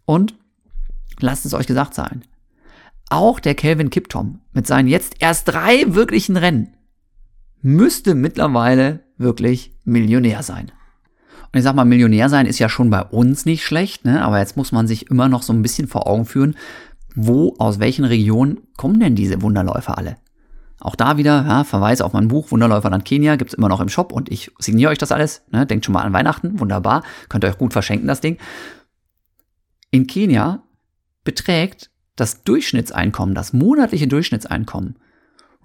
Und 0.05 0.35
Lasst 1.19 1.45
es 1.45 1.53
euch 1.53 1.67
gesagt 1.67 1.93
sein. 1.93 2.23
Auch 3.09 3.39
der 3.39 3.55
Kelvin 3.55 3.89
Kiptom 3.89 4.39
mit 4.53 4.65
seinen 4.67 4.87
jetzt 4.87 5.15
erst 5.19 5.49
drei 5.49 5.83
wirklichen 5.87 6.37
Rennen 6.37 6.75
müsste 7.61 8.15
mittlerweile 8.15 9.01
wirklich 9.17 9.75
Millionär 9.85 10.43
sein. 10.43 10.71
Und 11.51 11.59
ich 11.59 11.63
sag 11.63 11.75
mal, 11.75 11.85
Millionär 11.85 12.29
sein 12.29 12.45
ist 12.45 12.59
ja 12.59 12.67
schon 12.67 12.89
bei 12.89 13.03
uns 13.03 13.45
nicht 13.45 13.63
schlecht, 13.63 14.05
ne? 14.05 14.23
aber 14.23 14.39
jetzt 14.39 14.57
muss 14.57 14.71
man 14.71 14.87
sich 14.87 15.09
immer 15.11 15.29
noch 15.29 15.43
so 15.43 15.53
ein 15.53 15.61
bisschen 15.61 15.87
vor 15.87 16.07
Augen 16.07 16.25
führen, 16.25 16.55
wo, 17.15 17.55
aus 17.59 17.79
welchen 17.79 18.05
Regionen 18.05 18.61
kommen 18.75 18.99
denn 18.99 19.15
diese 19.15 19.41
Wunderläufer 19.41 19.97
alle? 19.97 20.17
Auch 20.79 20.95
da 20.95 21.17
wieder, 21.17 21.45
ja, 21.47 21.63
Verweis 21.63 22.01
auf 22.01 22.13
mein 22.13 22.27
Buch 22.27 22.51
Wunderläuferland 22.51 23.05
Kenia, 23.05 23.35
gibt's 23.35 23.53
immer 23.53 23.69
noch 23.69 23.79
im 23.79 23.89
Shop 23.89 24.11
und 24.11 24.31
ich 24.31 24.51
signiere 24.57 24.91
euch 24.91 24.97
das 24.97 25.11
alles. 25.11 25.43
Ne? 25.51 25.65
Denkt 25.65 25.85
schon 25.85 25.93
mal 25.93 26.01
an 26.01 26.11
Weihnachten, 26.11 26.59
wunderbar, 26.59 27.03
könnt 27.29 27.45
ihr 27.45 27.49
euch 27.49 27.57
gut 27.57 27.71
verschenken, 27.71 28.07
das 28.07 28.19
Ding. 28.19 28.37
In 29.91 30.07
Kenia 30.07 30.62
beträgt 31.23 31.89
das 32.15 32.43
Durchschnittseinkommen, 32.43 33.35
das 33.35 33.53
monatliche 33.53 34.07
Durchschnittseinkommen, 34.07 34.97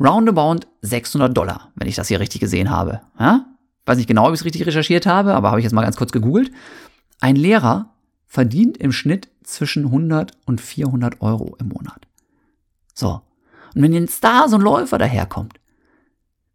roundabout 0.00 0.60
600 0.82 1.36
Dollar, 1.36 1.72
wenn 1.74 1.88
ich 1.88 1.96
das 1.96 2.08
hier 2.08 2.20
richtig 2.20 2.40
gesehen 2.40 2.70
habe. 2.70 3.00
Ja? 3.18 3.46
Weiß 3.86 3.96
nicht 3.96 4.06
genau, 4.06 4.26
ob 4.26 4.34
ich 4.34 4.40
es 4.40 4.44
richtig 4.44 4.66
recherchiert 4.66 5.06
habe, 5.06 5.34
aber 5.34 5.48
habe 5.50 5.60
ich 5.60 5.64
jetzt 5.64 5.72
mal 5.72 5.82
ganz 5.82 5.96
kurz 5.96 6.12
gegoogelt. 6.12 6.50
Ein 7.20 7.36
Lehrer 7.36 7.94
verdient 8.26 8.76
im 8.76 8.92
Schnitt 8.92 9.28
zwischen 9.42 9.86
100 9.86 10.32
und 10.44 10.60
400 10.60 11.20
Euro 11.22 11.56
im 11.58 11.68
Monat. 11.68 12.06
So. 12.94 13.22
Und 13.74 13.82
wenn 13.82 13.92
jetzt 13.92 14.22
da 14.22 14.48
so 14.48 14.56
ein 14.56 14.62
Läufer 14.62 14.98
daherkommt, 14.98 15.58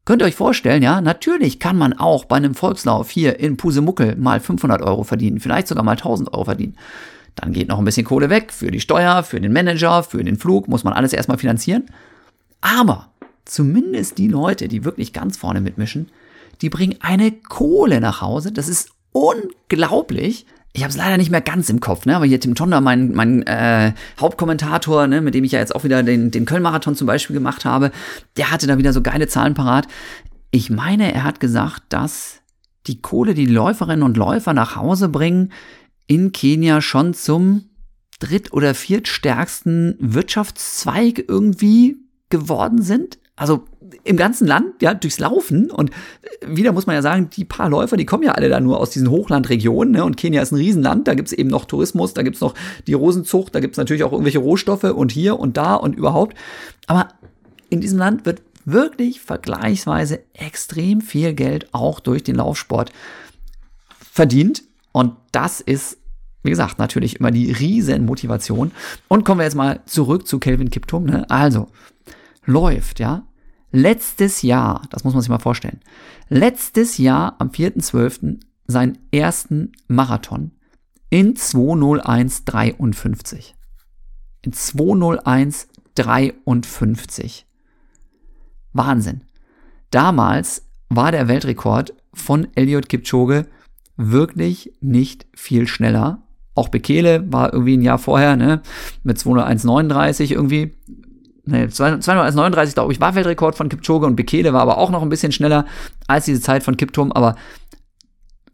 könnt 0.06 0.22
ihr 0.22 0.26
euch 0.26 0.36
vorstellen, 0.36 0.84
ja, 0.84 1.02
natürlich 1.02 1.60
kann 1.60 1.78
man 1.78 1.94
auch 1.94 2.26
bei 2.26 2.36
einem 2.36 2.56
Volkslauf 2.56 3.10
hier 3.10 3.40
in 3.40 3.58
Pusemuckel 3.58 4.16
mal 4.16 4.40
500 4.40 4.82
Euro 4.82 5.04
verdienen, 5.04 5.40
vielleicht 5.40 5.68
sogar 5.68 5.84
mal 5.84 5.94
1000 5.94 6.34
Euro 6.34 6.46
verdienen. 6.46 6.78
Dann 7.36 7.54
geht 7.54 7.68
noch 7.68 7.80
ein 7.80 7.86
bisschen 7.86 8.06
Kohle 8.06 8.30
weg 8.30 8.52
für 8.52 8.72
die 8.72 8.80
Steuer, 8.80 9.24
für 9.24 9.42
den 9.42 9.54
Manager, 9.54 10.04
für 10.04 10.24
den 10.24 10.38
Flug, 10.38 10.68
muss 10.68 10.84
man 10.84 10.94
alles 10.94 11.14
erstmal 11.14 11.38
finanzieren. 11.38 11.86
Aber 12.62 13.10
zumindest 13.46 14.18
die 14.18 14.28
Leute, 14.28 14.68
die 14.68 14.86
wirklich 14.86 15.14
ganz 15.14 15.38
vorne 15.38 15.62
mitmischen, 15.62 16.10
die 16.62 16.70
bringen 16.70 16.96
eine 17.02 17.32
Kohle 17.32 18.00
nach 18.00 18.22
Hause. 18.22 18.52
Das 18.52 18.70
ist 18.70 18.90
unglaublich. 19.12 20.46
Ich 20.76 20.82
habe 20.82 20.90
es 20.90 20.98
leider 20.98 21.18
nicht 21.18 21.30
mehr 21.30 21.42
ganz 21.42 21.70
im 21.70 21.80
Kopf, 21.80 22.08
ne? 22.08 22.16
aber 22.16 22.26
hier 22.26 22.40
Tim 22.40 22.56
Tonder, 22.56 22.82
mein, 22.82 23.14
mein 23.14 23.44
äh, 23.44 23.94
Hauptkommentator, 24.20 25.06
ne? 25.06 25.22
mit 25.22 25.36
dem 25.36 25.44
ich 25.44 25.52
ja 25.52 25.60
jetzt 25.60 25.76
auch 25.76 25.84
wieder 25.84 26.02
den, 26.02 26.32
den 26.32 26.46
Köln-Marathon 26.46 26.96
zum 26.96 27.06
Beispiel 27.06 27.36
gemacht 27.36 27.64
habe, 27.64 27.92
der 28.38 28.50
hatte 28.50 28.66
da 28.66 28.80
wieder 28.80 28.92
so 28.92 29.04
geile 29.04 29.28
Zahlen 29.28 29.54
parat. 29.54 29.88
Ich 30.50 30.72
meine, 30.72 31.14
er 31.14 31.26
hat 31.26 31.40
gesagt, 31.40 31.84
dass 31.90 32.42
die 32.88 33.02
Kohle, 33.02 33.36
die, 33.36 33.46
die 33.46 33.54
Läuferinnen 33.54 34.04
und 34.04 34.18
Läufer 34.18 34.54
nach 34.54 34.76
Hause 34.76 35.10
bringen, 35.10 35.52
in 36.08 36.32
Kenia 36.32 36.82
schon 36.82 37.14
zum 37.14 37.70
dritt- 38.20 38.54
oder 38.54 38.74
viertstärksten 38.74 39.98
Wirtschaftszweig 40.00 41.26
irgendwie 41.28 41.98
geworden 42.30 42.82
sind. 42.82 43.20
Also 43.36 43.66
im 44.04 44.18
ganzen 44.18 44.48
Land, 44.48 44.82
ja, 44.82 44.94
durchs 44.94 45.20
Laufen. 45.20 45.72
Und 45.72 45.92
wieder 46.46 46.72
muss 46.72 46.86
man 46.86 46.96
ja 46.96 47.02
sagen, 47.02 47.30
die 47.36 47.46
paar 47.46 47.70
Läufer, 47.70 47.98
die 47.98 48.06
kommen 48.06 48.24
ja 48.24 48.34
alle 48.34 48.50
da 48.50 48.60
nur 48.60 48.80
aus 48.80 48.90
diesen 48.90 49.10
Hochlandregionen. 49.10 49.94
Ne? 49.94 50.04
Und 50.04 50.18
Kenia 50.18 50.42
ist 50.42 50.52
ein 50.52 50.58
Riesenland, 50.58 51.08
da 51.08 51.14
gibt's 51.14 51.34
eben 51.34 51.50
noch 51.50 51.66
Tourismus, 51.66 52.14
da 52.14 52.24
gibt's 52.24 52.42
noch 52.42 52.54
die 52.88 52.94
Rosenzucht, 52.94 53.56
da 53.56 53.60
gibt's 53.60 53.78
natürlich 53.78 54.04
auch 54.04 54.12
irgendwelche 54.12 54.40
Rohstoffe 54.40 54.84
und 54.84 55.12
hier 55.12 55.40
und 55.40 55.58
da 55.58 55.76
und 55.76 55.96
überhaupt. 55.96 56.38
Aber 56.88 57.10
in 57.70 57.82
diesem 57.82 57.98
Land 57.98 58.26
wird 58.26 58.42
wirklich 58.66 59.22
vergleichsweise 59.22 60.22
extrem 60.34 61.02
viel 61.02 61.34
Geld 61.34 61.68
auch 61.74 62.00
durch 62.00 62.24
den 62.24 62.36
Laufsport 62.36 62.92
verdient. 64.00 64.64
Und 64.94 65.18
das 65.34 65.60
ist, 65.60 65.98
wie 66.44 66.52
gesagt, 66.52 66.80
natürlich 66.80 67.20
immer 67.20 67.32
die 67.32 67.52
riesen 67.52 68.06
Motivation. 68.06 68.72
Und 69.10 69.26
kommen 69.26 69.42
wir 69.42 69.46
jetzt 69.46 69.56
mal 69.56 69.82
zurück 69.86 70.26
zu 70.26 70.40
Kelvin 70.40 70.70
Kiptum. 70.70 71.04
Ne? 71.04 71.30
Also, 71.30 71.68
läuft, 72.46 73.02
ja, 73.02 73.28
letztes 73.72 74.44
Jahr, 74.44 74.84
das 74.92 75.04
muss 75.04 75.14
man 75.14 75.22
sich 75.22 75.30
mal 75.30 75.40
vorstellen, 75.40 75.82
letztes 76.30 76.98
Jahr 76.98 77.36
am 77.40 77.50
4.12. 77.50 78.40
seinen 78.68 78.98
ersten 79.12 79.74
Marathon 79.88 80.52
in 81.10 81.36
20153. 81.36 83.56
In 84.44 84.54
20153. 84.54 87.46
Wahnsinn. 88.74 89.24
Damals 89.92 90.66
war 90.90 91.12
der 91.12 91.28
Weltrekord 91.28 91.94
von 92.14 92.48
Elliot 92.56 92.90
Kipchoge 92.90 93.48
wirklich 93.98 94.74
nicht 94.82 95.28
viel 95.36 95.68
schneller. 95.68 96.24
Auch 96.56 96.70
Bekele 96.70 97.32
war 97.32 97.54
irgendwie 97.54 97.78
ein 97.78 97.82
Jahr 97.82 97.98
vorher, 97.98 98.36
ne, 98.36 98.62
mit 99.04 99.18
201,39 99.18 100.32
irgendwie. 100.32 100.76
Ne, 101.46 101.68
201,39, 101.68 102.74
glaube 102.74 102.94
ich, 102.94 103.02
war 103.02 103.16
Weltrekord 103.16 103.56
von 103.56 103.70
Kipchoge 103.70 104.06
und 104.06 104.16
Bekele 104.16 104.54
war 104.54 104.62
aber 104.62 104.78
auch 104.78 104.92
noch 104.92 105.02
ein 105.02 105.10
bisschen 105.10 105.32
schneller 105.32 105.66
als 106.08 106.26
diese 106.26 106.42
Zeit 106.42 106.64
von 106.64 106.78
Kiptum, 106.78 107.12
aber 107.12 107.36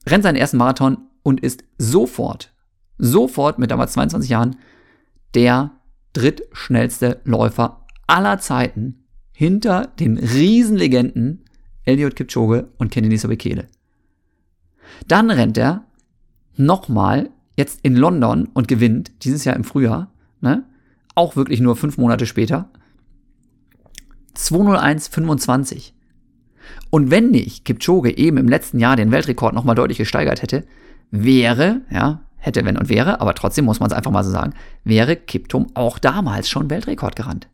rennt 0.08 0.24
seinen 0.24 0.38
ersten 0.38 0.58
Marathon 0.58 0.98
und 1.22 1.42
ist 1.42 1.64
sofort, 1.78 2.54
sofort 2.98 3.60
mit 3.60 3.70
damals 3.70 3.94
22 3.94 4.30
Jahren 4.30 4.56
der 5.36 5.72
drittschnellste 6.14 7.22
Läufer 7.24 7.86
aller 8.08 8.40
Zeiten 8.40 9.06
hinter 9.32 9.88
den 10.00 10.18
Riesenlegenden 10.18 11.46
Elliot 11.86 12.16
Kipchoge 12.16 12.70
und 12.78 12.92
Kenenisa 12.92 13.28
Bekele. 13.28 13.68
Dann 15.08 15.32
rennt 15.32 15.58
er 15.58 15.86
nochmal 16.56 17.30
jetzt 17.58 17.80
in 17.84 17.96
London 17.96 18.48
und 18.54 18.68
gewinnt 18.68 19.24
dieses 19.24 19.46
Jahr 19.46 19.56
im 19.56 19.64
Frühjahr, 19.64 20.12
ne? 20.42 20.64
auch 21.16 21.36
wirklich 21.36 21.60
nur 21.60 21.76
fünf 21.76 21.98
Monate 21.98 22.26
später, 22.26 22.70
201,25. 24.36 25.92
Und 26.90 27.12
wenn 27.12 27.32
nicht 27.32 27.66
Kipchoge 27.66 28.18
eben 28.18 28.38
im 28.38 28.48
letzten 28.48 28.80
Jahr 28.80 28.96
den 28.96 29.12
Weltrekord 29.12 29.54
nochmal 29.54 29.76
deutlich 29.76 29.98
gesteigert 29.98 30.42
hätte, 30.42 30.66
wäre, 31.12 31.82
ja, 31.90 32.22
hätte, 32.38 32.64
wenn 32.64 32.78
und 32.78 32.90
wäre, 32.90 33.20
aber 33.20 33.36
trotzdem 33.36 33.66
muss 33.66 33.80
man 33.80 33.90
es 33.90 33.96
einfach 33.96 34.12
mal 34.12 34.24
so 34.24 34.32
sagen, 34.32 34.54
wäre 34.84 35.16
Kiptum 35.16 35.68
auch 35.74 36.00
damals 36.00 36.50
schon 36.50 36.70
Weltrekord 36.70 37.16
gerannt. 37.16 37.50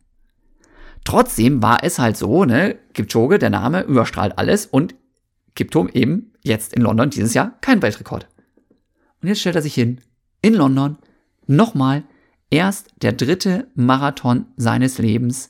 Trotzdem 1.04 1.62
war 1.62 1.82
es 1.82 1.98
halt 1.98 2.16
so, 2.16 2.44
ne, 2.44 2.76
Kipchoge, 2.94 3.38
der 3.38 3.50
Name 3.50 3.82
überstrahlt 3.82 4.38
alles 4.38 4.66
und 4.66 4.94
Kiptum 5.56 5.88
eben 5.88 6.32
jetzt 6.42 6.74
in 6.74 6.82
London 6.82 7.10
dieses 7.10 7.34
Jahr 7.34 7.58
kein 7.60 7.82
Weltrekord. 7.82 8.28
Und 9.20 9.26
jetzt 9.28 9.40
stellt 9.40 9.56
er 9.56 9.62
sich 9.62 9.74
hin, 9.74 10.00
in 10.42 10.54
London, 10.54 10.98
nochmal, 11.48 12.04
erst 12.50 12.90
der 13.02 13.12
dritte 13.12 13.66
Marathon 13.74 14.46
seines 14.56 14.98
Lebens, 14.98 15.48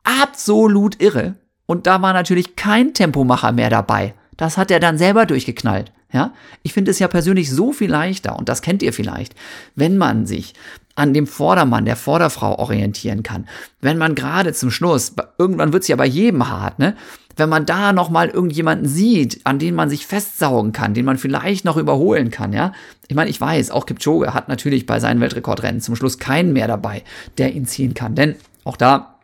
absolut 0.03 1.01
irre. 1.01 1.37
Und 1.67 1.87
da 1.87 2.03
war 2.03 2.13
natürlich 2.13 2.57
kein 2.57 2.95
Tempomacher 2.95 3.53
mehr 3.53 3.71
dabei. 3.71 4.15
Das 4.37 4.59
hat 4.59 4.71
er 4.71 4.79
dann 4.81 4.99
selber 4.99 5.25
durchgeknallt. 5.27 5.93
Ja, 6.13 6.35
ich 6.63 6.73
finde 6.73 6.93
es 6.93 7.01
ja 7.01 7.09
persönlich 7.09 7.51
so 7.51 7.73
viel 7.73 7.91
leichter, 7.91 8.39
und 8.39 8.49
das 8.49 8.63
kennt 8.63 8.81
ihr 8.83 8.93
vielleicht, 8.93 9.35
wenn 9.75 9.99
man 9.99 10.25
sich 10.25 10.55
an 10.97 11.15
dem 11.15 11.27
Vordermann, 11.27 11.85
der 11.85 11.95
Vorderfrau 11.95 12.59
orientieren 12.59 13.23
kann. 13.23 13.47
Wenn 13.81 13.99
man 13.99 14.15
gerade 14.15 14.53
zum 14.53 14.71
Schluss, 14.71 15.15
irgendwann 15.39 15.73
wird 15.73 15.83
es 15.83 15.89
ja 15.89 15.97
bei 15.97 16.07
jedem 16.07 16.49
hart, 16.49 16.79
ne? 16.79 16.97
Wenn 17.39 17.51
man 17.51 17.67
da 17.67 17.93
nochmal 17.93 18.31
irgendjemanden 18.31 18.89
sieht, 18.89 19.43
an 19.45 19.59
den 19.59 19.75
man 19.75 19.91
sich 19.91 20.07
festsaugen 20.07 20.73
kann, 20.73 20.95
den 20.95 21.05
man 21.05 21.19
vielleicht 21.19 21.67
noch 21.67 21.77
überholen 21.77 22.31
kann, 22.31 22.55
ja? 22.55 22.73
Ich 23.09 23.15
meine, 23.15 23.29
ich 23.29 23.41
weiß, 23.41 23.71
auch 23.71 23.85
Kipchoge 23.85 24.33
hat 24.33 24.49
natürlich 24.49 24.87
bei 24.87 24.99
seinen 24.99 25.21
Weltrekordrennen 25.21 25.83
zum 25.83 25.97
Schluss 25.97 26.19
keinen 26.19 26.55
mehr 26.55 26.67
dabei, 26.67 27.05
der 27.37 27.55
ihn 27.55 27.67
ziehen 27.67 27.93
kann. 27.93 28.15
Denn 28.15 28.37
auch 28.65 28.79
da, 28.79 29.19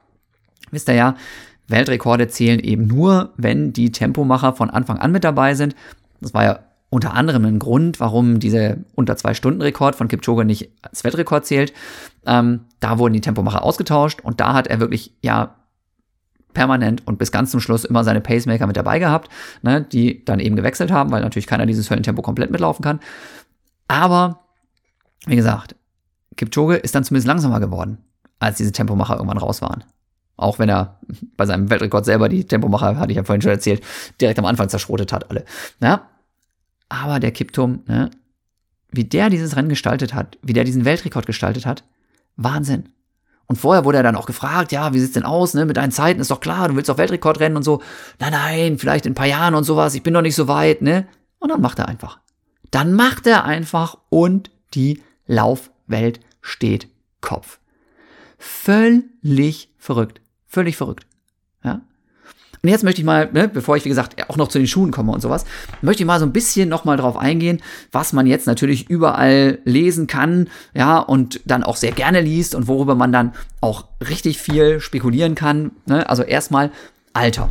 wisst 0.70 0.88
ihr 0.88 0.94
ja, 0.94 1.16
Weltrekorde 1.68 2.28
zählen 2.28 2.60
eben 2.60 2.86
nur, 2.86 3.32
wenn 3.38 3.72
die 3.72 3.92
Tempomacher 3.92 4.52
von 4.52 4.68
Anfang 4.68 4.98
an 4.98 5.10
mit 5.10 5.24
dabei 5.24 5.54
sind. 5.54 5.74
Das 6.20 6.34
war 6.34 6.44
ja 6.44 6.58
unter 6.92 7.14
anderem 7.14 7.46
ein 7.46 7.58
Grund, 7.58 8.00
warum 8.00 8.38
dieser 8.38 8.76
unter 8.94 9.16
zwei 9.16 9.32
Stunden 9.32 9.62
Rekord 9.62 9.96
von 9.96 10.08
Kipchoge 10.08 10.44
nicht 10.44 10.68
als 10.82 11.02
Weltrekord 11.04 11.46
zählt. 11.46 11.72
Ähm, 12.26 12.66
da 12.80 12.98
wurden 12.98 13.14
die 13.14 13.22
Tempomacher 13.22 13.62
ausgetauscht 13.62 14.20
und 14.22 14.40
da 14.40 14.52
hat 14.52 14.66
er 14.66 14.78
wirklich 14.78 15.14
ja 15.22 15.56
permanent 16.52 17.06
und 17.06 17.18
bis 17.18 17.32
ganz 17.32 17.50
zum 17.50 17.60
Schluss 17.60 17.86
immer 17.86 18.04
seine 18.04 18.20
Pacemaker 18.20 18.66
mit 18.66 18.76
dabei 18.76 18.98
gehabt, 18.98 19.30
ne, 19.62 19.80
die 19.80 20.22
dann 20.22 20.38
eben 20.38 20.54
gewechselt 20.54 20.90
haben, 20.90 21.10
weil 21.12 21.22
natürlich 21.22 21.46
keiner 21.46 21.64
dieses 21.64 21.88
Höllentempo 21.88 22.20
komplett 22.20 22.50
mitlaufen 22.50 22.84
kann. 22.84 23.00
Aber 23.88 24.40
wie 25.24 25.36
gesagt, 25.36 25.74
Kipchoge 26.36 26.76
ist 26.76 26.94
dann 26.94 27.04
zumindest 27.04 27.26
langsamer 27.26 27.58
geworden, 27.58 28.04
als 28.38 28.58
diese 28.58 28.72
Tempomacher 28.72 29.14
irgendwann 29.14 29.38
raus 29.38 29.62
waren. 29.62 29.82
Auch 30.36 30.58
wenn 30.58 30.68
er 30.68 30.98
bei 31.38 31.46
seinem 31.46 31.70
Weltrekord 31.70 32.04
selber 32.04 32.28
die 32.28 32.44
Tempomacher, 32.44 32.98
hatte 32.98 33.12
ich 33.12 33.16
ja 33.16 33.24
vorhin 33.24 33.40
schon 33.40 33.52
erzählt, 33.52 33.82
direkt 34.20 34.38
am 34.38 34.44
Anfang 34.44 34.68
zerschrotet 34.68 35.10
hat 35.10 35.30
alle. 35.30 35.46
Ja, 35.80 36.08
aber 36.92 37.20
der 37.20 37.32
Kiptum, 37.32 37.82
ne, 37.86 38.10
wie 38.90 39.04
der 39.04 39.30
dieses 39.30 39.56
Rennen 39.56 39.70
gestaltet 39.70 40.14
hat, 40.14 40.38
wie 40.42 40.52
der 40.52 40.64
diesen 40.64 40.84
Weltrekord 40.84 41.26
gestaltet 41.26 41.64
hat, 41.64 41.84
Wahnsinn. 42.36 42.90
Und 43.46 43.56
vorher 43.56 43.84
wurde 43.84 43.98
er 43.98 44.02
dann 44.02 44.16
auch 44.16 44.26
gefragt, 44.26 44.72
ja, 44.72 44.92
wie 44.92 45.00
sieht's 45.00 45.14
denn 45.14 45.24
aus, 45.24 45.54
ne, 45.54 45.64
mit 45.64 45.76
deinen 45.76 45.92
Zeiten, 45.92 46.20
ist 46.20 46.30
doch 46.30 46.40
klar, 46.40 46.68
du 46.68 46.76
willst 46.76 46.88
doch 46.88 46.98
Weltrekord 46.98 47.40
rennen 47.40 47.56
und 47.56 47.62
so. 47.62 47.82
Nein, 48.18 48.32
nein, 48.32 48.78
vielleicht 48.78 49.06
in 49.06 49.12
ein 49.12 49.16
paar 49.16 49.26
Jahren 49.26 49.54
und 49.54 49.64
sowas, 49.64 49.94
ich 49.94 50.02
bin 50.02 50.12
noch 50.12 50.22
nicht 50.22 50.34
so 50.34 50.48
weit, 50.48 50.82
ne? 50.82 51.06
Und 51.38 51.50
dann 51.50 51.60
macht 51.60 51.78
er 51.78 51.88
einfach. 51.88 52.20
Dann 52.70 52.92
macht 52.92 53.26
er 53.26 53.44
einfach 53.44 53.98
und 54.10 54.50
die 54.74 55.02
Laufwelt 55.26 56.20
steht 56.40 56.88
Kopf. 57.20 57.58
Völlig 58.38 59.70
verrückt. 59.78 60.20
Völlig 60.46 60.76
verrückt. 60.76 61.06
Und 62.62 62.68
jetzt 62.68 62.84
möchte 62.84 63.00
ich 63.00 63.04
mal, 63.04 63.28
ne, 63.32 63.48
bevor 63.48 63.76
ich 63.76 63.84
wie 63.84 63.88
gesagt 63.88 64.30
auch 64.30 64.36
noch 64.36 64.46
zu 64.46 64.58
den 64.58 64.68
Schuhen 64.68 64.92
komme 64.92 65.10
und 65.10 65.20
sowas, 65.20 65.44
möchte 65.80 66.04
ich 66.04 66.06
mal 66.06 66.20
so 66.20 66.26
ein 66.26 66.32
bisschen 66.32 66.68
noch 66.68 66.84
mal 66.84 66.96
drauf 66.96 67.16
eingehen, 67.16 67.60
was 67.90 68.12
man 68.12 68.26
jetzt 68.26 68.46
natürlich 68.46 68.88
überall 68.88 69.58
lesen 69.64 70.06
kann, 70.06 70.48
ja, 70.72 70.98
und 70.98 71.40
dann 71.44 71.64
auch 71.64 71.74
sehr 71.74 71.90
gerne 71.90 72.20
liest 72.20 72.54
und 72.54 72.68
worüber 72.68 72.94
man 72.94 73.10
dann 73.10 73.32
auch 73.60 73.86
richtig 74.08 74.38
viel 74.38 74.78
spekulieren 74.78 75.34
kann. 75.34 75.72
Ne? 75.86 76.08
Also 76.08 76.22
erstmal 76.22 76.70
Alter. 77.12 77.50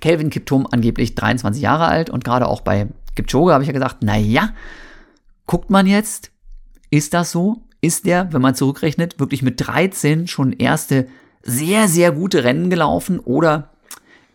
Kelvin 0.00 0.30
Kiptum 0.30 0.66
angeblich 0.70 1.14
23 1.16 1.60
Jahre 1.60 1.86
alt 1.86 2.08
und 2.08 2.24
gerade 2.24 2.46
auch 2.46 2.60
bei 2.60 2.88
Kipchoge 3.16 3.52
habe 3.52 3.62
ich 3.64 3.68
ja 3.68 3.74
gesagt, 3.74 3.98
na 4.00 4.16
ja, 4.16 4.50
guckt 5.46 5.70
man 5.70 5.86
jetzt, 5.86 6.30
ist 6.90 7.12
das 7.12 7.32
so? 7.32 7.62
Ist 7.80 8.06
der, 8.06 8.32
wenn 8.32 8.40
man 8.40 8.54
zurückrechnet, 8.54 9.18
wirklich 9.18 9.42
mit 9.42 9.66
13 9.66 10.28
schon 10.28 10.52
erste 10.52 11.08
sehr, 11.42 11.88
sehr 11.88 12.12
gute 12.12 12.44
Rennen 12.44 12.70
gelaufen 12.70 13.18
oder 13.18 13.71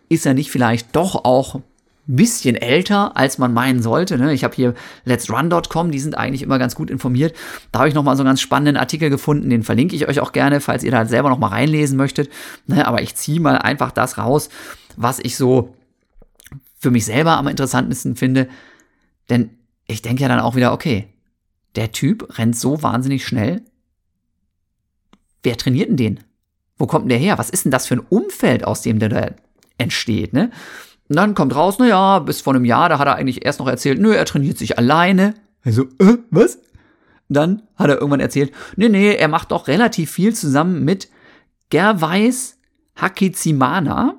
ist 0.09 0.25
er 0.25 0.33
nicht 0.33 0.51
vielleicht 0.51 0.95
doch 0.95 1.25
auch 1.25 1.61
ein 2.07 2.15
bisschen 2.15 2.55
älter, 2.55 3.17
als 3.17 3.37
man 3.37 3.53
meinen 3.53 3.81
sollte. 3.81 4.17
Ne? 4.17 4.33
Ich 4.33 4.43
habe 4.43 4.55
hier 4.55 4.73
letsrun.com, 5.03 5.91
die 5.91 5.99
sind 5.99 6.17
eigentlich 6.17 6.41
immer 6.41 6.57
ganz 6.57 6.73
gut 6.75 6.89
informiert. 6.89 7.35
Da 7.71 7.79
habe 7.79 7.89
ich 7.89 7.95
nochmal 7.95 8.15
so 8.15 8.21
einen 8.21 8.29
ganz 8.29 8.41
spannenden 8.41 8.77
Artikel 8.77 9.09
gefunden, 9.09 9.49
den 9.49 9.63
verlinke 9.63 9.95
ich 9.95 10.07
euch 10.07 10.21
auch 10.21 10.31
gerne, 10.31 10.61
falls 10.61 10.83
ihr 10.83 10.91
da 10.91 11.05
selber 11.05 11.29
nochmal 11.29 11.49
reinlesen 11.49 11.97
möchtet. 11.97 12.29
Ne? 12.65 12.87
Aber 12.87 13.01
ich 13.01 13.15
ziehe 13.15 13.41
mal 13.41 13.57
einfach 13.57 13.91
das 13.91 14.17
raus, 14.17 14.49
was 14.95 15.19
ich 15.19 15.35
so 15.35 15.75
für 16.79 16.91
mich 16.91 17.05
selber 17.05 17.37
am 17.37 17.47
interessantesten 17.47 18.15
finde. 18.15 18.47
Denn 19.29 19.49
ich 19.85 20.01
denke 20.01 20.21
ja 20.21 20.29
dann 20.29 20.39
auch 20.39 20.55
wieder, 20.55 20.71
okay, 20.71 21.07
der 21.75 21.91
Typ 21.91 22.37
rennt 22.37 22.57
so 22.57 22.81
wahnsinnig 22.83 23.25
schnell. 23.25 23.63
Wer 25.43 25.57
trainiert 25.57 25.89
denn 25.89 25.97
den? 25.97 26.19
Wo 26.77 26.87
kommt 26.87 27.03
denn 27.03 27.09
der 27.09 27.17
her? 27.17 27.37
Was 27.37 27.49
ist 27.49 27.65
denn 27.65 27.71
das 27.71 27.87
für 27.87 27.95
ein 27.95 28.05
Umfeld, 28.07 28.63
aus 28.63 28.81
dem 28.81 28.99
der 28.99 29.09
da 29.09 29.31
entsteht, 29.77 30.33
ne? 30.33 30.51
Und 31.09 31.15
dann 31.15 31.35
kommt 31.35 31.55
raus, 31.55 31.79
naja, 31.79 32.19
bis 32.19 32.41
vor 32.41 32.53
einem 32.53 32.65
Jahr, 32.65 32.89
da 32.89 32.99
hat 32.99 33.07
er 33.07 33.15
eigentlich 33.15 33.45
erst 33.45 33.59
noch 33.59 33.67
erzählt, 33.67 33.99
nö, 33.99 34.13
er 34.13 34.25
trainiert 34.25 34.57
sich 34.57 34.77
alleine. 34.77 35.35
Also, 35.63 35.83
äh, 35.99 36.17
was? 36.31 36.59
Dann 37.29 37.63
hat 37.75 37.89
er 37.89 37.95
irgendwann 37.95 38.19
erzählt, 38.19 38.51
nee, 38.75 38.89
nee, 38.89 39.15
er 39.15 39.27
macht 39.27 39.51
doch 39.51 39.67
relativ 39.67 40.11
viel 40.11 40.33
zusammen 40.33 40.83
mit 40.83 41.09
Gervais 41.69 42.57
Hakizimana. 42.95 44.15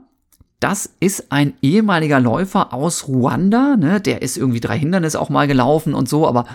Das 0.61 0.91
ist 1.01 1.31
ein 1.31 1.55
ehemaliger 1.63 2.21
Läufer 2.21 2.73
aus 2.73 3.07
Ruanda, 3.07 3.77
ne? 3.77 4.01
Der 4.01 4.23
ist 4.23 4.37
irgendwie 4.37 4.61
drei 4.61 4.79
Hindernisse 4.79 5.21
auch 5.21 5.29
mal 5.29 5.47
gelaufen 5.47 5.95
und 5.95 6.09
so, 6.09 6.27
aber 6.27 6.47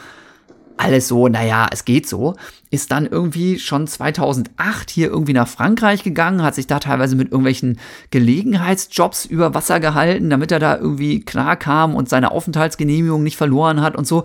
alles 0.77 1.07
so, 1.07 1.27
naja, 1.27 1.67
es 1.71 1.85
geht 1.85 2.07
so, 2.07 2.35
ist 2.71 2.91
dann 2.91 3.05
irgendwie 3.05 3.59
schon 3.59 3.87
2008 3.87 4.89
hier 4.89 5.07
irgendwie 5.07 5.33
nach 5.33 5.47
Frankreich 5.47 6.03
gegangen, 6.03 6.41
hat 6.41 6.55
sich 6.55 6.67
da 6.67 6.79
teilweise 6.79 7.15
mit 7.15 7.31
irgendwelchen 7.31 7.79
Gelegenheitsjobs 8.11 9.25
über 9.25 9.53
Wasser 9.53 9.79
gehalten, 9.79 10.29
damit 10.29 10.51
er 10.51 10.59
da 10.59 10.77
irgendwie 10.77 11.19
klar 11.21 11.55
kam 11.55 11.95
und 11.95 12.09
seine 12.09 12.31
Aufenthaltsgenehmigung 12.31 13.23
nicht 13.23 13.37
verloren 13.37 13.81
hat 13.81 13.95
und 13.95 14.07
so. 14.07 14.23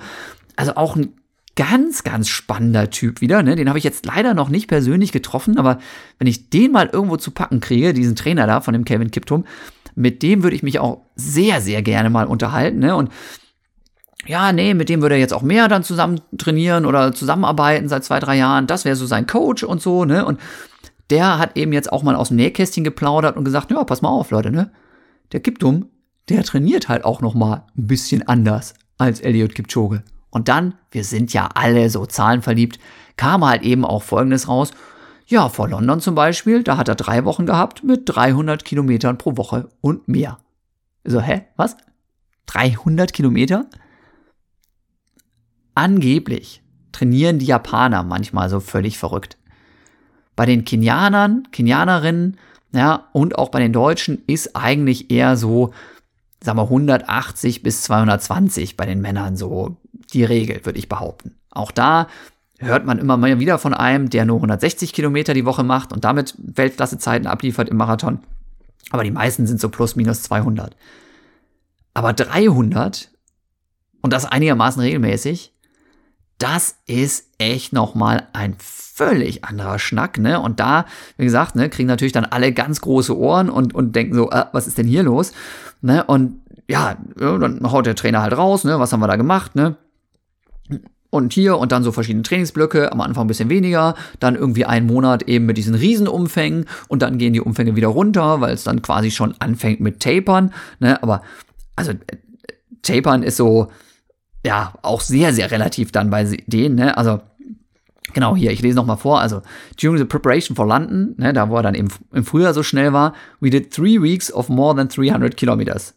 Also 0.57 0.77
auch 0.77 0.97
ein 0.97 1.13
ganz, 1.59 2.05
ganz 2.05 2.29
spannender 2.29 2.89
Typ 2.89 3.21
wieder, 3.21 3.43
ne? 3.43 3.57
Den 3.57 3.69
habe 3.69 3.79
ich 3.79 3.85
jetzt 3.85 4.07
leider 4.07 4.33
noch 4.33 4.49
nicht 4.49 4.69
persönlich 4.69 5.11
getroffen, 5.11 5.59
aber 5.59 5.79
wenn 6.19 6.29
ich 6.29 6.51
den 6.51 6.71
mal 6.71 6.89
irgendwo 6.93 7.17
zu 7.17 7.33
packen 7.33 7.59
kriege, 7.59 7.93
diesen 7.93 8.15
Trainer 8.15 8.47
da 8.47 8.61
von 8.61 8.75
dem 8.75 8.85
Kevin 8.85 9.11
Kiptum, 9.11 9.45
mit 9.97 10.23
dem 10.23 10.45
würde 10.45 10.55
ich 10.55 10.63
mich 10.63 10.79
auch 10.79 11.01
sehr, 11.17 11.61
sehr 11.61 11.83
gerne 11.83 12.11
mal 12.11 12.27
unterhalten, 12.27 12.79
ne? 12.79 12.95
Und 12.95 13.11
ja, 14.27 14.53
nee, 14.53 14.75
mit 14.75 14.89
dem 14.89 15.01
würde 15.01 15.15
er 15.15 15.21
jetzt 15.21 15.33
auch 15.33 15.43
mehr 15.43 15.69
dann 15.69 15.85
zusammen 15.85 16.21
trainieren 16.37 16.87
oder 16.87 17.15
zusammenarbeiten 17.15 17.89
seit 17.89 18.05
zwei, 18.05 18.19
drei 18.21 18.37
Jahren. 18.37 18.67
Das 18.67 18.85
wäre 18.85 18.97
so 18.97 19.07
sein 19.07 19.27
Coach 19.27 19.63
und 19.63 19.81
so, 19.81 20.05
ne? 20.05 20.25
Und 20.25 20.41
der 21.11 21.39
hat 21.39 21.57
eben 21.57 21.73
jetzt 21.73 21.93
auch 21.93 22.03
mal 22.03 22.15
aus 22.15 22.29
dem 22.29 22.37
Nähkästchen 22.37 22.85
geplaudert 22.85 23.37
und 23.37 23.45
gesagt, 23.45 23.71
ja, 23.71 23.83
pass 23.85 24.03
mal 24.03 24.11
auf, 24.11 24.31
Leute, 24.31 24.51
ne? 24.51 24.71
Der 25.33 25.41
Kiptum, 25.41 25.87
der 26.29 26.43
trainiert 26.43 26.89
halt 26.89 27.05
auch 27.05 27.21
noch 27.21 27.35
mal 27.35 27.67
ein 27.77 27.87
bisschen 27.87 28.27
anders 28.27 28.75
als 28.99 29.21
Elliot 29.21 29.55
Kipchoge. 29.55 30.03
Und 30.31 30.49
dann, 30.49 30.75
wir 30.91 31.05
sind 31.05 31.33
ja 31.33 31.49
alle 31.55 31.89
so 31.89 32.05
zahlenverliebt, 32.05 32.79
kam 33.17 33.45
halt 33.45 33.63
eben 33.63 33.85
auch 33.85 34.03
Folgendes 34.03 34.49
raus. 34.49 34.73
Ja, 35.27 35.49
vor 35.49 35.69
London 35.69 36.01
zum 36.01 36.15
Beispiel, 36.15 36.63
da 36.63 36.77
hat 36.77 36.89
er 36.89 36.95
drei 36.95 37.25
Wochen 37.25 37.47
gehabt 37.47 37.85
mit 37.85 38.03
300 38.07 38.65
Kilometern 38.65 39.19
pro 39.19 39.37
Woche 39.37 39.69
und 39.81 40.09
mehr. 40.09 40.39
So, 41.05 41.21
hä? 41.21 41.47
Was? 41.57 41.77
300 42.47 43.13
Kilometer? 43.13 43.67
Angeblich 45.79 46.61
trainieren 46.91 47.39
die 47.39 47.47
Japaner 47.47 48.03
manchmal 48.03 48.51
so 48.51 48.59
völlig 48.59 48.99
verrückt. 48.99 49.37
Bei 50.35 50.45
den 50.45 50.65
Kenianern, 50.65 51.47
Kenianerinnen, 51.53 52.37
ja, 52.73 53.07
und 53.13 53.39
auch 53.39 53.51
bei 53.51 53.61
den 53.61 53.73
Deutschen 53.73 54.21
ist 54.27 54.57
eigentlich 54.57 55.13
eher 55.13 55.37
so, 55.37 55.73
sagen 56.43 56.59
wir 56.59 56.65
180 56.65 57.63
bis 57.63 57.83
220 57.83 58.77
bei 58.77 58.87
den 58.87 59.01
Männern 59.01 59.37
so 59.37 59.77
die 60.13 60.25
Regel, 60.25 60.67
würde 60.67 60.81
ich 60.81 60.89
behaupten. 60.89 61.37
Auch 61.53 61.71
da 61.71 62.09
hört 62.59 62.85
man 62.85 62.99
immer 62.99 63.17
mal 63.17 63.39
wieder 63.39 63.61
von 63.61 63.73
einem, 63.73 64.11
der 64.11 64.25
nur 64.25 64.39
160 64.39 64.93
Kilometer 64.93 65.33
die 65.33 65.45
Woche 65.45 65.63
macht 65.63 65.93
und 65.93 66.03
damit 66.03 66.35
Weltklassezeiten 66.39 67.29
abliefert 67.29 67.69
im 67.69 67.77
Marathon. 67.77 68.19
Aber 68.91 69.05
die 69.05 69.13
meisten 69.13 69.47
sind 69.47 69.61
so 69.61 69.69
plus 69.69 69.95
minus 69.95 70.23
200. 70.23 70.75
Aber 71.95 72.15
300 72.15 73.13
und 74.03 74.13
das 74.13 74.25
einigermaßen 74.25 74.83
regelmäßig, 74.83 75.53
das 76.39 76.77
ist 76.87 77.27
echt 77.39 77.73
nochmal 77.73 78.29
ein 78.33 78.55
völlig 78.59 79.45
anderer 79.45 79.79
Schnack, 79.79 80.19
ne? 80.19 80.41
Und 80.41 80.61
da, 80.61 80.87
wie 81.17 81.25
gesagt, 81.25 81.57
ne, 81.57 81.69
kriegen 81.69 81.89
natürlich 81.89 82.13
dann 82.13 82.25
alle 82.25 82.53
ganz 82.53 82.81
große 82.81 83.17
Ohren 83.17 83.51
und, 83.51 83.75
und 83.75 83.95
denken 83.95 84.15
so, 84.15 84.31
äh, 84.31 84.45
was 84.53 84.67
ist 84.67 84.79
denn 84.79 84.87
hier 84.87 85.03
los? 85.03 85.33
Ne? 85.83 86.05
Und 86.05 86.41
ja, 86.69 86.97
dann 87.17 87.61
haut 87.71 87.87
der 87.87 87.95
Trainer 87.95 88.23
halt 88.23 88.37
raus, 88.37 88.65
ne? 88.65 88.79
Was 88.79 88.93
haben 88.93 89.01
wir 89.01 89.09
da 89.09 89.17
gemacht, 89.17 89.55
ne? 89.55 89.77
Und 91.11 91.33
hier 91.33 91.59
und 91.59 91.73
dann 91.73 91.83
so 91.83 91.91
verschiedene 91.91 92.23
Trainingsblöcke, 92.23 92.93
am 92.93 93.01
Anfang 93.01 93.25
ein 93.25 93.29
bisschen 93.29 93.49
weniger, 93.49 93.95
dann 94.21 94.35
irgendwie 94.35 94.67
einen 94.67 94.87
Monat 94.87 95.23
eben 95.23 95.47
mit 95.47 95.57
diesen 95.57 95.75
Riesenumfängen 95.75 96.67
und 96.89 97.01
dann 97.01 97.17
gehen 97.19 97.33
die 97.33 97.41
Umfänge 97.41 97.77
wieder 97.77 97.89
runter, 97.89 98.41
weil 98.41 98.53
es 98.53 98.65
dann 98.65 98.83
quasi 98.83 99.11
schon 99.11 99.35
anfängt 99.39 99.81
mit 99.81 100.01
Tapern, 100.01 100.53
ne? 100.79 101.03
Aber, 101.03 101.23
also, 101.77 101.93
äh, 101.93 102.17
Tapern 102.83 103.23
ist 103.23 103.37
so, 103.37 103.71
ja, 104.45 104.75
auch 104.83 105.01
sehr, 105.01 105.33
sehr 105.33 105.51
relativ 105.51 105.93
dann 105.93 106.11
bei 106.11 106.25
denen, 106.47 106.77
ne? 106.77 106.97
Also, 106.97 107.21
genau 108.13 108.37
hier, 108.37 108.51
ich 108.51 108.63
lese 108.63 108.77
nochmal 108.77 108.97
vor. 108.97 109.21
Also, 109.21 109.43
during 109.81 109.99
the 109.99 110.05
preparation 110.05 110.57
for 110.57 110.67
London, 110.67 111.15
ne, 111.17 111.33
da 111.33 111.49
wo 111.49 111.57
er 111.57 111.63
dann 111.63 111.75
im, 111.75 111.89
im 112.13 112.25
Frühjahr 112.25 112.55
so 112.55 112.63
schnell 112.63 112.93
war, 112.93 113.15
we 113.41 113.51
did 113.51 113.73
three 113.73 114.01
weeks 114.01 114.33
of 114.33 114.49
more 114.49 114.75
than 114.77 114.89
300 114.89 115.37
kilometers. 115.37 115.95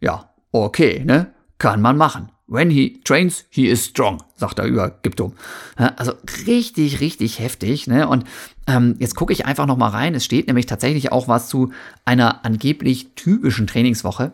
Ja, 0.00 0.30
okay, 0.52 1.02
ne? 1.04 1.32
Kann 1.58 1.80
man 1.82 1.96
machen. 1.96 2.30
When 2.50 2.68
he 2.68 3.00
trains, 3.04 3.44
he 3.48 3.68
is 3.68 3.84
strong, 3.84 4.24
sagt 4.34 4.58
er 4.58 4.64
über 4.64 4.90
Giptum. 5.02 5.34
Also 5.76 6.14
richtig, 6.48 7.00
richtig 7.00 7.38
heftig. 7.38 7.86
Ne? 7.86 8.08
Und 8.08 8.24
ähm, 8.66 8.96
jetzt 8.98 9.14
gucke 9.14 9.32
ich 9.32 9.46
einfach 9.46 9.66
noch 9.66 9.76
mal 9.76 9.90
rein. 9.90 10.16
Es 10.16 10.24
steht 10.24 10.48
nämlich 10.48 10.66
tatsächlich 10.66 11.12
auch 11.12 11.28
was 11.28 11.48
zu 11.48 11.70
einer 12.04 12.44
angeblich 12.44 13.14
typischen 13.14 13.68
Trainingswoche. 13.68 14.32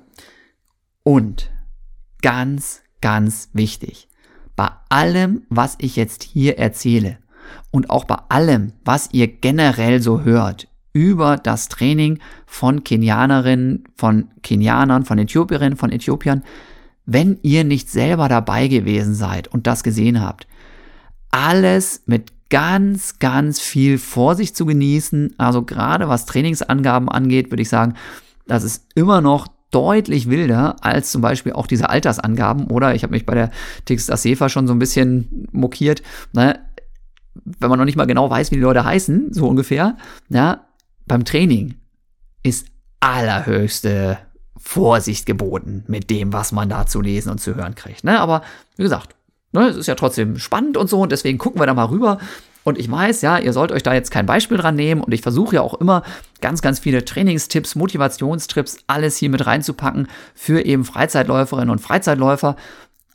Und 1.03 1.51
ganz, 2.23 2.81
ganz 3.01 3.51
wichtig, 3.53 4.09
bei 4.57 4.71
allem, 4.89 5.43
was 5.49 5.77
ich 5.79 5.97
jetzt 5.97 6.23
hier 6.23 6.59
erzähle 6.59 7.19
und 7.71 7.91
auch 7.91 8.05
bei 8.05 8.17
allem, 8.29 8.73
was 8.85 9.11
ihr 9.13 9.29
generell 9.29 10.01
so 10.01 10.23
hört 10.23 10.69
über 10.93 11.37
das 11.37 11.69
Training 11.69 12.21
von 12.47 12.83
Kenianerinnen, 12.83 13.85
von 13.97 14.31
Kenianern, 14.43 15.05
von 15.05 15.19
Äthiopierinnen, 15.19 15.77
von 15.77 15.93
Äthiopiern, 15.93 16.43
wenn 17.05 17.39
ihr 17.43 17.65
nicht 17.65 17.91
selber 17.91 18.29
dabei 18.29 18.69
gewesen 18.69 19.15
seid 19.15 19.49
und 19.49 19.67
das 19.67 19.83
gesehen 19.83 20.21
habt, 20.21 20.47
alles 21.31 22.03
mit 22.07 22.33
ganz, 22.49 23.19
ganz 23.19 23.61
viel 23.61 23.99
Vorsicht 23.99 24.57
zu 24.57 24.67
genießen. 24.67 25.35
Also 25.39 25.63
gerade 25.63 26.09
was 26.09 26.27
Trainingsangaben 26.27 27.09
angeht, 27.09 27.51
würde 27.51 27.63
ich 27.63 27.69
sagen, 27.69 27.95
das 28.47 28.65
ist 28.65 28.87
immer 28.95 29.21
noch 29.21 29.49
deutlich 29.77 30.31
wilder 30.31 30.77
als 30.81 31.11
zum 31.11 31.21
Beispiel 31.21 31.53
auch 31.53 31.67
diese 31.67 31.91
Altersangaben. 31.91 32.69
Oder 32.69 32.95
ich 32.95 33.03
habe 33.03 33.13
mich 33.13 33.27
bei 33.27 33.35
der 33.35 33.51
Texas 33.85 34.23
Sefa 34.23 34.49
schon 34.49 34.67
so 34.67 34.73
ein 34.73 34.79
bisschen 34.79 35.47
mokiert. 35.53 36.03
Ne? 36.33 36.59
Wenn 37.45 37.69
man 37.69 37.79
noch 37.79 37.85
nicht 37.85 37.97
mal 37.97 38.07
genau 38.07 38.31
weiß, 38.31 38.51
wie 38.53 38.55
die 38.55 38.63
Leute 38.63 38.87
heißen, 38.87 39.35
so 39.35 39.47
ungefähr. 39.47 39.99
Ja, 40.31 40.65
beim 41.07 41.27
Training 41.27 41.75
ist 42.43 42.69
allerhöchste 43.01 44.17
Vorsicht 44.57 45.27
geboten 45.27 45.85
mit 45.89 46.09
dem, 46.09 46.33
was 46.33 46.53
man 46.53 46.71
da 46.71 46.87
zu 46.87 47.03
lesen 47.03 47.31
und 47.31 47.39
zu 47.39 47.55
hören 47.55 47.75
kriegt. 47.75 48.03
Ne? 48.03 48.19
Aber 48.19 48.41
wie 48.77 48.83
gesagt, 48.83 49.15
ne, 49.53 49.69
es 49.69 49.77
ist 49.77 49.89
ja 49.89 49.95
trotzdem 49.95 50.39
spannend 50.39 50.79
und 50.79 50.89
so 50.89 51.01
und 51.03 51.13
deswegen 51.13 51.37
gucken 51.37 51.61
wir 51.61 51.67
da 51.67 51.75
mal 51.75 51.85
rüber. 51.85 52.17
Und 52.67 52.79
ich 52.79 52.91
weiß, 52.91 53.23
ja, 53.23 53.39
ihr 53.39 53.53
sollt 53.53 53.71
euch 53.71 53.85
da 53.85 53.95
jetzt 53.95 54.11
kein 54.11 54.27
Beispiel 54.27 54.59
dran 54.59 54.75
nehmen 54.75 55.01
und 55.01 55.15
ich 55.15 55.23
versuche 55.23 55.55
ja 55.55 55.63
auch 55.63 55.75
immer 55.75 56.03
ganz, 56.41 56.63
ganz 56.63 56.81
viele 56.81 57.05
Trainingstipps, 57.05 57.77
Motivationstrips, 57.77 58.79
alles 58.89 59.17
hier 59.17 59.31
mit 59.31 59.47
reinzupacken 59.47 60.09
für 60.35 60.67
eben 60.67 60.85
Freizeitläuferinnen 60.85 61.71
und 61.71 61.79
Freizeitläufer. 61.79 62.57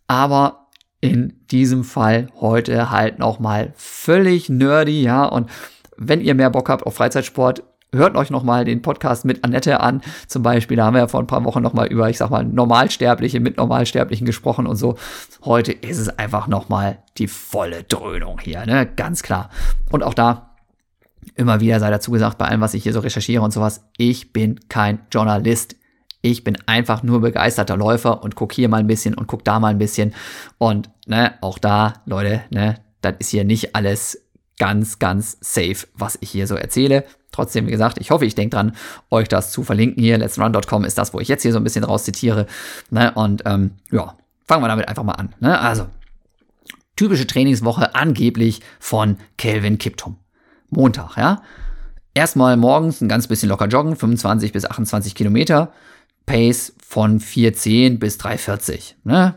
Aber 0.07 0.67
in 1.01 1.33
diesem 1.51 1.83
Fall 1.83 2.29
heute 2.39 2.91
halt 2.91 3.19
nochmal 3.19 3.73
völlig 3.75 4.47
nerdy, 4.47 5.01
ja, 5.01 5.25
und 5.25 5.49
wenn 5.97 6.21
ihr 6.21 6.33
mehr 6.33 6.49
Bock 6.49 6.69
habt 6.69 6.85
auf 6.85 6.95
Freizeitsport, 6.95 7.61
hört 7.93 8.15
euch 8.15 8.29
nochmal 8.29 8.63
den 8.63 8.81
Podcast 8.81 9.25
mit 9.25 9.43
Annette 9.43 9.81
an. 9.81 10.01
Zum 10.27 10.43
Beispiel, 10.43 10.77
da 10.77 10.85
haben 10.85 10.93
wir 10.93 11.01
ja 11.01 11.07
vor 11.07 11.19
ein 11.19 11.27
paar 11.27 11.43
Wochen 11.43 11.61
nochmal 11.61 11.87
über, 11.87 12.09
ich 12.09 12.17
sag 12.17 12.29
mal, 12.29 12.45
Normalsterbliche 12.45 13.39
mit 13.41 13.57
Normalsterblichen 13.57 14.25
gesprochen 14.25 14.65
und 14.65 14.77
so. 14.77 14.97
Heute 15.43 15.73
ist 15.73 15.97
es 15.97 16.07
einfach 16.07 16.47
nochmal 16.47 16.99
die 17.17 17.27
volle 17.27 17.83
Dröhnung 17.83 18.39
hier, 18.39 18.65
ne? 18.65 18.85
Ganz 18.95 19.23
klar. 19.23 19.49
Und 19.91 20.03
auch 20.03 20.13
da 20.13 20.55
immer 21.35 21.59
wieder 21.59 21.79
sei 21.79 21.89
dazu 21.89 22.11
gesagt, 22.11 22.37
bei 22.37 22.45
allem, 22.45 22.61
was 22.61 22.73
ich 22.73 22.83
hier 22.83 22.93
so 22.93 23.01
recherchiere 23.01 23.43
und 23.43 23.51
sowas, 23.51 23.83
ich 23.97 24.31
bin 24.31 24.59
kein 24.69 24.99
Journalist. 25.11 25.75
Ich 26.21 26.43
bin 26.43 26.57
einfach 26.67 27.03
nur 27.03 27.19
begeisterter 27.19 27.75
Läufer 27.75 28.23
und 28.23 28.35
guck 28.35 28.53
hier 28.53 28.69
mal 28.69 28.79
ein 28.79 28.87
bisschen 28.87 29.15
und 29.15 29.27
guck 29.27 29.43
da 29.43 29.59
mal 29.59 29.69
ein 29.69 29.79
bisschen. 29.79 30.13
Und 30.59 30.89
ne, 31.07 31.33
auch 31.41 31.57
da, 31.57 31.95
Leute, 32.05 32.43
ne, 32.51 32.75
das 33.01 33.15
ist 33.19 33.29
hier 33.31 33.43
nicht 33.43 33.75
alles 33.75 34.23
ganz, 34.61 34.99
ganz 34.99 35.37
safe, 35.41 35.87
was 35.95 36.19
ich 36.21 36.29
hier 36.29 36.45
so 36.45 36.53
erzähle. 36.53 37.03
Trotzdem, 37.31 37.65
wie 37.65 37.71
gesagt, 37.71 37.97
ich 37.99 38.11
hoffe, 38.11 38.27
ich 38.27 38.35
denke 38.35 38.55
dran, 38.55 38.75
euch 39.09 39.27
das 39.27 39.51
zu 39.51 39.63
verlinken 39.63 40.03
hier. 40.03 40.19
Let'srun.com 40.19 40.85
ist 40.85 40.99
das, 40.99 41.15
wo 41.15 41.19
ich 41.19 41.27
jetzt 41.29 41.41
hier 41.41 41.51
so 41.51 41.57
ein 41.57 41.63
bisschen 41.63 41.83
raus 41.83 42.03
zitiere. 42.03 42.45
Ne? 42.91 43.11
Und 43.15 43.41
ähm, 43.45 43.71
ja, 43.91 44.15
fangen 44.45 44.61
wir 44.61 44.67
damit 44.67 44.87
einfach 44.87 45.01
mal 45.01 45.13
an. 45.13 45.33
Ne? 45.39 45.59
Also, 45.59 45.87
typische 46.95 47.25
Trainingswoche 47.25 47.95
angeblich 47.95 48.61
von 48.79 49.17
Kelvin 49.39 49.79
Kiptum. 49.79 50.17
Montag, 50.69 51.17
ja. 51.17 51.41
Erstmal 52.13 52.55
morgens 52.55 53.01
ein 53.01 53.09
ganz 53.09 53.25
bisschen 53.25 53.49
locker 53.49 53.67
joggen, 53.67 53.95
25 53.95 54.51
bis 54.51 54.65
28 54.65 55.15
Kilometer. 55.15 55.73
Pace 56.27 56.75
von 56.87 57.19
4,10 57.19 57.97
bis 57.97 58.19
3,40. 58.19 58.93
Ne? 59.05 59.33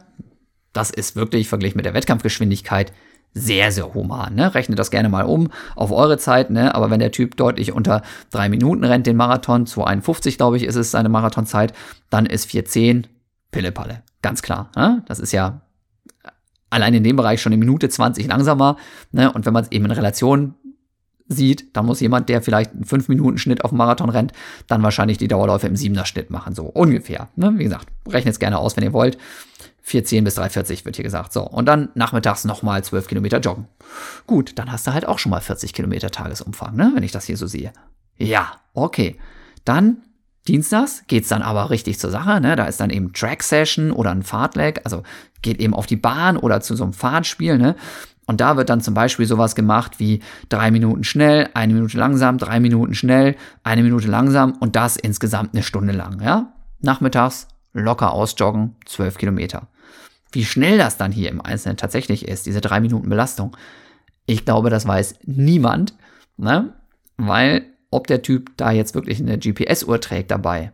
Das 0.75 0.91
ist 0.91 1.17
wirklich 1.17 1.49
verglichen 1.49 1.79
mit 1.79 1.87
der 1.87 1.95
Wettkampfgeschwindigkeit 1.95 2.93
sehr, 3.35 3.73
sehr 3.73 3.93
human. 3.93 4.35
Ne? 4.35 4.55
Rechnet 4.55 4.79
das 4.79 4.91
gerne 4.91 5.09
mal 5.09 5.25
um 5.25 5.51
auf 5.75 5.91
eure 5.91 6.19
Zeit. 6.19 6.51
Ne? 6.51 6.75
Aber 6.75 6.91
wenn 6.91 7.01
der 7.01 7.11
Typ 7.11 7.37
deutlich 7.37 7.73
unter 7.73 8.03
drei 8.31 8.49
Minuten 8.49 8.85
rennt, 8.85 9.07
den 9.07 9.17
Marathon, 9.17 9.67
2,51 9.67 10.37
glaube 10.37 10.57
ich 10.57 10.65
ist 10.65 10.77
es 10.77 10.93
seine 10.93 11.09
Marathonzeit, 11.09 11.73
dann 12.11 12.27
ist 12.27 12.49
4,10 12.49 13.07
Pillepalle. 13.51 14.03
Ganz 14.23 14.43
klar. 14.43 14.71
Ne? 14.77 15.03
Das 15.07 15.19
ist 15.19 15.33
ja 15.33 15.61
allein 16.71 16.95
in 16.95 17.05
dem 17.05 17.17
Bereich 17.17 17.43
schon 17.43 17.53
eine 17.53 17.59
Minute 17.59 17.89
20 17.89 18.27
langsamer. 18.27 18.77
Ne? 19.13 19.33
Und 19.33 19.47
wenn 19.47 19.53
man 19.53 19.65
es 19.65 19.73
eben 19.73 19.85
in 19.85 19.91
Relation 19.91 20.55
sieht, 21.27 21.77
dann 21.77 21.87
muss 21.87 22.01
jemand, 22.01 22.29
der 22.29 22.43
vielleicht 22.43 22.73
einen 22.73 22.85
5-Minuten-Schnitt 22.85 23.65
auf 23.65 23.71
dem 23.71 23.79
Marathon 23.79 24.11
rennt, 24.11 24.33
dann 24.67 24.83
wahrscheinlich 24.83 25.19
die 25.19 25.29
Dauerläufe 25.29 25.67
im 25.67 25.75
7er-Schnitt 25.75 26.31
machen. 26.31 26.55
So 26.55 26.65
ungefähr. 26.65 27.29
Ne? 27.37 27.53
Wie 27.57 27.65
gesagt, 27.65 27.89
rechnet 28.09 28.35
es 28.35 28.39
gerne 28.39 28.59
aus, 28.59 28.77
wenn 28.77 28.85
ihr 28.85 28.93
wollt. 28.93 29.19
410 29.87 30.25
bis 30.25 30.35
340 30.37 30.85
wird 30.87 30.97
hier 30.97 31.03
gesagt. 31.03 31.33
So, 31.33 31.43
und 31.43 31.67
dann 31.67 31.91
nachmittags 31.95 32.45
nochmal 32.45 32.83
12 32.83 33.07
Kilometer 33.07 33.39
joggen. 33.39 33.69
Gut, 34.27 34.59
dann 34.59 34.73
hast 34.73 34.87
du 34.87 34.95
halt 34.95 35.07
auch 35.07 35.19
schon 35.19 35.31
mal 35.31 35.43
40 35.43 35.75
Kilometer 35.75 36.11
Tagesumfang, 36.11 36.75
ne? 36.75 36.93
wenn 36.95 37.03
ich 37.03 37.13
das 37.13 37.27
hier 37.27 37.37
so 37.37 37.47
sehe. 37.47 37.73
Ja, 38.17 38.61
okay. 38.73 39.19
Dann 39.67 39.99
Dienstags 40.49 41.05
geht's 41.07 41.29
dann 41.29 41.43
aber 41.43 41.69
richtig 41.69 41.99
zur 41.99 42.11
Sache. 42.11 42.41
Ne? 42.41 42.57
Da 42.57 42.65
ist 42.65 42.81
dann 42.81 42.91
eben 42.91 43.13
Track 43.13 43.43
Session 43.43 43.91
oder 43.93 44.11
ein 44.11 44.23
Fahrtleg, 44.23 44.81
also 44.85 45.03
geht 45.43 45.61
eben 45.61 45.75
auf 45.75 45.87
die 45.87 45.97
Bahn 45.97 46.39
oder 46.39 46.63
zu 46.63 46.75
so 46.77 46.85
einem 46.85 46.95
Fahrtspiel. 46.95 47.59
Ne? 47.59 47.77
Und 48.27 48.41
da 48.41 48.57
wird 48.57 48.71
dann 48.71 48.81
zum 48.81 48.95
Beispiel 48.95 49.27
sowas 49.27 49.55
gemacht 49.55 50.01
wie 50.01 50.21
drei 50.49 50.71
Minuten 50.71 51.05
schnell, 51.05 51.51
eine 51.53 51.75
Minute 51.75 51.99
langsam, 51.99 52.39
drei 52.39 52.59
Minuten 52.59 52.95
schnell, 52.95 53.37
eine 53.63 53.83
Minute 53.83 54.09
langsam 54.09 54.53
und 54.61 54.77
das 54.77 54.97
insgesamt 54.97 55.55
eine 55.55 55.63
Stunde 55.63 55.93
lang. 55.93 56.23
Ja? 56.23 56.55
Nachmittags 56.81 57.49
locker 57.75 58.13
ausjoggen, 58.13 58.77
12 58.87 59.19
Kilometer. 59.19 59.69
Wie 60.35 60.45
schnell 60.45 60.79
das 60.79 60.97
dann 60.97 61.13
hier 61.13 61.31
im 61.31 61.41
Einzelnen 61.41 61.77
tatsächlich 61.77 62.27
ist, 62.27 62.47
diese 62.47 62.61
drei 62.61 62.81
Minuten 62.81 63.09
Belastung, 63.09 63.57
ich 64.27 64.45
glaube, 64.45 64.69
das 64.69 64.87
weiß 64.87 65.21
niemand, 65.25 65.97
ne? 66.37 66.75
weil 67.17 67.67
ob 67.91 68.09
der 68.09 68.23
Typ 68.23 68.51
da 68.57 68.73
jetzt 68.73 68.95
wirklich 68.97 69.21
eine 69.21 69.39
GPS-Uhr 69.39 70.01
trägt 70.01 70.33
dabei 70.33 70.73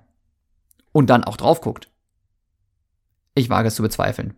und 0.93 1.11
dann 1.11 1.25
auch 1.25 1.37
drauf 1.37 1.61
guckt, 1.61 1.91
ich 3.35 3.51
wage 3.51 3.69
es 3.69 3.75
zu 3.75 3.83
bezweifeln. 3.83 4.35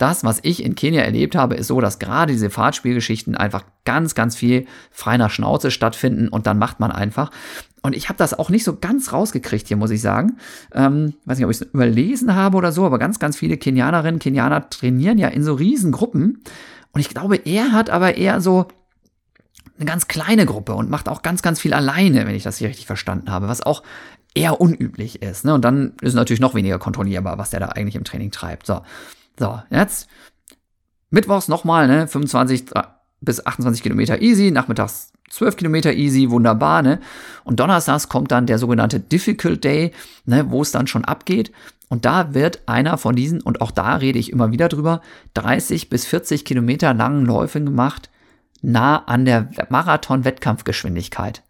Das, 0.00 0.24
was 0.24 0.40
ich 0.42 0.64
in 0.64 0.76
Kenia 0.76 1.02
erlebt 1.02 1.36
habe, 1.36 1.56
ist 1.56 1.66
so, 1.66 1.78
dass 1.78 1.98
gerade 1.98 2.32
diese 2.32 2.48
Fahrtspielgeschichten 2.48 3.36
einfach 3.36 3.64
ganz, 3.84 4.14
ganz 4.14 4.34
viel 4.34 4.64
frei 4.90 5.18
nach 5.18 5.30
Schnauze 5.30 5.70
stattfinden 5.70 6.28
und 6.28 6.46
dann 6.46 6.58
macht 6.58 6.80
man 6.80 6.90
einfach. 6.90 7.30
Und 7.82 7.94
ich 7.94 8.08
habe 8.08 8.16
das 8.16 8.32
auch 8.32 8.48
nicht 8.48 8.64
so 8.64 8.76
ganz 8.76 9.12
rausgekriegt 9.12 9.68
hier, 9.68 9.76
muss 9.76 9.90
ich 9.90 10.00
sagen. 10.00 10.38
Ähm, 10.74 11.12
weiß 11.26 11.36
nicht, 11.36 11.44
ob 11.44 11.50
ich 11.50 11.60
es 11.60 11.66
überlesen 11.74 12.34
habe 12.34 12.56
oder 12.56 12.72
so, 12.72 12.86
aber 12.86 12.98
ganz, 12.98 13.18
ganz 13.18 13.36
viele 13.36 13.58
Kenianerinnen, 13.58 14.20
Kenianer 14.20 14.70
trainieren 14.70 15.18
ja 15.18 15.28
in 15.28 15.44
so 15.44 15.52
Riesengruppen. 15.52 16.42
Und 16.92 17.00
ich 17.00 17.10
glaube, 17.10 17.36
er 17.36 17.72
hat 17.72 17.90
aber 17.90 18.16
eher 18.16 18.40
so 18.40 18.68
eine 19.76 19.84
ganz 19.84 20.08
kleine 20.08 20.46
Gruppe 20.46 20.76
und 20.76 20.88
macht 20.88 21.10
auch 21.10 21.20
ganz, 21.20 21.42
ganz 21.42 21.60
viel 21.60 21.74
alleine, 21.74 22.26
wenn 22.26 22.34
ich 22.34 22.44
das 22.44 22.56
hier 22.56 22.70
richtig 22.70 22.86
verstanden 22.86 23.30
habe, 23.30 23.48
was 23.48 23.60
auch 23.60 23.82
eher 24.34 24.62
unüblich 24.62 25.20
ist. 25.20 25.44
Ne? 25.44 25.52
Und 25.52 25.62
dann 25.62 25.92
ist 26.00 26.14
natürlich 26.14 26.40
noch 26.40 26.54
weniger 26.54 26.78
kontrollierbar, 26.78 27.36
was 27.36 27.50
der 27.50 27.60
da 27.60 27.66
eigentlich 27.66 27.96
im 27.96 28.04
Training 28.04 28.30
treibt. 28.30 28.66
So, 28.66 28.80
so 29.40 29.60
jetzt 29.70 30.08
Mittwochs 31.10 31.48
nochmal, 31.48 31.88
ne? 31.88 32.06
25 32.06 32.66
bis 33.20 33.44
28 33.44 33.82
Kilometer 33.82 34.22
easy, 34.22 34.50
nachmittags 34.52 35.12
12 35.30 35.56
Kilometer 35.56 35.92
easy, 35.92 36.30
wunderbar, 36.30 36.82
ne? 36.82 37.00
Und 37.42 37.58
donnerstags 37.58 38.08
kommt 38.08 38.30
dann 38.30 38.46
der 38.46 38.58
sogenannte 38.58 39.00
Difficult 39.00 39.64
Day, 39.64 39.92
ne, 40.24 40.50
wo 40.50 40.62
es 40.62 40.70
dann 40.70 40.86
schon 40.86 41.04
abgeht. 41.04 41.50
Und 41.88 42.04
da 42.04 42.34
wird 42.34 42.68
einer 42.68 42.98
von 42.98 43.16
diesen, 43.16 43.40
und 43.40 43.60
auch 43.60 43.72
da 43.72 43.96
rede 43.96 44.18
ich 44.18 44.30
immer 44.30 44.52
wieder 44.52 44.68
drüber, 44.68 45.00
30 45.34 45.88
bis 45.88 46.04
40 46.06 46.44
Kilometer 46.44 46.94
langen 46.94 47.26
Läufen 47.26 47.64
gemacht, 47.64 48.10
nah 48.62 49.04
an 49.04 49.24
der 49.24 49.50
Marathon-Wettkampfgeschwindigkeit. 49.70 51.42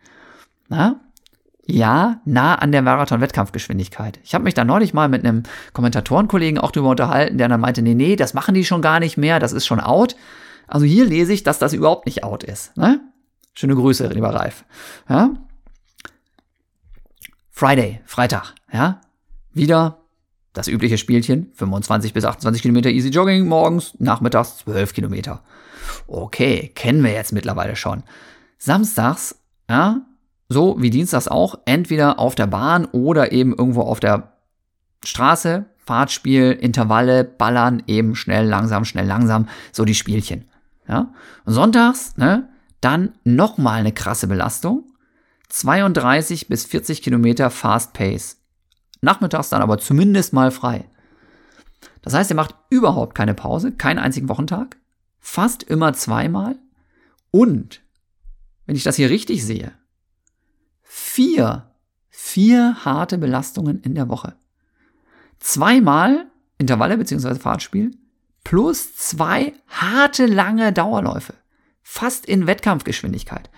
Na? 0.69 1.01
Ja, 1.71 2.21
nah 2.25 2.57
an 2.57 2.73
der 2.73 2.83
Marathon-Wettkampfgeschwindigkeit. 2.83 4.19
Ich 4.23 4.35
habe 4.35 4.45
mich 4.45 4.55
da 4.55 4.65
neulich 4.65 4.93
mal 4.93 5.09
mit 5.09 5.25
einem 5.25 5.45
Kommentatorenkollegen 5.73 6.59
auch 6.59 6.73
drüber 6.73 6.91
unterhalten, 6.91 7.39
der 7.39 7.49
dann 7.49 7.61
meinte, 7.61 7.83
nee, 7.83 7.95
nee, 7.95 8.17
das 8.17 8.35
machen 8.35 8.55
die 8.55 8.65
schon 8.65 8.83
gar 8.83 9.01
nicht 9.01 9.17
mehr, 9.17 9.39
das 9.39 9.53
ist 9.53 9.67
schon 9.67 9.81
out. 9.81 10.17
Also 10.67 10.87
hier 10.87 11.05
lese 11.05 11.33
ich, 11.33 11.43
dass 11.43 11.59
das 11.59 11.73
überhaupt 11.73 12.07
nicht 12.07 12.25
out 12.25 12.45
ist. 12.45 12.77
Ne? 12.77 13.01
Schöne 13.55 13.75
Grüße, 13.75 14.07
lieber 14.09 14.35
Ralf. 14.35 14.65
Ja? 15.09 15.31
Friday, 17.51 18.01
Freitag, 18.05 18.55
ja. 18.73 19.01
Wieder 19.53 19.99
das 20.53 20.69
übliche 20.69 20.99
Spielchen, 20.99 21.53
25 21.55 22.13
bis 22.13 22.25
28 22.25 22.63
Kilometer 22.63 22.91
Easy 22.91 23.11
Jogging 23.11 23.47
morgens, 23.47 23.95
nachmittags 23.99 24.59
12 24.59 24.95
Kilometer. 24.95 25.43
Okay, 26.07 26.73
kennen 26.75 27.05
wir 27.05 27.13
jetzt 27.13 27.33
mittlerweile 27.33 27.77
schon. 27.77 28.03
Samstags, 28.59 29.37
ja, 29.69 30.03
so 30.51 30.77
wie 30.81 30.91
dienstags 30.91 31.29
auch, 31.29 31.61
entweder 31.65 32.19
auf 32.19 32.35
der 32.35 32.49
Bahn 32.49 32.85
oder 32.87 33.31
eben 33.31 33.55
irgendwo 33.55 33.83
auf 33.83 34.01
der 34.01 34.33
Straße, 35.05 35.65
Fahrtspiel, 35.79 36.51
Intervalle, 36.51 37.23
Ballern, 37.25 37.85
eben 37.87 38.17
schnell, 38.17 38.47
langsam, 38.47 38.85
schnell, 38.85 39.07
langsam, 39.07 39.49
so 39.71 39.85
die 39.85 39.95
Spielchen. 39.95 40.49
Ja? 40.89 41.15
Sonntags, 41.47 42.17
ne, 42.17 42.49
dann 42.81 43.13
nochmal 43.23 43.79
eine 43.79 43.93
krasse 43.93 44.27
Belastung. 44.27 44.85
32 45.51 46.49
bis 46.49 46.65
40 46.65 47.01
Kilometer 47.01 47.51
Fast 47.51 47.93
Pace. 47.93 48.39
Nachmittags 49.01 49.51
dann 49.51 49.63
aber 49.63 49.79
zumindest 49.79 50.33
mal 50.33 50.51
frei. 50.51 50.85
Das 52.03 52.13
heißt, 52.13 52.31
er 52.31 52.37
macht 52.37 52.57
überhaupt 52.71 53.15
keine 53.15 53.35
Pause, 53.35 53.73
keinen 53.73 53.99
einzigen 53.99 54.29
Wochentag, 54.29 54.77
fast 55.21 55.63
immer 55.63 55.93
zweimal 55.93 56.57
und, 57.31 57.83
wenn 58.67 58.75
ich 58.75 58.83
das 58.83 58.97
hier 58.97 59.11
richtig 59.11 59.45
sehe, 59.45 59.73
vier, 61.21 61.67
vier 62.09 62.77
harte 62.83 63.19
Belastungen 63.19 63.83
in 63.83 63.95
der 63.95 64.09
Woche. 64.09 64.37
Zweimal 65.39 66.25
Intervalle 66.57 66.97
bzw. 66.97 67.35
Fahrtspiel 67.35 67.91
plus 68.43 68.97
zwei 68.97 69.53
harte 69.69 70.25
lange 70.25 70.73
Dauerläufe 70.73 71.35
fast 71.83 72.25
in 72.25 72.47
Wettkampfgeschwindigkeit. 72.47 73.51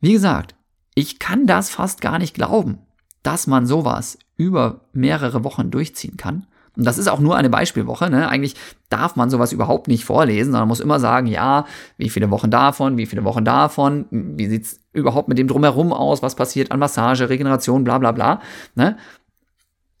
Wie 0.00 0.12
gesagt, 0.12 0.54
ich 0.94 1.18
kann 1.18 1.48
das 1.48 1.68
fast 1.68 2.00
gar 2.00 2.20
nicht 2.20 2.34
glauben, 2.34 2.78
dass 3.24 3.48
man 3.48 3.66
sowas 3.66 4.16
über 4.36 4.82
mehrere 4.92 5.42
Wochen 5.42 5.72
durchziehen 5.72 6.16
kann. 6.16 6.46
Und 6.78 6.84
das 6.84 6.96
ist 6.96 7.08
auch 7.08 7.18
nur 7.18 7.36
eine 7.36 7.50
Beispielwoche. 7.50 8.08
Ne? 8.08 8.28
Eigentlich 8.28 8.54
darf 8.88 9.16
man 9.16 9.30
sowas 9.30 9.52
überhaupt 9.52 9.88
nicht 9.88 10.04
vorlesen, 10.04 10.52
sondern 10.52 10.68
muss 10.68 10.78
immer 10.78 11.00
sagen, 11.00 11.26
ja, 11.26 11.66
wie 11.96 12.08
viele 12.08 12.30
Wochen 12.30 12.52
davon, 12.52 12.96
wie 12.96 13.06
viele 13.06 13.24
Wochen 13.24 13.44
davon, 13.44 14.06
wie 14.10 14.46
sieht's 14.46 14.78
überhaupt 14.92 15.28
mit 15.28 15.38
dem 15.38 15.48
drumherum 15.48 15.92
aus, 15.92 16.22
was 16.22 16.36
passiert 16.36 16.70
an 16.70 16.78
Massage, 16.78 17.28
Regeneration, 17.28 17.82
bla 17.82 17.98
bla 17.98 18.12
bla. 18.12 18.40
Ne? 18.76 18.96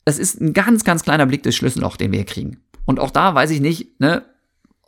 Das 0.04 0.20
ist 0.20 0.40
ein 0.40 0.52
ganz, 0.52 0.84
ganz 0.84 1.02
kleiner 1.02 1.26
Blick 1.26 1.42
des 1.42 1.56
Schlüsselloch, 1.56 1.96
den 1.96 2.12
wir 2.12 2.20
hier 2.20 2.26
kriegen. 2.26 2.60
Und 2.86 3.00
auch 3.00 3.10
da 3.10 3.34
weiß 3.34 3.50
ich 3.50 3.60
nicht, 3.60 3.98
ne, 4.00 4.22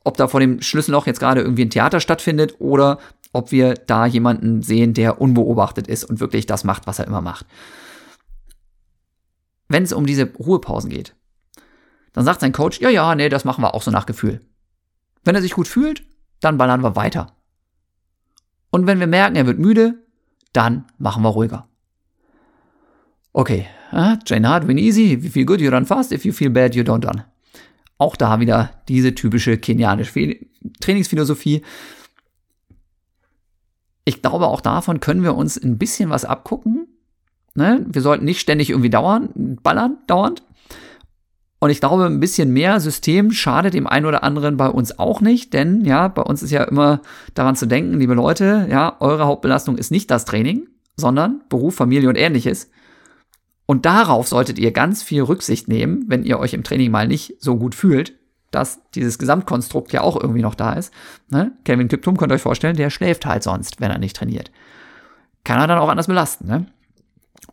ob 0.05 0.17
da 0.17 0.29
vor 0.29 0.39
dem 0.39 0.63
Schlüsselloch 0.63 1.09
jetzt 1.09 1.19
gerade 1.19 1.41
irgendwie 1.41 1.65
ein 1.65 1.71
Theater 1.71 1.99
stattfindet 1.99 2.55
oder 2.61 2.99
ob 3.33 3.51
wir 3.51 3.75
da 3.75 4.07
jemanden 4.07 4.63
sehen, 4.63 4.95
der 4.95 5.21
unbeobachtet 5.21 5.89
ist 5.89 6.05
und 6.05 6.21
wirklich 6.21 6.47
das 6.47 6.63
macht, 6.63 6.87
was 6.87 7.01
er 7.01 7.09
immer 7.09 7.21
macht. 7.21 7.47
Wenn 9.69 9.83
es 9.83 9.93
um 9.93 10.07
diese 10.07 10.33
Ruhepausen 10.33 10.89
geht, 10.89 11.15
dann 12.13 12.25
sagt 12.25 12.41
sein 12.41 12.53
Coach, 12.53 12.81
ja, 12.81 12.91
ja, 12.91 13.15
nee, 13.15 13.29
das 13.29 13.45
machen 13.45 13.63
wir 13.63 13.75
auch 13.75 13.83
so 13.83 13.91
nach 13.91 14.07
Gefühl. 14.07 14.41
Wenn 15.25 15.35
er 15.35 15.43
sich 15.43 15.53
gut 15.53 15.69
fühlt, 15.69 16.03
dann 16.41 16.59
ballern 16.59 16.83
wir 16.83 16.97
weiter. 16.97 17.37
Und 18.71 18.87
wenn 18.87 19.01
wir 19.01 19.07
merken, 19.07 19.37
er 19.37 19.47
wird 19.47 19.59
müde, 19.59 19.95
dann 20.53 20.87
machen 20.99 21.23
wir 21.23 21.29
ruhiger. 21.29 21.69
Okay, 23.33 23.67
uh, 23.93 24.17
train 24.25 24.49
hard, 24.49 24.67
win 24.67 24.79
easy. 24.79 25.13
If 25.13 25.25
you 25.25 25.31
feel 25.31 25.45
good, 25.45 25.61
you 25.61 25.71
run 25.71 25.87
fast. 25.87 26.13
If 26.13 26.25
you 26.25 26.33
feel 26.33 26.51
bad, 26.51 26.75
you 26.75 26.83
don't 26.83 27.07
run. 27.07 27.23
Auch 27.99 28.17
da 28.17 28.41
wieder 28.41 28.71
diese 28.89 29.15
typische 29.15 29.59
kenianische 29.59 30.37
Trainingsphilosophie. 30.81 31.63
Ich 34.05 34.23
glaube, 34.23 34.47
auch 34.47 34.61
davon 34.61 35.01
können 35.01 35.23
wir 35.23 35.37
uns 35.37 35.57
ein 35.63 35.79
bisschen 35.79 36.11
was 36.11 36.25
abgucken. 36.25 36.89
Ne? 37.55 37.85
Wir 37.87 38.03
sollten 38.03 38.25
nicht 38.25 38.41
ständig 38.41 38.71
irgendwie 38.71 38.91
dauern, 38.91 39.59
ballern, 39.63 39.99
dauernd. 40.07 40.43
Und 41.61 41.69
ich 41.69 41.81
glaube, 41.81 42.07
ein 42.07 42.21
bisschen 42.21 42.53
mehr 42.53 42.81
System 42.81 43.33
schadet 43.33 43.75
dem 43.75 43.87
einen 43.87 44.07
oder 44.07 44.25
anderen 44.25 44.57
bei 44.57 44.69
uns 44.69 44.99
auch 44.99 45.21
nicht, 45.21 45.53
denn 45.53 45.85
ja, 45.85 46.09
bei 46.09 46.23
uns 46.23 46.43
ist 46.43 46.51
ja 46.51 46.65
immer 46.65 47.03
daran 47.35 47.55
zu 47.55 47.67
denken, 47.67 48.01
liebe 48.01 48.15
Leute, 48.15 48.67
ja, 48.71 48.97
eure 48.99 49.27
Hauptbelastung 49.27 49.77
ist 49.77 49.91
nicht 49.91 50.11
das 50.11 50.25
Training, 50.25 50.69
sondern 50.97 51.43
Beruf, 51.51 51.75
Familie 51.75 52.09
und 52.09 52.17
ähnliches. 52.17 52.71
Und 53.67 53.85
darauf 53.85 54.27
solltet 54.27 54.59
ihr 54.59 54.73
ganz 54.73 55.03
viel 55.03 55.23
Rücksicht 55.23 55.69
nehmen, 55.69 56.07
wenn 56.09 56.25
ihr 56.25 56.39
euch 56.39 56.55
im 56.55 56.65
Training 56.65 56.91
mal 56.91 57.07
nicht 57.07 57.37
so 57.41 57.57
gut 57.57 57.75
fühlt, 57.75 58.15
dass 58.51 58.81
dieses 58.93 59.19
Gesamtkonstrukt 59.19 59.93
ja 59.93 60.01
auch 60.01 60.21
irgendwie 60.21 60.43
noch 60.43 60.55
da 60.55 60.73
ist. 60.73 60.93
Ne? 61.29 61.53
Kevin 61.65 61.89
Kiptum 61.89 62.17
könnt 62.17 62.33
ihr 62.33 62.37
euch 62.37 62.43
vorstellen, 62.43 62.75
der 62.75 62.91
schläft 62.91 63.27
halt 63.27 63.43
sonst, 63.43 63.81
wenn 63.81 63.91
er 63.91 63.99
nicht 63.99 64.17
trainiert. 64.17 64.51
Kann 65.45 65.61
er 65.61 65.67
dann 65.67 65.79
auch 65.79 65.89
anders 65.91 66.07
belasten. 66.07 66.49
Ne? 66.49 66.67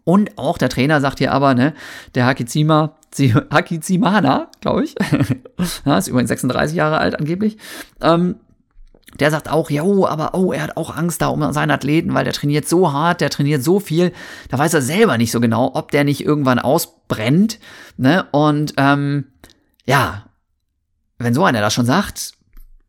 Und 0.08 0.38
auch 0.38 0.58
der 0.58 0.70
Trainer 0.70 1.02
sagt 1.02 1.18
hier 1.18 1.34
aber, 1.34 1.54
ne, 1.54 1.74
der 2.16 2.26
Hakizima, 2.26 2.96
Hakizimana, 3.52 4.50
glaube 4.62 4.86
ich, 4.86 4.96
ja, 5.86 5.98
ist 5.98 6.08
übrigens 6.08 6.30
36 6.30 6.78
Jahre 6.78 7.00
alt 7.00 7.20
angeblich, 7.20 7.58
ähm, 8.00 8.38
der 9.20 9.32
sagt 9.32 9.50
auch, 9.50 9.70
ja, 9.70 9.84
aber 9.84 10.34
oh, 10.34 10.54
er 10.54 10.64
hat 10.64 10.78
auch 10.78 10.96
Angst 10.96 11.22
da 11.22 11.28
um 11.28 11.52
seinen 11.52 11.72
Athleten, 11.72 12.14
weil 12.14 12.24
der 12.24 12.32
trainiert 12.32 12.70
so 12.70 12.94
hart, 12.94 13.20
der 13.20 13.30
trainiert 13.30 13.66
so 13.66 13.82
viel. 13.82 14.14
Da 14.48 14.58
weiß 14.58 14.76
er 14.76 14.82
selber 14.82 15.18
nicht 15.18 15.34
so 15.34 15.42
genau, 15.42 15.72
ob 15.74 15.92
der 15.92 16.06
nicht 16.06 16.24
irgendwann 16.24 16.60
ausbrennt. 16.60 17.60
Ne? 17.98 18.28
Und 18.32 18.76
ähm, 18.78 19.26
ja, 19.86 20.28
wenn 21.18 21.34
so 21.34 21.44
einer 21.44 21.60
das 21.60 21.74
schon 21.74 21.86
sagt, 21.86 22.32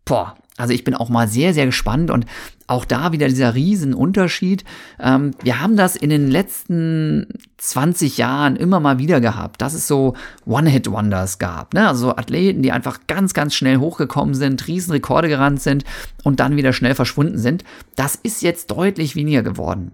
boah, 0.04 0.36
also 0.58 0.74
ich 0.74 0.84
bin 0.84 0.94
auch 0.94 1.08
mal 1.08 1.28
sehr, 1.28 1.54
sehr 1.54 1.66
gespannt 1.66 2.10
und 2.10 2.26
auch 2.66 2.84
da 2.84 3.12
wieder 3.12 3.28
dieser 3.28 3.54
Riesenunterschied. 3.54 4.64
Ähm, 5.00 5.30
wir 5.42 5.60
haben 5.60 5.76
das 5.76 5.96
in 5.96 6.10
den 6.10 6.28
letzten 6.28 7.26
20 7.56 8.18
Jahren 8.18 8.56
immer 8.56 8.78
mal 8.78 8.98
wieder 8.98 9.20
gehabt, 9.20 9.62
dass 9.62 9.72
es 9.72 9.88
so 9.88 10.14
One-Hit-Wonders 10.44 11.38
gab. 11.38 11.72
Ne? 11.72 11.88
Also 11.88 12.08
so 12.08 12.16
Athleten, 12.16 12.60
die 12.62 12.72
einfach 12.72 13.00
ganz, 13.06 13.32
ganz 13.32 13.54
schnell 13.54 13.78
hochgekommen 13.78 14.34
sind, 14.34 14.68
Riesenrekorde 14.68 15.28
gerannt 15.28 15.62
sind 15.62 15.84
und 16.24 16.40
dann 16.40 16.56
wieder 16.56 16.74
schnell 16.74 16.94
verschwunden 16.94 17.38
sind. 17.38 17.64
Das 17.96 18.16
ist 18.16 18.42
jetzt 18.42 18.70
deutlich 18.70 19.16
weniger 19.16 19.42
geworden. 19.42 19.92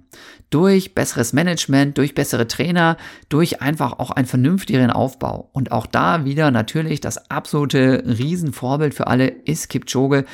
Durch 0.51 0.95
besseres 0.95 1.32
Management, 1.32 1.99
durch 1.99 2.14
bessere 2.14 2.47
Trainer, 2.47 2.97
durch 3.28 3.61
einfach 3.61 3.99
auch 3.99 4.11
einen 4.11 4.26
vernünftigeren 4.26 4.90
Aufbau. 4.90 5.51
Und 5.53 5.72
auch 5.72 5.86
da 5.86 6.24
wieder 6.24 6.51
natürlich 6.51 7.01
das 7.01 7.30
absolute 7.30 8.05
Riesenvorbild 8.07 8.95
für 8.95 9.07
alle 9.07 9.26
ist 9.28 9.68
Kipchoge, 9.68 10.24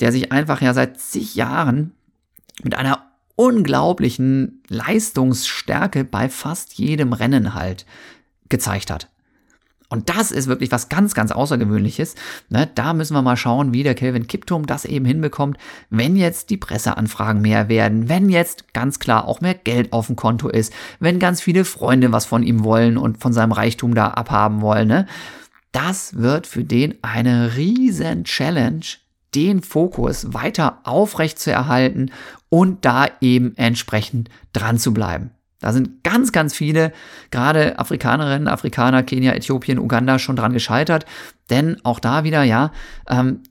der 0.00 0.12
sich 0.12 0.32
einfach 0.32 0.60
ja 0.60 0.74
seit 0.74 1.00
zig 1.00 1.34
Jahren 1.34 1.92
mit 2.62 2.74
einer 2.74 3.10
unglaublichen 3.36 4.62
Leistungsstärke 4.68 6.04
bei 6.04 6.28
fast 6.28 6.74
jedem 6.74 7.14
Rennen 7.14 7.54
halt 7.54 7.86
gezeigt 8.50 8.90
hat. 8.90 9.08
Und 9.90 10.08
das 10.08 10.30
ist 10.30 10.46
wirklich 10.46 10.70
was 10.70 10.88
ganz, 10.88 11.14
ganz 11.14 11.32
Außergewöhnliches. 11.32 12.14
Ne, 12.48 12.70
da 12.74 12.94
müssen 12.94 13.14
wir 13.14 13.22
mal 13.22 13.36
schauen, 13.36 13.74
wie 13.74 13.82
der 13.82 13.96
Kelvin 13.96 14.28
Kiptum 14.28 14.64
das 14.66 14.84
eben 14.84 15.04
hinbekommt, 15.04 15.58
wenn 15.90 16.14
jetzt 16.14 16.50
die 16.50 16.56
Presseanfragen 16.56 17.42
mehr 17.42 17.68
werden, 17.68 18.08
wenn 18.08 18.30
jetzt 18.30 18.72
ganz 18.72 19.00
klar 19.00 19.26
auch 19.26 19.40
mehr 19.40 19.54
Geld 19.54 19.92
auf 19.92 20.06
dem 20.06 20.14
Konto 20.14 20.48
ist, 20.48 20.72
wenn 21.00 21.18
ganz 21.18 21.40
viele 21.42 21.64
Freunde 21.64 22.12
was 22.12 22.24
von 22.24 22.44
ihm 22.44 22.62
wollen 22.62 22.96
und 22.96 23.20
von 23.20 23.32
seinem 23.32 23.50
Reichtum 23.50 23.94
da 23.96 24.08
abhaben 24.08 24.60
wollen. 24.60 24.86
Ne? 24.86 25.06
Das 25.72 26.14
wird 26.14 26.46
für 26.46 26.62
den 26.62 26.96
eine 27.02 27.56
riesen 27.56 28.22
Challenge, 28.22 28.86
den 29.34 29.60
Fokus 29.60 30.32
weiter 30.32 30.78
aufrecht 30.84 31.40
zu 31.40 31.50
erhalten 31.50 32.12
und 32.48 32.84
da 32.84 33.06
eben 33.20 33.56
entsprechend 33.56 34.30
dran 34.52 34.78
zu 34.78 34.94
bleiben. 34.94 35.32
Da 35.60 35.72
sind 35.72 36.02
ganz, 36.02 36.32
ganz 36.32 36.54
viele, 36.54 36.92
gerade 37.30 37.78
Afrikanerinnen, 37.78 38.48
Afrikaner, 38.48 39.02
Kenia, 39.02 39.34
Äthiopien, 39.34 39.78
Uganda 39.78 40.18
schon 40.18 40.36
dran 40.36 40.54
gescheitert. 40.54 41.04
Denn 41.50 41.78
auch 41.84 42.00
da 42.00 42.24
wieder, 42.24 42.42
ja, 42.42 42.72
ähm, 43.08 43.42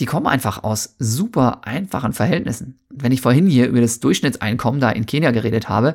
die 0.00 0.06
kommen 0.06 0.26
einfach 0.26 0.64
aus 0.64 0.96
super 0.98 1.60
einfachen 1.64 2.14
Verhältnissen. 2.14 2.78
Wenn 2.88 3.12
ich 3.12 3.20
vorhin 3.20 3.46
hier 3.46 3.68
über 3.68 3.80
das 3.80 4.00
Durchschnittseinkommen 4.00 4.80
da 4.80 4.90
in 4.90 5.06
Kenia 5.06 5.30
geredet 5.30 5.68
habe, 5.68 5.94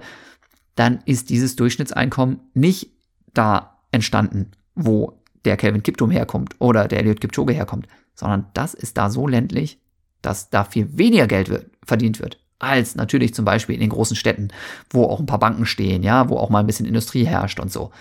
dann 0.75 0.99
ist 1.05 1.29
dieses 1.29 1.55
Durchschnittseinkommen 1.55 2.39
nicht 2.53 2.91
da 3.33 3.79
entstanden, 3.91 4.51
wo 4.75 5.21
der 5.45 5.57
Kelvin 5.57 5.83
Kiptum 5.83 6.11
herkommt 6.11 6.55
oder 6.59 6.87
der 6.87 6.99
Eliot 6.99 7.21
Kipchoge 7.21 7.53
herkommt, 7.53 7.87
sondern 8.13 8.45
das 8.53 8.73
ist 8.73 8.97
da 8.97 9.09
so 9.09 9.27
ländlich, 9.27 9.79
dass 10.21 10.49
da 10.49 10.63
viel 10.63 10.97
weniger 10.97 11.27
Geld 11.27 11.49
wird, 11.49 11.69
verdient 11.83 12.19
wird 12.19 12.42
als 12.59 12.95
natürlich 12.95 13.33
zum 13.33 13.45
Beispiel 13.45 13.75
in 13.75 13.81
den 13.81 13.89
großen 13.89 14.15
Städten, 14.15 14.49
wo 14.89 15.05
auch 15.05 15.19
ein 15.19 15.25
paar 15.25 15.39
Banken 15.39 15.65
stehen, 15.65 16.03
ja, 16.03 16.29
wo 16.29 16.37
auch 16.37 16.49
mal 16.49 16.59
ein 16.59 16.67
bisschen 16.67 16.85
Industrie 16.85 17.25
herrscht 17.25 17.59
und 17.59 17.71
so. 17.71 17.91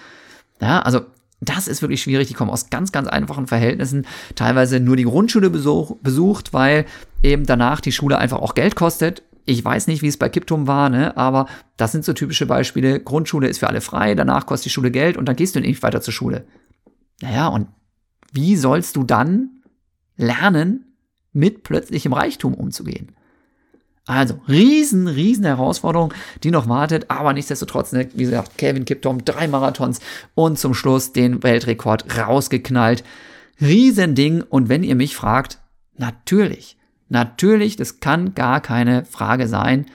Ja, 0.61 0.81
also 0.83 1.01
das 1.41 1.67
ist 1.67 1.83
wirklich 1.83 2.03
schwierig. 2.03 2.29
Die 2.29 2.35
kommen 2.35 2.51
aus 2.51 2.71
ganz, 2.71 2.93
ganz 2.93 3.09
einfachen 3.09 3.49
Verhältnissen. 3.49 4.07
Teilweise 4.37 4.79
nur 4.79 4.97
die 4.97 5.05
Grundschule 5.05 5.51
besuch, 5.51 5.97
besucht, 6.01 6.53
weil 6.53 6.87
eben 7.23 7.47
danach 7.47 7.81
die 7.81 7.93
Schule 7.93 8.19
einfach 8.19 8.39
auch 8.39 8.55
Geld 8.55 8.77
kostet. 8.77 9.23
Ich 9.45 9.65
weiß 9.65 9.89
nicht, 9.89 10.03
wie 10.03 10.09
es 10.09 10.17
bei 10.17 10.29
Kiptum 10.29 10.69
war, 10.69 10.89
ne? 10.89 11.17
aber 11.17 11.47
das 11.77 11.91
sind 11.91 12.05
so 12.05 12.13
typische 12.13 12.47
Beispiele. 12.47 13.01
Grundschule 13.01 13.49
ist 13.49 13.59
für 13.59 13.67
alle 13.67 13.81
frei, 13.81 14.15
danach 14.15 14.47
kostet 14.47 14.67
die 14.67 14.71
Schule 14.71 14.93
Geld 14.93 15.17
und 15.17 15.27
dann 15.27 15.35
gehst 15.35 15.57
du 15.57 15.61
nicht 15.61 15.83
weiter 15.83 16.01
zur 16.01 16.15
Schule. 16.15 16.45
Naja, 17.21 17.49
und 17.49 17.67
wie 18.33 18.55
sollst 18.55 18.95
du 18.95 19.03
dann 19.03 19.51
lernen, 20.17 20.95
mit 21.33 21.65
plötzlichem 21.65 22.13
Reichtum 22.13 22.55
umzugehen? 22.55 23.17
Also, 24.07 24.41
riesen, 24.49 25.07
riesen 25.07 25.45
Herausforderung, 25.45 26.13
die 26.43 26.51
noch 26.51 26.69
wartet, 26.69 27.09
aber 27.09 27.33
nichtsdestotrotz, 27.33 27.93
ne, 27.93 28.09
wie 28.15 28.25
gesagt, 28.25 28.59
Kevin 28.59 28.85
Kiptom, 28.85 29.25
drei 29.25 29.47
Marathons 29.47 30.01
und 30.35 30.59
zum 30.59 30.75
Schluss 30.75 31.13
den 31.13 31.43
Weltrekord 31.43 32.17
rausgeknallt. 32.19 33.05
Riesending. 33.61 34.43
Und 34.43 34.69
wenn 34.69 34.83
ihr 34.83 34.97
mich 34.97 35.15
fragt, 35.15 35.59
natürlich, 35.97 36.77
natürlich, 37.09 37.77
das 37.77 38.01
kann 38.01 38.35
gar 38.35 38.61
keine 38.61 39.05
Frage 39.05 39.47
sein, 39.47 39.87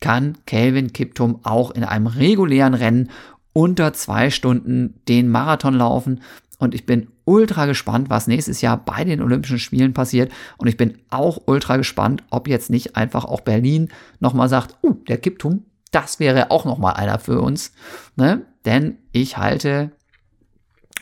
kann 0.00 0.38
Kelvin 0.46 0.92
Kiptum 0.92 1.38
auch 1.44 1.70
in 1.70 1.84
einem 1.84 2.08
regulären 2.08 2.74
Rennen 2.74 3.10
unter 3.52 3.92
zwei 3.92 4.30
Stunden 4.30 5.00
den 5.06 5.28
Marathon 5.28 5.74
laufen. 5.74 6.20
Und 6.58 6.74
ich 6.74 6.84
bin 6.84 7.08
ultra 7.24 7.66
gespannt, 7.66 8.10
was 8.10 8.26
nächstes 8.26 8.60
Jahr 8.60 8.76
bei 8.76 9.04
den 9.04 9.22
Olympischen 9.22 9.58
Spielen 9.58 9.94
passiert. 9.94 10.32
Und 10.58 10.68
ich 10.68 10.76
bin 10.76 10.98
auch 11.10 11.42
ultra 11.46 11.76
gespannt, 11.76 12.22
ob 12.30 12.48
jetzt 12.48 12.70
nicht 12.70 12.96
einfach 12.96 13.24
auch 13.24 13.40
Berlin 13.40 13.88
nochmal 14.20 14.48
sagt, 14.48 14.76
uh, 14.82 14.94
der 15.08 15.18
Kiptum, 15.18 15.64
das 15.90 16.20
wäre 16.20 16.50
auch 16.50 16.64
nochmal 16.64 16.94
einer 16.94 17.18
für 17.18 17.40
uns. 17.40 17.72
Ne? 18.16 18.42
Denn 18.64 18.98
ich 19.12 19.36
halte, 19.36 19.92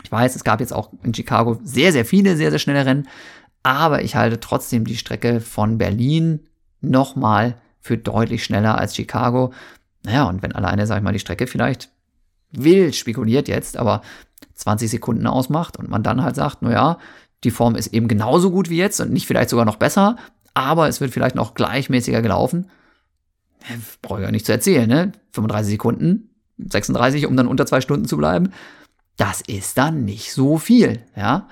ich 0.03 0.13
weiß, 0.13 0.37
es 0.37 0.45
gab 0.45 0.61
jetzt 0.61 0.73
auch 0.73 0.91
in 1.03 1.15
Chicago 1.15 1.59
sehr, 1.63 1.93
sehr 1.93 2.05
viele, 2.05 2.37
sehr, 2.37 2.51
sehr 2.51 2.59
schnelle 2.59 2.87
Rennen. 2.87 3.09
Aber 3.63 4.03
ich 4.03 4.17
halte 4.17 4.41
trotzdem 4.41 4.85
die 4.85 4.97
Strecke 4.97 5.41
von 5.41 5.79
Berlin 5.79 6.41
nochmal 6.81 7.57
für 7.81 7.99
deutlich 7.99 8.45
schneller 8.45 8.79
als 8.79 8.97
Chicago. 8.97 9.53
Naja, 10.05 10.25
und 10.25 10.43
wenn 10.43 10.53
alleine, 10.53 10.87
sag 10.87 10.99
ich 10.99 11.03
mal, 11.03 11.13
die 11.13 11.19
Strecke 11.19 11.47
vielleicht 11.47 11.91
wild 12.53 12.97
spekuliert 12.97 13.49
jetzt, 13.49 13.77
aber 13.77 14.03
20 14.55 14.91
Sekunden 14.91 15.27
ausmacht 15.27 15.77
und 15.79 15.89
man 15.89 16.03
dann 16.03 16.23
halt 16.23 16.37
sagt, 16.37 16.63
naja, 16.63 16.99
die 17.45 17.51
Form 17.51 17.75
ist 17.75 17.89
eben 17.89 18.09
genauso 18.09 18.51
gut 18.51 18.69
wie 18.69 18.77
jetzt 18.77 19.01
und 19.01 19.13
nicht 19.13 19.27
vielleicht 19.27 19.51
sogar 19.51 19.65
noch 19.65 19.77
besser, 19.77 20.17
aber 20.55 20.89
es 20.89 21.01
wird 21.01 21.13
vielleicht 21.13 21.35
noch 21.35 21.55
gleichmäßiger 21.55 22.23
gelaufen. 22.23 22.71
Brauche 24.03 24.21
ich 24.21 24.27
ja 24.27 24.31
nicht 24.31 24.47
zu 24.47 24.53
erzählen, 24.53 24.89
ne? 24.89 25.13
35 25.33 25.73
Sekunden, 25.73 26.31
36, 26.59 27.27
um 27.27 27.37
dann 27.37 27.47
unter 27.47 27.67
zwei 27.67 27.81
Stunden 27.81 28.07
zu 28.07 28.17
bleiben. 28.17 28.53
Das 29.17 29.41
ist 29.43 29.79
dann 29.79 30.05
nicht 30.05 30.33
so 30.33 30.59
viel, 30.59 31.01
ja. 31.17 31.47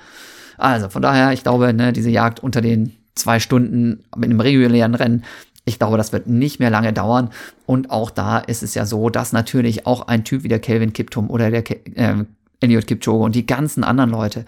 Also 0.56 0.88
von 0.88 1.02
daher, 1.02 1.32
ich 1.32 1.42
glaube, 1.42 1.72
ne, 1.72 1.92
diese 1.92 2.10
Jagd 2.10 2.40
unter 2.40 2.60
den 2.60 2.96
zwei 3.14 3.40
Stunden 3.40 4.04
mit 4.16 4.30
einem 4.30 4.40
regulären 4.40 4.94
Rennen, 4.94 5.24
ich 5.68 5.78
glaube, 5.78 5.98
das 5.98 6.12
wird 6.12 6.26
nicht 6.26 6.60
mehr 6.60 6.70
lange 6.70 6.92
dauern. 6.92 7.30
Und 7.66 7.90
auch 7.90 8.10
da 8.10 8.38
ist 8.38 8.62
es 8.62 8.74
ja 8.74 8.86
so, 8.86 9.10
dass 9.10 9.32
natürlich 9.32 9.86
auch 9.86 10.08
ein 10.08 10.24
Typ 10.24 10.42
wie 10.42 10.48
der 10.48 10.60
Kelvin 10.60 10.94
Kiptum 10.94 11.30
oder 11.30 11.50
der 11.50 11.62
Ke 11.62 11.74
äh, 11.94 12.24
Elliot 12.60 12.86
Kipchoge 12.86 13.24
und 13.24 13.34
die 13.34 13.46
ganzen 13.46 13.84
anderen 13.84 14.10
Leute, 14.10 14.44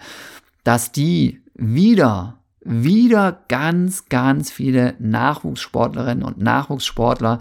dass 0.63 0.91
die 0.91 1.41
wieder, 1.53 2.39
wieder 2.61 3.43
ganz, 3.47 4.05
ganz 4.09 4.51
viele 4.51 4.95
Nachwuchssportlerinnen 4.99 6.23
und 6.23 6.37
Nachwuchssportler 6.37 7.39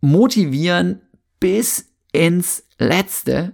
motivieren 0.00 1.00
bis 1.40 1.86
ins 2.12 2.64
Letzte 2.78 3.52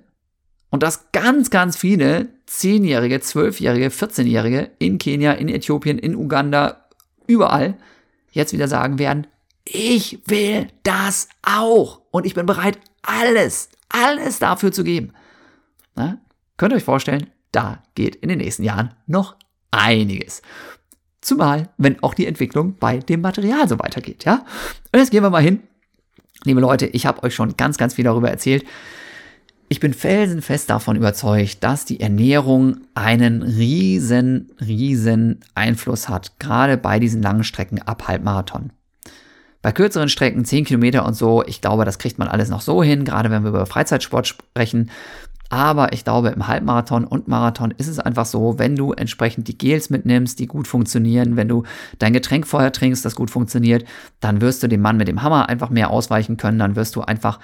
und 0.71 0.83
dass 0.83 1.13
ganz, 1.13 1.51
ganz 1.51 1.77
viele 1.77 2.29
Zehnjährige, 2.47 3.21
Zwölfjährige, 3.21 3.89
14-Jährige 3.89 4.71
in 4.79 4.99
Kenia, 4.99 5.33
in 5.33 5.49
Äthiopien, 5.49 5.99
in 5.99 6.15
Uganda, 6.15 6.89
überall 7.27 7.77
jetzt 8.33 8.53
wieder 8.53 8.69
sagen 8.69 8.99
werden, 8.99 9.27
ich 9.65 10.21
will 10.27 10.69
das 10.83 11.29
auch 11.43 12.03
und 12.11 12.27
ich 12.27 12.35
bin 12.35 12.47
bereit, 12.47 12.79
alles, 13.03 13.71
alles 13.89 14.39
dafür 14.39 14.73
zu 14.73 14.85
geben. 14.85 15.13
Na, 15.95 16.19
könnt 16.57 16.73
ihr 16.73 16.77
euch 16.77 16.85
vorstellen, 16.85 17.31
da 17.53 17.83
geht 17.95 18.17
in 18.17 18.29
den 18.29 18.39
nächsten 18.39 18.65
Jahren 18.65 18.95
noch 19.07 19.37
einiges. 19.71 20.43
Zumal, 21.21 21.71
wenn 21.79 22.03
auch 22.03 22.15
die 22.15 22.27
Entwicklung 22.27 22.77
bei 22.77 22.99
dem 22.99 23.21
Material 23.21 23.69
so 23.69 23.79
weitergeht, 23.79 24.25
ja? 24.25 24.45
Und 24.93 25.01
jetzt 25.01 25.11
gehen 25.11 25.23
wir 25.23 25.31
mal 25.31 25.43
hin. 25.43 25.63
Liebe 26.45 26.61
Leute, 26.61 26.87
ich 26.87 27.07
habe 27.07 27.23
euch 27.23 27.35
schon 27.35 27.57
ganz, 27.57 27.79
ganz 27.79 27.95
viel 27.95 28.05
darüber 28.05 28.31
erzählt. 28.31 28.65
Ich 29.69 29.81
bin 29.81 29.95
felsenfest 29.95 30.69
davon 30.69 30.97
überzeugt, 30.97 31.65
dass 31.65 31.87
die 31.87 32.01
Ernährung 32.01 32.83
einen 32.95 33.43
riesen, 33.43 34.53
riesen 34.61 35.41
Einfluss 35.55 36.09
hat, 36.09 36.39
gerade 36.39 36.77
bei 36.77 36.99
diesen 36.99 37.23
langen 37.23 37.45
Strecken 37.45 37.81
ab 37.81 38.07
Halbmarathon. 38.07 38.73
Bei 39.63 39.73
kürzeren 39.73 40.11
Strecken, 40.11 40.45
10 40.45 40.67
Kilometer 40.67 41.07
und 41.07 41.15
so, 41.15 41.43
ich 41.43 41.63
glaube, 41.63 41.87
das 41.87 41.99
kriegt 41.99 42.19
man 42.19 42.29
alles 42.29 42.51
noch 42.51 42.61
so 42.61 42.83
hin, 42.83 43.07
gerade 43.07 43.31
wenn 43.31 43.45
wir 43.45 43.49
über 43.49 43.65
Freizeitsport 43.65 44.27
sprechen. 44.27 44.91
Aber 45.55 45.93
ich 45.93 46.03
glaube, 46.03 46.31
im 46.31 46.49
Halbmarathon 46.49 47.05
und 47.05 47.29
Marathon 47.29 47.73
ist 47.79 47.87
es 47.87 48.01
einfach 48.01 48.27
so, 48.27 48.59
wenn 48.59 48.75
du 48.75 48.91
entsprechend 48.91 49.47
die 49.47 49.57
Gels 49.57 49.89
mitnimmst, 49.89 50.41
die 50.41 50.49
gut 50.49 50.67
funktionieren, 50.67 51.37
wenn 51.37 51.47
du 51.47 51.63
dein 52.01 52.13
Getränk 52.13 52.49
vorher 52.49 52.73
trinkst, 52.73 53.05
das 53.05 53.15
gut 53.15 53.31
funktioniert, 53.31 53.85
dann 54.19 54.41
wirst 54.41 54.65
du 54.65 54.67
dem 54.67 54.81
Mann 54.81 54.97
mit 54.97 55.07
dem 55.07 55.23
Hammer 55.23 55.49
einfach 55.49 55.71
mehr 55.71 55.91
ausweichen 55.91 56.39
können, 56.39 56.59
dann 56.59 56.75
wirst 56.75 56.97
du 56.97 57.03
einfach 57.03 57.39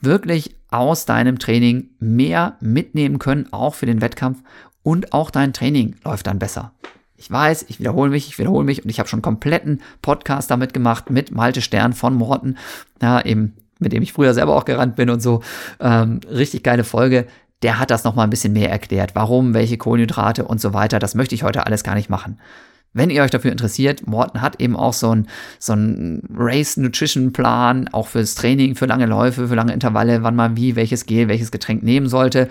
wirklich 0.00 0.54
aus 0.70 1.06
deinem 1.06 1.40
Training 1.40 1.90
mehr 1.98 2.56
mitnehmen 2.60 3.18
können, 3.18 3.52
auch 3.52 3.74
für 3.74 3.86
den 3.86 4.00
Wettkampf 4.00 4.44
und 4.84 5.12
auch 5.12 5.32
dein 5.32 5.52
Training 5.52 5.96
läuft 6.04 6.28
dann 6.28 6.38
besser. 6.38 6.70
Ich 7.16 7.28
weiß, 7.32 7.64
ich 7.66 7.80
wiederhole 7.80 8.10
mich, 8.10 8.28
ich 8.28 8.38
wiederhole 8.38 8.64
mich 8.64 8.84
und 8.84 8.90
ich 8.90 9.00
habe 9.00 9.08
schon 9.08 9.16
einen 9.18 9.22
kompletten 9.22 9.82
Podcast 10.02 10.52
damit 10.52 10.72
gemacht 10.72 11.10
mit 11.10 11.32
Malte 11.32 11.62
Stern 11.62 11.94
von 11.94 12.14
Morten, 12.14 12.58
ja, 13.02 13.20
eben 13.24 13.56
mit 13.80 13.92
dem 13.92 14.04
ich 14.04 14.12
früher 14.12 14.34
selber 14.34 14.54
auch 14.54 14.64
gerannt 14.64 14.94
bin 14.94 15.10
und 15.10 15.20
so. 15.20 15.42
Ähm, 15.80 16.20
richtig 16.30 16.62
geile 16.62 16.84
Folge 16.84 17.26
der 17.62 17.78
hat 17.78 17.90
das 17.90 18.04
nochmal 18.04 18.26
ein 18.26 18.30
bisschen 18.30 18.52
mehr 18.52 18.70
erklärt. 18.70 19.14
Warum, 19.14 19.54
welche 19.54 19.78
Kohlenhydrate 19.78 20.44
und 20.44 20.60
so 20.60 20.74
weiter. 20.74 20.98
Das 20.98 21.14
möchte 21.14 21.34
ich 21.34 21.42
heute 21.42 21.66
alles 21.66 21.84
gar 21.84 21.94
nicht 21.94 22.10
machen. 22.10 22.38
Wenn 22.92 23.10
ihr 23.10 23.22
euch 23.22 23.30
dafür 23.30 23.52
interessiert, 23.52 24.06
Morten 24.06 24.40
hat 24.40 24.60
eben 24.60 24.74
auch 24.74 24.94
so 24.94 25.14
ein 25.14 25.28
so 25.58 25.74
Race 26.34 26.78
Nutrition 26.78 27.32
Plan, 27.32 27.88
auch 27.92 28.08
fürs 28.08 28.34
Training, 28.34 28.74
für 28.74 28.86
lange 28.86 29.04
Läufe, 29.04 29.48
für 29.48 29.54
lange 29.54 29.74
Intervalle, 29.74 30.22
wann 30.22 30.34
man 30.34 30.56
wie, 30.56 30.76
welches 30.76 31.04
Gel, 31.04 31.28
welches 31.28 31.50
Getränk 31.50 31.82
nehmen 31.82 32.08
sollte. 32.08 32.48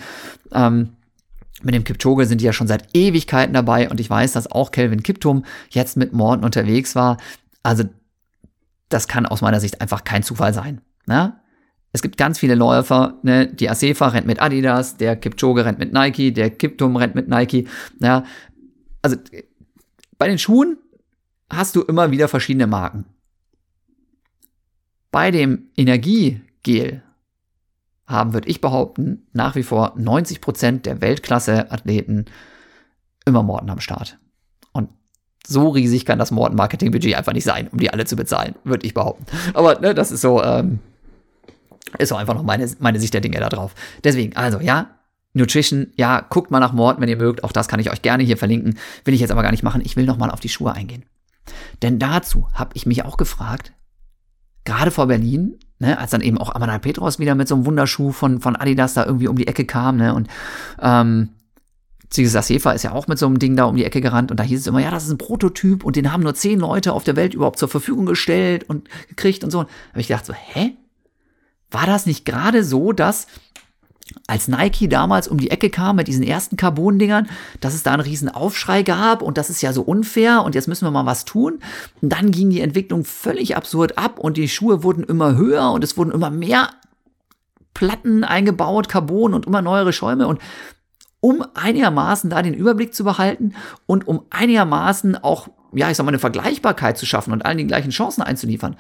Ähm, 0.52 0.90
mit 1.64 1.74
dem 1.74 1.84
Kipchoge 1.84 2.28
sind 2.28 2.42
die 2.42 2.46
ja 2.46 2.54
schon 2.54 2.68
seit 2.68 2.90
Ewigkeiten 2.94 3.54
dabei 3.54 3.90
und 3.90 4.00
ich 4.00 4.08
weiß, 4.08 4.34
dass 4.34 4.52
auch 4.52 4.70
Kelvin 4.70 5.02
Kiptum 5.02 5.46
jetzt 5.70 5.98
mit 5.98 6.14
Morten 6.14 6.46
unterwegs 6.46 6.96
war. 6.96 7.18
Also, 7.64 7.86
das 8.90 9.08
kann 9.08 9.26
aus 9.26 9.42
meiner 9.42 9.60
Sicht 9.60 9.82
einfach 9.82 10.04
kein 10.04 10.22
Zufall 10.22 10.54
sein. 10.54 10.82
Ne? 11.08 11.34
Es 11.96 12.02
gibt 12.02 12.18
ganz 12.18 12.40
viele 12.40 12.56
Läufer, 12.56 13.20
ne? 13.24 13.48
die 13.48 13.70
Asefa 13.70 14.10
rennt 14.10 14.28
mit 14.28 14.42
Adidas, 14.42 14.98
der 14.98 15.16
Kipchoge 15.16 15.64
rennt 15.64 15.80
mit 15.80 15.94
Nike, 15.94 16.34
der 16.34 16.50
Kiptum 16.50 16.98
rennt 16.98 17.16
mit 17.16 17.30
Nike. 17.30 17.70
Ja, 18.02 18.26
also 19.02 19.16
bei 20.18 20.28
den 20.28 20.38
Schuhen 20.38 20.78
hast 21.50 21.74
du 21.78 21.84
immer 21.84 22.12
wieder 22.12 22.28
verschiedene 22.28 22.68
Marken. 22.68 23.06
Bei 25.10 25.32
dem 25.32 25.70
Energiegel 25.78 27.02
haben, 28.08 28.34
würde 28.34 28.50
ich 28.50 28.60
behaupten, 28.60 29.26
nach 29.32 29.56
wie 29.56 29.64
vor 29.64 29.94
90 29.96 30.42
Prozent 30.42 30.86
der 30.86 31.00
Weltklasse-Athleten 31.00 32.26
immer 33.26 33.42
Morten 33.42 33.70
am 33.70 33.80
Start. 33.80 34.20
Und 34.74 34.90
so 35.48 35.70
riesig 35.70 36.06
kann 36.06 36.20
das 36.20 36.32
Morten-Marketing-Budget 36.32 37.16
einfach 37.16 37.32
nicht 37.32 37.46
sein, 37.46 37.70
um 37.70 37.80
die 37.80 37.90
alle 37.90 38.04
zu 38.04 38.18
bezahlen, 38.18 38.56
würde 38.66 38.86
ich 38.86 38.94
behaupten. 38.94 39.26
Aber 39.54 39.80
ne, 39.80 39.94
das 39.94 40.12
ist 40.12 40.20
so, 40.20 40.44
ähm, 40.44 40.80
ist 41.98 42.12
auch 42.12 42.18
einfach 42.18 42.34
noch 42.34 42.44
meine, 42.44 42.70
meine 42.80 43.00
Sicht 43.00 43.14
der 43.14 43.22
Dinge 43.22 43.40
da 43.40 43.50
drauf. 43.50 43.74
Deswegen, 44.04 44.36
also 44.36 44.60
ja, 44.60 44.92
Nutrition, 45.34 45.88
ja, 45.96 46.22
guckt 46.22 46.50
mal 46.50 46.60
nach 46.60 46.74
Morten, 46.74 47.02
wenn 47.02 47.10
ihr 47.10 47.18
mögt. 47.18 47.44
Auch 47.44 47.52
das 47.52 47.68
kann 47.68 47.80
ich 47.80 47.92
euch 47.92 48.02
gerne 48.02 48.24
hier 48.24 48.38
verlinken. 48.38 48.78
Will 49.04 49.14
ich 49.14 49.20
jetzt 49.20 49.32
aber 49.32 49.44
gar 49.44 49.52
nicht 49.52 49.64
machen. 49.64 49.82
Ich 49.84 49.96
will 49.96 50.06
noch 50.06 50.18
mal 50.18 50.32
auf 50.32 50.40
die 50.40 50.50
Schuhe 50.50 50.74
eingehen. 50.74 51.04
Denn 51.82 52.00
dazu 52.00 52.48
habe 52.54 52.72
ich 52.74 52.86
mich 52.86 53.04
auch 53.04 53.18
gefragt, 53.18 53.74
gerade 54.64 54.92
vor 54.92 55.08
Berlin, 55.08 55.60
ne, 55.80 56.00
als 56.00 56.12
dann 56.12 56.22
eben 56.22 56.38
auch 56.38 56.56
Amanal 56.56 56.80
Petros 56.80 57.20
wieder 57.20 57.36
mit 57.36 57.48
so 57.48 57.56
einem 57.56 57.66
Wunderschuh 57.66 58.12
von, 58.12 58.40
von 58.40 58.56
Adidas 58.56 58.94
da 58.94 59.06
irgendwie 59.06 59.28
um 59.28 59.38
die 59.38 59.48
Ecke 59.48 59.66
kam, 59.66 59.98
ne, 59.98 60.16
und 60.16 60.28
ähm, 60.82 61.30
Cesar 62.10 62.44
Sefer 62.44 62.74
ist 62.74 62.84
ja 62.84 62.92
auch 62.94 63.08
mit 63.08 63.20
so 63.20 63.26
einem 63.26 63.40
Ding 63.40 63.56
da 63.56 63.66
um 63.66 63.76
die 63.76 63.84
Ecke 63.84 64.00
gerannt 64.00 64.32
und 64.32 64.40
da 64.40 64.44
hieß 64.44 64.62
es 64.62 64.68
immer, 64.68 64.80
ja, 64.80 64.92
das 64.92 65.06
ist 65.06 65.12
ein 65.12 65.18
Prototyp 65.18 65.84
und 65.84 65.96
den 65.96 66.12
haben 66.12 66.24
nur 66.24 66.34
zehn 66.34 66.60
Leute 66.60 66.94
auf 66.94 67.04
der 67.04 67.16
Welt 67.16 67.34
überhaupt 67.34 67.60
zur 67.60 67.68
Verfügung 67.68 68.06
gestellt 68.06 68.64
und 68.70 68.88
gekriegt 69.10 69.44
und 69.44 69.52
so. 69.52 69.64
Da 69.64 69.70
habe 69.92 70.02
ich 70.02 70.08
gedacht 70.08 70.26
so, 70.26 70.34
hä? 70.34 70.78
War 71.76 71.88
das 71.88 72.06
nicht 72.06 72.24
gerade 72.24 72.64
so, 72.64 72.94
dass 72.94 73.28
als 74.28 74.48
Nike 74.48 74.88
damals 74.88 75.28
um 75.28 75.38
die 75.38 75.52
Ecke 75.52 75.70
kam 75.70 75.98
mit 75.98 76.08
diesen 76.08 76.24
ersten 76.24 76.56
Carbon-Dingern, 76.56 77.28
dass 77.60 77.74
es 77.74 77.84
da 77.84 77.92
einen 77.92 78.02
riesen 78.02 78.30
Aufschrei 78.30 78.82
gab 78.82 79.22
und 79.22 79.38
das 79.38 79.50
ist 79.50 79.62
ja 79.62 79.74
so 79.74 79.82
unfair 79.82 80.44
und 80.44 80.56
jetzt 80.56 80.70
müssen 80.70 80.86
wir 80.86 80.92
mal 80.92 81.06
was 81.06 81.26
tun. 81.26 81.60
Und 82.02 82.14
dann 82.14 82.32
ging 82.32 82.50
die 82.50 82.62
Entwicklung 82.62 83.04
völlig 83.04 83.58
absurd 83.58 83.98
ab 83.98 84.20
und 84.20 84.38
die 84.38 84.48
Schuhe 84.48 84.84
wurden 84.84 85.04
immer 85.04 85.36
höher 85.36 85.70
und 85.74 85.84
es 85.84 85.98
wurden 85.98 86.12
immer 86.12 86.30
mehr 86.30 86.70
Platten 87.74 88.24
eingebaut, 88.24 88.88
Carbon 88.88 89.34
und 89.34 89.46
immer 89.46 89.62
neuere 89.62 89.92
Schäume 89.92 90.30
und 90.30 90.40
um 91.20 91.46
einigermaßen 91.56 92.30
da 92.30 92.42
den 92.42 92.54
Überblick 92.54 92.96
zu 92.96 93.04
behalten 93.04 93.54
und 93.86 94.08
um 94.08 94.22
einigermaßen 94.30 95.22
auch, 95.22 95.50
ja, 95.74 95.92
ich 95.92 95.98
sag 95.98 96.06
mal, 96.06 96.12
eine 96.12 96.20
Vergleichbarkeit 96.20 96.98
zu 96.98 97.06
schaffen 97.06 97.34
und 97.34 97.46
allen 97.46 97.58
die 97.58 97.68
gleichen 97.68 97.92
Chancen 97.92 98.22
einzuliefern, 98.22 98.78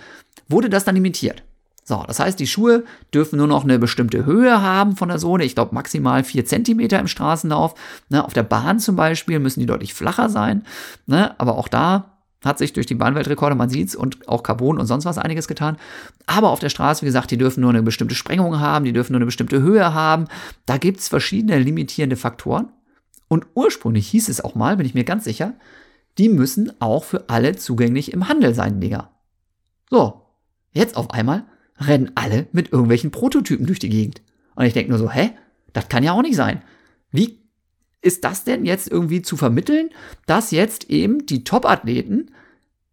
wurde 0.48 0.70
das 0.70 0.86
dann 0.86 0.96
limitiert. 0.96 1.44
So, 1.88 2.04
das 2.08 2.20
heißt, 2.20 2.40
die 2.40 2.48
Schuhe 2.48 2.84
dürfen 3.14 3.38
nur 3.38 3.46
noch 3.46 3.64
eine 3.64 3.78
bestimmte 3.78 4.26
Höhe 4.26 4.60
haben 4.64 4.96
von 4.96 5.08
der 5.08 5.20
Sohle. 5.20 5.46
Ich 5.46 5.54
glaube 5.54 5.76
maximal 5.76 6.24
vier 6.24 6.44
Zentimeter 6.44 7.00
im 7.00 7.08
Straßenlauf. 7.08 7.76
Ne, 8.10 8.26
auf 8.26 8.34
der 8.34 8.42
Bahn 8.42 8.80
zum 8.80 8.96
Beispiel 8.96 9.38
müssen 9.38 9.60
die 9.60 9.68
deutlich 9.68 9.94
flacher 9.94 10.30
sein. 10.30 10.64
Ne, 11.06 11.40
aber 11.40 11.60
auch 11.60 11.68
da 11.68 12.18
hat 12.44 12.58
sich 12.58 12.74
durch 12.74 12.88
die 12.88 12.96
Bahnweltrekorde, 12.96 13.56
man 13.56 13.70
sieht's, 13.70 13.96
und 13.96 14.28
auch 14.28 14.42
Carbon 14.42 14.80
und 14.80 14.88
sonst 14.88 15.06
was 15.06 15.20
einiges 15.20 15.48
getan. 15.48 15.78
Aber 16.26 16.50
auf 16.50 16.60
der 16.60 16.70
Straße, 16.70 17.04
wie 17.04 17.08
gesagt, 17.08 17.30
die 17.30 17.38
dürfen 17.38 17.62
nur 17.62 17.70
eine 17.70 17.84
bestimmte 17.84 18.16
Sprengung 18.16 18.60
haben, 18.60 18.86
die 18.86 18.94
dürfen 18.94 19.14
nur 19.14 19.20
eine 19.20 19.28
bestimmte 19.28 19.62
Höhe 19.62 19.94
haben. 19.94 20.26
Da 20.66 20.78
gibt's 20.78 21.08
verschiedene 21.08 21.60
limitierende 21.60 22.16
Faktoren. 22.16 22.70
Und 23.28 23.46
ursprünglich 23.54 24.08
hieß 24.08 24.30
es 24.30 24.42
auch 24.42 24.56
mal, 24.56 24.78
bin 24.78 24.88
ich 24.88 24.96
mir 24.96 25.04
ganz 25.04 25.24
sicher, 25.24 25.54
die 26.18 26.30
müssen 26.30 26.72
auch 26.80 27.04
für 27.04 27.30
alle 27.30 27.56
zugänglich 27.56 28.12
im 28.12 28.28
Handel 28.28 28.56
sein, 28.56 28.80
Digga. 28.80 29.12
So, 29.92 30.22
jetzt 30.72 30.98
auf 30.98 31.12
einmal 31.12 31.44
rennen 31.80 32.12
alle 32.16 32.48
mit 32.52 32.72
irgendwelchen 32.72 33.12
Prototypen 33.12 33.66
durch 33.66 33.80
die 33.80 33.90
Gegend. 33.90 34.22
Und 34.56 34.66
ich 34.66 34.74
denke 34.74 34.92
nur 34.92 35.00
so, 35.00 35.12
hä? 35.12 35.32
Das 35.74 35.90
kann 35.90 36.04
ja 36.04 36.14
auch 36.14 36.22
nicht 36.22 36.38
sein. 36.38 36.62
Wie 37.12 37.40
ist 38.02 38.24
das 38.24 38.44
denn 38.44 38.66
jetzt 38.66 38.90
irgendwie 38.90 39.22
zu 39.22 39.36
vermitteln, 39.36 39.90
dass 40.26 40.52
jetzt 40.52 40.90
eben 40.90 41.26
die 41.26 41.44
Top-Athleten 41.44 42.32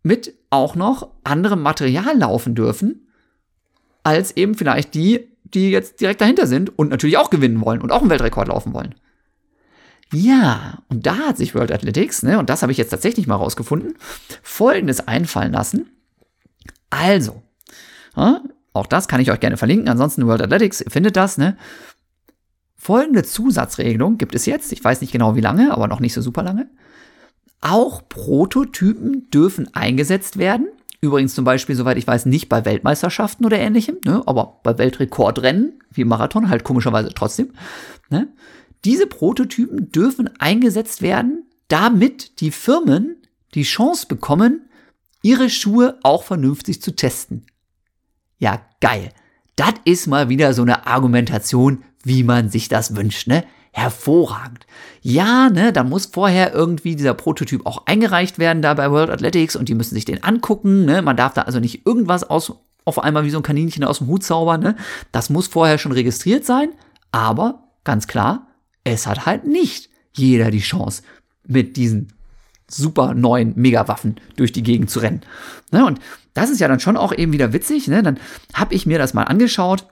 mit 0.02 0.34
auch 0.50 0.74
noch 0.74 1.10
anderem 1.22 1.62
Material 1.62 2.18
laufen 2.18 2.54
dürfen, 2.54 3.08
als 4.02 4.36
eben 4.36 4.54
vielleicht 4.54 4.94
die, 4.94 5.28
die 5.44 5.70
jetzt 5.70 6.00
direkt 6.00 6.20
dahinter 6.20 6.46
sind 6.46 6.76
und 6.76 6.88
natürlich 6.88 7.18
auch 7.18 7.30
gewinnen 7.30 7.60
wollen 7.60 7.82
und 7.82 7.92
auch 7.92 8.00
einen 8.00 8.10
Weltrekord 8.10 8.48
laufen 8.48 8.72
wollen. 8.72 8.94
Ja, 10.12 10.82
und 10.88 11.06
da 11.06 11.16
hat 11.16 11.38
sich 11.38 11.54
World 11.54 11.72
Athletics, 11.72 12.22
ne, 12.22 12.38
und 12.38 12.50
das 12.50 12.62
habe 12.62 12.72
ich 12.72 12.78
jetzt 12.78 12.90
tatsächlich 12.90 13.26
mal 13.26 13.36
rausgefunden, 13.36 13.94
folgendes 14.42 15.06
einfallen 15.06 15.52
lassen. 15.52 15.90
Also, 16.90 17.42
auch 18.72 18.86
das 18.86 19.08
kann 19.08 19.20
ich 19.20 19.30
euch 19.30 19.40
gerne 19.40 19.56
verlinken. 19.56 19.88
Ansonsten 19.88 20.26
World 20.26 20.42
Athletics, 20.42 20.84
findet 20.88 21.16
das, 21.16 21.38
ne? 21.38 21.56
Folgende 22.76 23.22
Zusatzregelung 23.22 24.18
gibt 24.18 24.34
es 24.34 24.46
jetzt. 24.46 24.72
Ich 24.72 24.82
weiß 24.82 25.00
nicht 25.02 25.12
genau 25.12 25.36
wie 25.36 25.40
lange, 25.40 25.72
aber 25.72 25.86
noch 25.86 26.00
nicht 26.00 26.14
so 26.14 26.20
super 26.20 26.42
lange. 26.42 26.68
Auch 27.60 28.08
Prototypen 28.08 29.30
dürfen 29.30 29.72
eingesetzt 29.72 30.36
werden. 30.36 30.66
Übrigens 31.00 31.34
zum 31.34 31.44
Beispiel, 31.44 31.76
soweit 31.76 31.96
ich 31.96 32.06
weiß, 32.06 32.26
nicht 32.26 32.48
bei 32.48 32.64
Weltmeisterschaften 32.64 33.44
oder 33.44 33.58
ähnlichem, 33.58 33.98
ne? 34.04 34.22
aber 34.26 34.60
bei 34.64 34.78
Weltrekordrennen, 34.78 35.80
wie 35.90 36.04
Marathon, 36.04 36.48
halt 36.48 36.64
komischerweise 36.64 37.10
trotzdem. 37.14 37.52
Ne? 38.10 38.28
Diese 38.84 39.06
Prototypen 39.06 39.92
dürfen 39.92 40.30
eingesetzt 40.40 41.02
werden, 41.02 41.46
damit 41.68 42.40
die 42.40 42.50
Firmen 42.50 43.16
die 43.54 43.62
Chance 43.62 44.06
bekommen, 44.08 44.68
ihre 45.22 45.50
Schuhe 45.50 45.98
auch 46.02 46.24
vernünftig 46.24 46.82
zu 46.82 46.96
testen. 46.96 47.46
Ja, 48.42 48.60
geil. 48.80 49.10
Das 49.54 49.74
ist 49.84 50.08
mal 50.08 50.28
wieder 50.28 50.52
so 50.52 50.62
eine 50.62 50.88
Argumentation, 50.88 51.84
wie 52.02 52.24
man 52.24 52.50
sich 52.50 52.68
das 52.68 52.96
wünscht, 52.96 53.28
ne? 53.28 53.44
Hervorragend. 53.70 54.66
Ja, 55.00 55.48
ne, 55.48 55.72
da 55.72 55.84
muss 55.84 56.06
vorher 56.06 56.52
irgendwie 56.52 56.96
dieser 56.96 57.14
Prototyp 57.14 57.64
auch 57.64 57.86
eingereicht 57.86 58.40
werden 58.40 58.60
da 58.60 58.74
bei 58.74 58.90
World 58.90 59.10
Athletics 59.10 59.54
und 59.54 59.68
die 59.68 59.76
müssen 59.76 59.94
sich 59.94 60.06
den 60.06 60.24
angucken, 60.24 60.84
ne? 60.84 61.02
Man 61.02 61.16
darf 61.16 61.34
da 61.34 61.42
also 61.42 61.60
nicht 61.60 61.86
irgendwas 61.86 62.24
aus, 62.24 62.52
auf 62.84 62.98
einmal 62.98 63.24
wie 63.24 63.30
so 63.30 63.38
ein 63.38 63.44
Kaninchen 63.44 63.84
aus 63.84 63.98
dem 63.98 64.08
Hut 64.08 64.24
zaubern, 64.24 64.60
ne? 64.60 64.74
Das 65.12 65.30
muss 65.30 65.46
vorher 65.46 65.78
schon 65.78 65.92
registriert 65.92 66.44
sein, 66.44 66.70
aber 67.12 67.62
ganz 67.84 68.08
klar, 68.08 68.48
es 68.82 69.06
hat 69.06 69.24
halt 69.24 69.46
nicht 69.46 69.88
jeder 70.14 70.50
die 70.50 70.58
Chance, 70.58 71.04
mit 71.46 71.76
diesen 71.76 72.12
super 72.66 73.14
neuen 73.14 73.52
Megawaffen 73.54 74.16
durch 74.34 74.50
die 74.50 74.62
Gegend 74.62 74.90
zu 74.90 74.98
rennen. 74.98 75.22
Ne? 75.70 75.84
Und 75.84 76.00
das 76.34 76.50
ist 76.50 76.60
ja 76.60 76.68
dann 76.68 76.80
schon 76.80 76.96
auch 76.96 77.12
eben 77.12 77.32
wieder 77.32 77.52
witzig. 77.52 77.88
Ne? 77.88 78.02
Dann 78.02 78.18
habe 78.54 78.74
ich 78.74 78.86
mir 78.86 78.98
das 78.98 79.14
mal 79.14 79.24
angeschaut. 79.24 79.86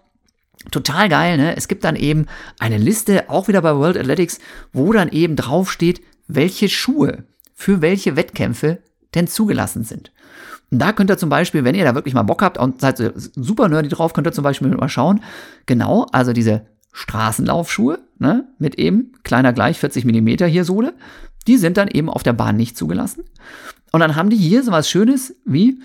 Total 0.70 1.08
geil, 1.08 1.38
ne? 1.38 1.56
Es 1.56 1.68
gibt 1.68 1.84
dann 1.84 1.96
eben 1.96 2.26
eine 2.58 2.76
Liste, 2.76 3.30
auch 3.30 3.48
wieder 3.48 3.62
bei 3.62 3.74
World 3.74 3.96
Athletics, 3.96 4.40
wo 4.74 4.92
dann 4.92 5.08
eben 5.08 5.34
draufsteht, 5.34 6.02
welche 6.28 6.68
Schuhe 6.68 7.24
für 7.54 7.80
welche 7.80 8.14
Wettkämpfe 8.14 8.78
denn 9.14 9.26
zugelassen 9.26 9.84
sind. 9.84 10.12
Und 10.70 10.78
da 10.78 10.92
könnt 10.92 11.10
ihr 11.10 11.18
zum 11.18 11.30
Beispiel, 11.30 11.64
wenn 11.64 11.74
ihr 11.74 11.84
da 11.84 11.94
wirklich 11.94 12.14
mal 12.14 12.22
Bock 12.22 12.42
habt 12.42 12.58
und 12.58 12.80
seid 12.80 13.02
super 13.16 13.68
nerdy 13.68 13.88
drauf, 13.88 14.12
könnt 14.12 14.26
ihr 14.26 14.32
zum 14.32 14.44
Beispiel 14.44 14.68
mal 14.68 14.88
schauen. 14.88 15.22
Genau, 15.66 16.06
also 16.12 16.32
diese 16.32 16.66
Straßenlaufschuhe, 16.92 17.98
ne, 18.18 18.48
mit 18.58 18.76
eben 18.76 19.12
kleiner 19.24 19.52
gleich 19.52 19.78
40 19.78 20.04
Millimeter 20.04 20.46
hier 20.46 20.64
Sohle, 20.64 20.94
die 21.46 21.56
sind 21.56 21.76
dann 21.76 21.88
eben 21.88 22.08
auf 22.08 22.22
der 22.22 22.32
Bahn 22.32 22.56
nicht 22.56 22.76
zugelassen. 22.76 23.24
Und 23.92 24.00
dann 24.00 24.14
haben 24.14 24.30
die 24.30 24.36
hier 24.36 24.62
so 24.62 24.72
was 24.72 24.88
Schönes 24.88 25.34
wie 25.44 25.80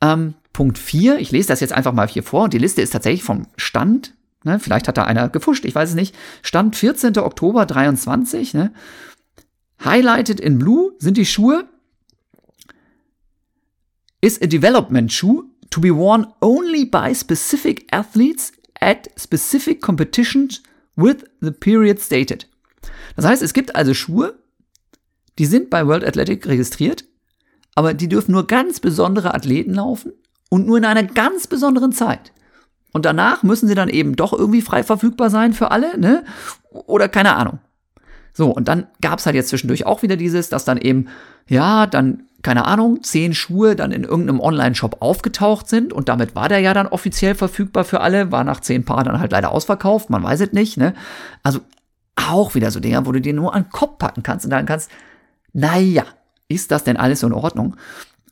ähm, 0.00 0.34
Punkt 0.52 0.78
4, 0.78 1.18
ich 1.18 1.30
lese 1.30 1.48
das 1.48 1.60
jetzt 1.60 1.72
einfach 1.72 1.92
mal 1.92 2.08
hier 2.08 2.22
vor 2.22 2.44
und 2.44 2.52
die 2.52 2.58
Liste 2.58 2.82
ist 2.82 2.90
tatsächlich 2.90 3.22
vom 3.22 3.46
Stand, 3.56 4.14
ne, 4.44 4.58
vielleicht 4.58 4.88
hat 4.88 4.96
da 4.96 5.04
einer 5.04 5.28
gefuscht, 5.28 5.64
ich 5.64 5.74
weiß 5.74 5.90
es 5.90 5.94
nicht, 5.94 6.16
Stand 6.42 6.76
14. 6.76 7.16
Oktober 7.18 7.66
23, 7.66 8.54
ne, 8.54 8.72
highlighted 9.84 10.40
in 10.40 10.58
blue 10.58 10.92
sind 10.98 11.16
die 11.16 11.26
Schuhe, 11.26 11.68
is 14.20 14.40
a 14.42 14.46
development 14.46 15.12
shoe 15.12 15.44
to 15.70 15.80
be 15.80 15.94
worn 15.94 16.26
only 16.40 16.84
by 16.84 17.14
specific 17.14 17.86
athletes 17.92 18.52
at 18.80 19.08
specific 19.16 19.80
competitions 19.80 20.62
with 20.96 21.24
the 21.40 21.52
period 21.52 22.00
stated. 22.00 22.48
Das 23.16 23.24
heißt, 23.24 23.42
es 23.42 23.52
gibt 23.52 23.76
also 23.76 23.94
Schuhe, 23.94 24.38
die 25.38 25.46
sind 25.46 25.70
bei 25.70 25.86
World 25.86 26.04
Athletic 26.04 26.46
registriert, 26.46 27.04
aber 27.78 27.94
die 27.94 28.08
dürfen 28.08 28.32
nur 28.32 28.48
ganz 28.48 28.80
besondere 28.80 29.34
Athleten 29.34 29.72
laufen 29.72 30.12
und 30.50 30.66
nur 30.66 30.78
in 30.78 30.84
einer 30.84 31.04
ganz 31.04 31.46
besonderen 31.46 31.92
Zeit. 31.92 32.32
Und 32.92 33.04
danach 33.04 33.44
müssen 33.44 33.68
sie 33.68 33.76
dann 33.76 33.88
eben 33.88 34.16
doch 34.16 34.32
irgendwie 34.32 34.62
frei 34.62 34.82
verfügbar 34.82 35.30
sein 35.30 35.52
für 35.52 35.70
alle, 35.70 35.96
ne? 35.96 36.24
Oder 36.72 37.08
keine 37.08 37.36
Ahnung. 37.36 37.60
So, 38.32 38.50
und 38.50 38.66
dann 38.66 38.88
gab's 39.00 39.26
halt 39.26 39.36
jetzt 39.36 39.50
zwischendurch 39.50 39.86
auch 39.86 40.02
wieder 40.02 40.16
dieses, 40.16 40.48
dass 40.48 40.64
dann 40.64 40.76
eben, 40.76 41.06
ja, 41.46 41.86
dann, 41.86 42.24
keine 42.42 42.64
Ahnung, 42.64 43.04
zehn 43.04 43.32
Schuhe 43.32 43.76
dann 43.76 43.92
in 43.92 44.02
irgendeinem 44.02 44.40
Online-Shop 44.40 44.96
aufgetaucht 44.98 45.68
sind 45.68 45.92
und 45.92 46.08
damit 46.08 46.34
war 46.34 46.48
der 46.48 46.58
ja 46.58 46.74
dann 46.74 46.88
offiziell 46.88 47.36
verfügbar 47.36 47.84
für 47.84 48.00
alle, 48.00 48.32
war 48.32 48.42
nach 48.42 48.58
zehn 48.58 48.84
Paar 48.84 49.04
dann 49.04 49.20
halt 49.20 49.30
leider 49.30 49.52
ausverkauft, 49.52 50.10
man 50.10 50.24
weiß 50.24 50.40
es 50.40 50.52
nicht, 50.52 50.78
ne? 50.78 50.94
Also 51.44 51.60
auch 52.16 52.56
wieder 52.56 52.72
so 52.72 52.80
Dinger, 52.80 53.06
wo 53.06 53.12
du 53.12 53.20
dir 53.20 53.34
nur 53.34 53.54
an 53.54 53.62
den 53.62 53.70
Kopf 53.70 53.98
packen 53.98 54.24
kannst 54.24 54.46
und 54.46 54.50
dann 54.50 54.66
kannst, 54.66 54.90
naja, 55.52 56.02
ist 56.48 56.70
das 56.70 56.84
denn 56.84 56.96
alles 56.96 57.22
in 57.22 57.32
Ordnung? 57.32 57.76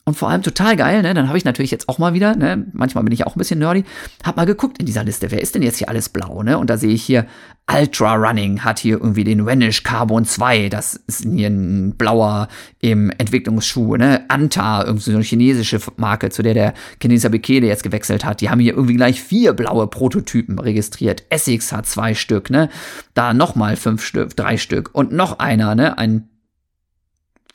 Und 0.07 0.13
vor 0.13 0.29
allem 0.29 0.41
total 0.41 0.77
geil, 0.77 1.01
ne? 1.01 1.13
Dann 1.13 1.27
habe 1.27 1.37
ich 1.37 1.43
natürlich 1.43 1.69
jetzt 1.69 1.89
auch 1.89 1.97
mal 1.97 2.13
wieder, 2.13 2.33
ne? 2.33 2.65
Manchmal 2.71 3.03
bin 3.03 3.11
ich 3.11 3.27
auch 3.27 3.35
ein 3.35 3.39
bisschen 3.39 3.59
nerdy, 3.59 3.83
hab 4.23 4.37
mal 4.37 4.45
geguckt 4.45 4.77
in 4.77 4.85
dieser 4.85 5.03
Liste, 5.03 5.31
wer 5.31 5.41
ist 5.41 5.53
denn 5.53 5.61
jetzt 5.61 5.79
hier 5.79 5.89
alles 5.89 6.07
blau, 6.07 6.43
ne? 6.43 6.57
Und 6.57 6.69
da 6.69 6.77
sehe 6.77 6.93
ich 6.93 7.03
hier 7.03 7.25
Ultra 7.69 8.13
Running 8.15 8.61
hat 8.63 8.79
hier 8.79 9.01
irgendwie 9.01 9.25
den 9.25 9.45
Vanish 9.45 9.83
Carbon 9.83 10.23
2, 10.23 10.69
das 10.69 10.95
ist 11.07 11.25
hier 11.25 11.49
ein 11.49 11.97
blauer 11.97 12.47
im 12.79 13.09
Entwicklungsschuh, 13.09 13.97
ne? 13.97 14.23
Anta, 14.29 14.85
irgendwie 14.85 15.11
so 15.11 15.17
eine 15.17 15.25
chinesische 15.25 15.81
Marke, 15.97 16.29
zu 16.29 16.41
der 16.41 16.53
der 16.53 16.73
Chineser 17.01 17.27
Bekele 17.27 17.67
jetzt 17.67 17.83
gewechselt 17.83 18.23
hat. 18.23 18.39
Die 18.39 18.49
haben 18.49 18.61
hier 18.61 18.75
irgendwie 18.75 18.95
gleich 18.95 19.21
vier 19.21 19.51
blaue 19.51 19.87
Prototypen 19.87 20.57
registriert. 20.57 21.25
Essex 21.29 21.73
hat 21.73 21.85
zwei 21.85 22.13
Stück, 22.13 22.49
ne? 22.49 22.69
Da 23.13 23.33
nochmal 23.33 23.75
fünf 23.75 24.05
Stück, 24.05 24.37
drei 24.37 24.55
Stück 24.55 24.91
und 24.93 25.11
noch 25.11 25.39
einer, 25.39 25.75
ne? 25.75 25.97
Ein 25.97 26.29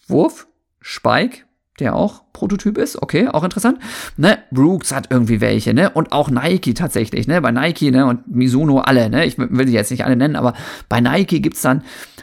Wurf, 0.07 0.47
Spike, 0.83 1.45
der 1.79 1.97
auch 1.97 2.23
Prototyp 2.33 2.77
ist, 2.77 3.01
okay, 3.01 3.29
auch 3.29 3.45
interessant. 3.45 3.79
Ne, 4.17 4.39
Brooks 4.51 4.93
hat 4.93 5.09
irgendwie 5.11 5.41
welche, 5.41 5.73
ne, 5.73 5.91
und 5.91 6.13
auch 6.13 6.29
Nike 6.29 6.75
tatsächlich, 6.75 7.27
ne, 7.27 7.41
bei 7.41 7.51
Nike, 7.51 7.91
ne, 7.91 8.07
und 8.07 8.29
Mizuno 8.29 8.81
alle, 8.81 9.09
ne, 9.09 9.25
ich 9.25 9.39
will 9.39 9.67
die 9.67 9.73
jetzt 9.73 9.91
nicht 9.91 10.05
alle 10.05 10.17
nennen, 10.17 10.37
aber 10.37 10.55
bei 10.89 11.01
Nike 11.01 11.41
gibt's 11.41 11.63
dann 11.63 11.83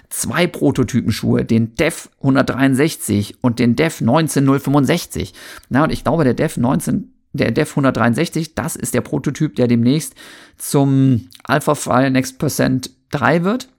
zwei 0.10 0.46
Prototypenschuhe, 0.46 1.46
den 1.46 1.76
Dev 1.76 2.10
163 2.20 3.38
und 3.42 3.60
den 3.60 3.76
Dev 3.76 4.02
19065. 4.04 5.34
Na, 5.70 5.84
und 5.84 5.92
ich 5.92 6.04
glaube, 6.04 6.24
der 6.24 6.34
Dev 6.34 6.60
19 6.60 7.14
der 7.32 7.52
Dev 7.52 7.72
163, 7.72 8.56
das 8.56 8.76
ist 8.76 8.94
der 8.94 9.02
Prototyp, 9.02 9.56
der 9.56 9.68
demnächst 9.68 10.16
zum 10.58 11.30
Alpha 11.44 11.76
File 11.76 12.10
Next 12.12 12.40
Percent 12.40 12.90
3 13.12 13.44
wird. 13.44 13.70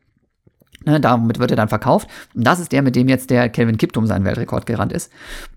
Ne, 0.87 0.99
damit 0.99 1.39
wird 1.39 1.51
er 1.51 1.59
dann 1.59 1.68
verkauft. 1.68 2.09
Und 2.35 2.47
das 2.47 2.59
ist 2.59 2.72
der, 2.72 2.81
mit 2.81 2.97
dem 2.97 3.09
jetzt 3.09 3.28
der 3.28 3.51
Kelvin 3.51 3.76
Kiptum 3.76 4.07
seinen 4.07 4.24
Weltrekord 4.24 4.64
gerannt 4.64 4.93
ist. 4.93 5.12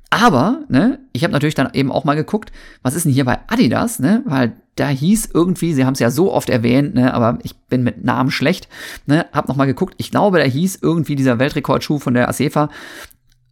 Aber, 0.09 0.63
ne, 0.67 0.99
ich 1.13 1.23
habe 1.23 1.31
natürlich 1.31 1.55
dann 1.55 1.69
eben 1.73 1.91
auch 1.91 2.03
mal 2.03 2.15
geguckt, 2.15 2.51
was 2.81 2.93
ist 2.93 3.05
denn 3.05 3.13
hier 3.13 3.25
bei 3.25 3.39
Adidas, 3.47 3.99
ne? 3.99 4.21
Weil 4.25 4.53
da 4.75 4.87
hieß 4.87 5.29
irgendwie, 5.33 5.73
sie 5.73 5.85
haben 5.85 5.93
es 5.93 5.99
ja 5.99 6.11
so 6.11 6.31
oft 6.31 6.49
erwähnt, 6.49 6.93
ne, 6.93 7.13
aber 7.13 7.39
ich 7.41 7.55
bin 7.55 7.83
mit 7.83 8.03
Namen 8.03 8.31
schlecht, 8.31 8.67
ne, 9.05 9.25
hab 9.31 9.47
noch 9.47 9.55
mal 9.55 9.65
geguckt, 9.65 9.95
ich 9.97 10.11
glaube, 10.11 10.39
da 10.39 10.45
hieß 10.45 10.79
irgendwie 10.81 11.15
dieser 11.15 11.39
Weltrekordschuh 11.39 11.99
von 11.99 12.13
der 12.13 12.29
Acefa 12.29 12.69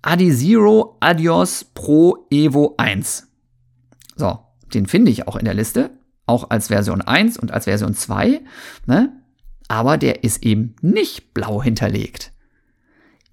Adi 0.01 0.32
Zero 0.32 0.97
Adios 0.99 1.63
Pro 1.63 2.28
Evo 2.30 2.76
1. 2.78 3.28
So, 4.15 4.39
den 4.74 4.88
finde 4.88 5.11
ich 5.11 5.28
auch 5.28 5.38
in 5.38 5.45
der 5.45 5.53
Liste, 5.53 5.91
auch 6.26 6.49
als 6.49 6.67
Version 6.67 7.01
1 7.01 7.38
und 7.38 7.51
als 7.51 7.65
Version 7.65 7.93
2, 7.93 8.41
ne? 8.86 9.11
Aber 9.72 9.97
der 9.97 10.26
ist 10.26 10.43
eben 10.43 10.76
nicht 10.82 11.34
blau 11.34 11.63
hinterlegt 11.63 12.32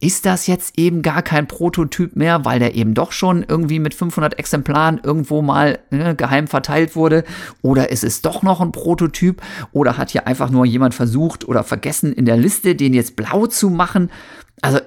ist 0.00 0.26
das 0.26 0.46
jetzt 0.46 0.78
eben 0.78 1.02
gar 1.02 1.22
kein 1.22 1.48
Prototyp 1.48 2.14
mehr, 2.14 2.44
weil 2.44 2.60
der 2.60 2.74
eben 2.76 2.94
doch 2.94 3.10
schon 3.10 3.44
irgendwie 3.46 3.80
mit 3.80 3.94
500 3.94 4.38
Exemplaren 4.38 5.00
irgendwo 5.02 5.42
mal 5.42 5.80
ne, 5.90 6.14
geheim 6.14 6.46
verteilt 6.46 6.94
wurde? 6.94 7.24
Oder 7.62 7.90
ist 7.90 8.04
es 8.04 8.22
doch 8.22 8.42
noch 8.42 8.60
ein 8.60 8.70
Prototyp? 8.70 9.42
Oder 9.72 9.98
hat 9.98 10.10
hier 10.10 10.26
einfach 10.26 10.50
nur 10.50 10.64
jemand 10.64 10.94
versucht 10.94 11.48
oder 11.48 11.64
vergessen 11.64 12.12
in 12.12 12.26
der 12.26 12.36
Liste, 12.36 12.76
den 12.76 12.94
jetzt 12.94 13.16
blau 13.16 13.46
zu 13.48 13.70
machen? 13.70 14.10
Also, 14.62 14.78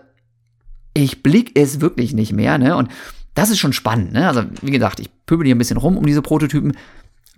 ich 0.93 1.23
blick 1.23 1.59
es 1.59 1.81
wirklich 1.81 2.13
nicht 2.13 2.31
mehr, 2.31 2.57
ne? 2.57 2.77
Und 2.77 2.89
das 3.33 3.49
ist 3.49 3.59
schon 3.59 3.73
spannend, 3.73 4.13
ne? 4.13 4.27
Also, 4.29 4.43
wie 4.61 4.71
gesagt, 4.71 5.01
ich 5.01 5.09
pöbel 5.25 5.45
hier 5.45 5.55
ein 5.55 5.59
bisschen 5.59 5.77
rum 5.77 5.97
um 5.97 6.05
diese 6.05 6.21
Prototypen. 6.21 6.77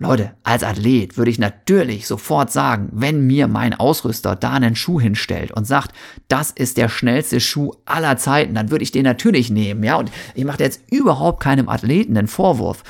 Leute, 0.00 0.34
als 0.42 0.64
Athlet 0.64 1.16
würde 1.16 1.30
ich 1.30 1.38
natürlich 1.38 2.08
sofort 2.08 2.50
sagen, 2.50 2.88
wenn 2.92 3.26
mir 3.26 3.46
mein 3.46 3.74
Ausrüster 3.74 4.34
da 4.34 4.52
einen 4.52 4.74
Schuh 4.74 5.00
hinstellt 5.00 5.52
und 5.52 5.66
sagt, 5.66 5.94
das 6.26 6.50
ist 6.50 6.76
der 6.78 6.88
schnellste 6.88 7.38
Schuh 7.38 7.72
aller 7.84 8.16
Zeiten, 8.16 8.54
dann 8.54 8.70
würde 8.70 8.82
ich 8.82 8.90
den 8.90 9.04
natürlich 9.04 9.50
nehmen, 9.50 9.84
ja. 9.84 9.96
Und 9.96 10.10
ich 10.34 10.44
mache 10.44 10.62
jetzt 10.62 10.82
überhaupt 10.90 11.40
keinem 11.40 11.68
Athleten 11.68 12.14
den 12.14 12.26
Vorwurf, 12.26 12.82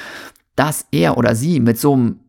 dass 0.57 0.87
er 0.93 1.19
oder 1.19 1.35
sie 1.35 1.61
mit 1.61 1.79
so 1.79 1.93
einem 1.93 2.21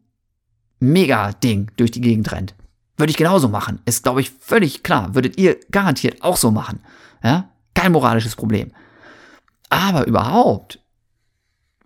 Mega-Ding 0.79 1.71
durch 1.77 1.91
die 1.91 2.01
Gegend 2.01 2.31
rennt. 2.33 2.53
Würde 2.97 3.11
ich 3.11 3.17
genauso 3.17 3.47
machen. 3.47 3.81
Ist, 3.85 4.03
glaube 4.03 4.21
ich, 4.21 4.31
völlig 4.31 4.83
klar. 4.83 5.15
Würdet 5.15 5.37
ihr 5.37 5.57
garantiert 5.71 6.21
auch 6.21 6.37
so 6.37 6.51
machen. 6.51 6.81
Ja? 7.23 7.49
Kein 7.73 7.91
moralisches 7.91 8.35
Problem. 8.35 8.71
Aber 9.69 10.05
überhaupt, 10.05 10.79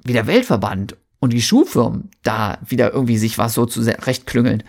wie 0.03 0.13
der 0.13 0.27
Weltverband 0.27 0.95
und 1.19 1.33
die 1.33 1.41
Schuhfirmen 1.41 2.09
da 2.23 2.57
wieder 2.65 2.93
irgendwie 2.93 3.17
sich 3.17 3.37
was 3.37 3.53
so 3.53 3.65
zurechtklüngeln. 3.65 4.63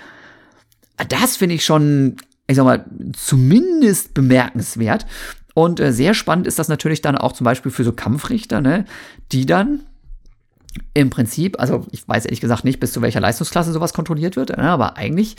Das 1.09 1.37
finde 1.37 1.55
ich 1.55 1.65
schon, 1.65 2.17
ich 2.47 2.57
sag 2.57 2.65
mal, 2.65 2.85
zumindest 3.17 4.15
bemerkenswert. 4.15 5.07
Und 5.55 5.81
äh, 5.81 5.93
sehr 5.93 6.15
spannend 6.15 6.47
ist 6.47 6.59
das 6.59 6.69
natürlich 6.69 7.03
dann 7.03 7.17
auch 7.17 7.33
zum 7.33 7.45
Beispiel 7.45 7.73
für 7.73 7.85
so 7.85 7.93
Kampfrichter, 7.93 8.61
ne, 8.61 8.85
die 9.33 9.47
dann 9.47 9.81
im 10.95 11.11
Prinzip, 11.11 11.59
also 11.59 11.87
ich 11.91 12.07
weiß 12.07 12.27
ehrlich 12.27 12.41
gesagt 12.41 12.65
nicht, 12.65 12.79
bis 12.79 12.93
zu 12.93 13.03
welcher 13.03 13.21
Leistungsklasse 13.21 13.73
sowas 13.73 13.93
kontrolliert 13.93 14.37
wird, 14.37 14.51
ne, 14.51 14.71
aber 14.71 14.97
eigentlich 14.97 15.37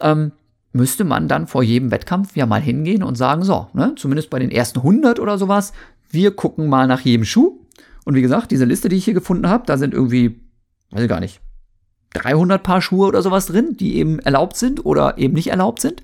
ähm, 0.00 0.32
müsste 0.72 1.04
man 1.04 1.28
dann 1.28 1.46
vor 1.46 1.62
jedem 1.62 1.90
Wettkampf 1.90 2.36
ja 2.36 2.46
mal 2.46 2.60
hingehen 2.60 3.02
und 3.02 3.16
sagen, 3.16 3.42
so, 3.42 3.68
ne, 3.72 3.94
zumindest 3.96 4.30
bei 4.30 4.38
den 4.38 4.50
ersten 4.50 4.80
100 4.80 5.18
oder 5.18 5.38
sowas, 5.38 5.72
wir 6.10 6.34
gucken 6.34 6.68
mal 6.68 6.86
nach 6.86 7.00
jedem 7.00 7.24
Schuh. 7.24 7.58
Und 8.04 8.14
wie 8.14 8.22
gesagt, 8.22 8.50
diese 8.50 8.64
Liste, 8.64 8.88
die 8.88 8.96
ich 8.96 9.04
hier 9.04 9.14
gefunden 9.14 9.48
habe, 9.48 9.66
da 9.66 9.76
sind 9.76 9.92
irgendwie 9.92 10.40
weiß 10.90 11.02
ich 11.02 11.08
gar 11.08 11.20
nicht, 11.20 11.40
300 12.14 12.62
Paar 12.62 12.80
Schuhe 12.80 13.06
oder 13.06 13.22
sowas 13.22 13.46
drin, 13.46 13.76
die 13.78 13.96
eben 13.96 14.18
erlaubt 14.18 14.56
sind 14.56 14.84
oder 14.84 15.18
eben 15.18 15.34
nicht 15.34 15.48
erlaubt 15.48 15.80
sind. 15.80 16.02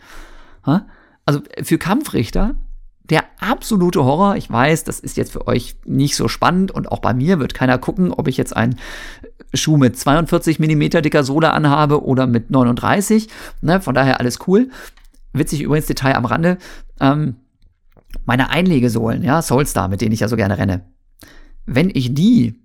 Also 1.25 1.41
für 1.63 1.79
Kampfrichter 1.79 2.57
der 3.11 3.25
absolute 3.39 4.05
Horror. 4.05 4.37
Ich 4.37 4.51
weiß, 4.51 4.85
das 4.85 4.99
ist 4.99 5.17
jetzt 5.17 5.33
für 5.33 5.47
euch 5.47 5.77
nicht 5.85 6.17
so 6.17 6.29
spannend 6.29 6.71
und 6.71 6.91
auch 6.91 7.01
bei 7.01 7.13
mir 7.13 7.39
wird 7.39 7.55
keiner 7.55 7.79
gucken, 7.79 8.13
ob 8.13 8.29
ich 8.29 8.37
jetzt 8.37 8.57
einen 8.57 8.77
Schuh 9.53 9.77
mit 9.77 9.99
42 9.99 10.59
Millimeter 10.59 11.03
dicker 11.03 11.23
Sohle 11.23 11.53
anhabe 11.53 12.05
oder 12.05 12.27
mit 12.27 12.51
39. 12.51 13.29
Ne, 13.61 13.81
von 13.81 13.95
daher 13.95 14.21
alles 14.21 14.39
cool. 14.47 14.71
Witzig 15.33 15.63
übrigens 15.63 15.87
Detail 15.87 16.17
am 16.17 16.25
Rande. 16.25 16.59
Ähm, 16.99 17.37
meine 18.25 18.51
Einlegesohlen, 18.51 19.23
ja, 19.23 19.43
Soulstar, 19.43 19.89
mit 19.89 20.01
denen 20.01 20.13
ich 20.13 20.21
ja 20.21 20.29
so 20.29 20.37
gerne 20.37 20.57
renne. 20.57 20.87
Wenn 21.67 21.91
ich 21.93 22.15
die 22.15 22.61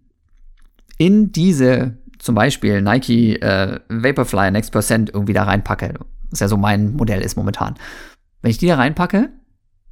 in 0.98 1.32
diese 1.32 1.98
zum 2.20 2.36
Beispiel 2.36 2.82
Nike 2.82 3.42
äh, 3.42 3.80
Vaporfly 3.90 4.52
Next 4.52 4.72
Percent 4.72 5.10
irgendwie 5.14 5.34
da 5.34 5.44
reinpacke, 5.44 5.96
was 6.30 6.42
ja 6.42 6.48
so 6.48 6.58
mein 6.58 6.94
Modell 6.94 7.22
ist 7.22 7.36
momentan. 7.36 7.76
Wenn 8.42 8.52
ich 8.52 8.58
die 8.58 8.68
da 8.68 8.76
reinpacke, 8.76 9.30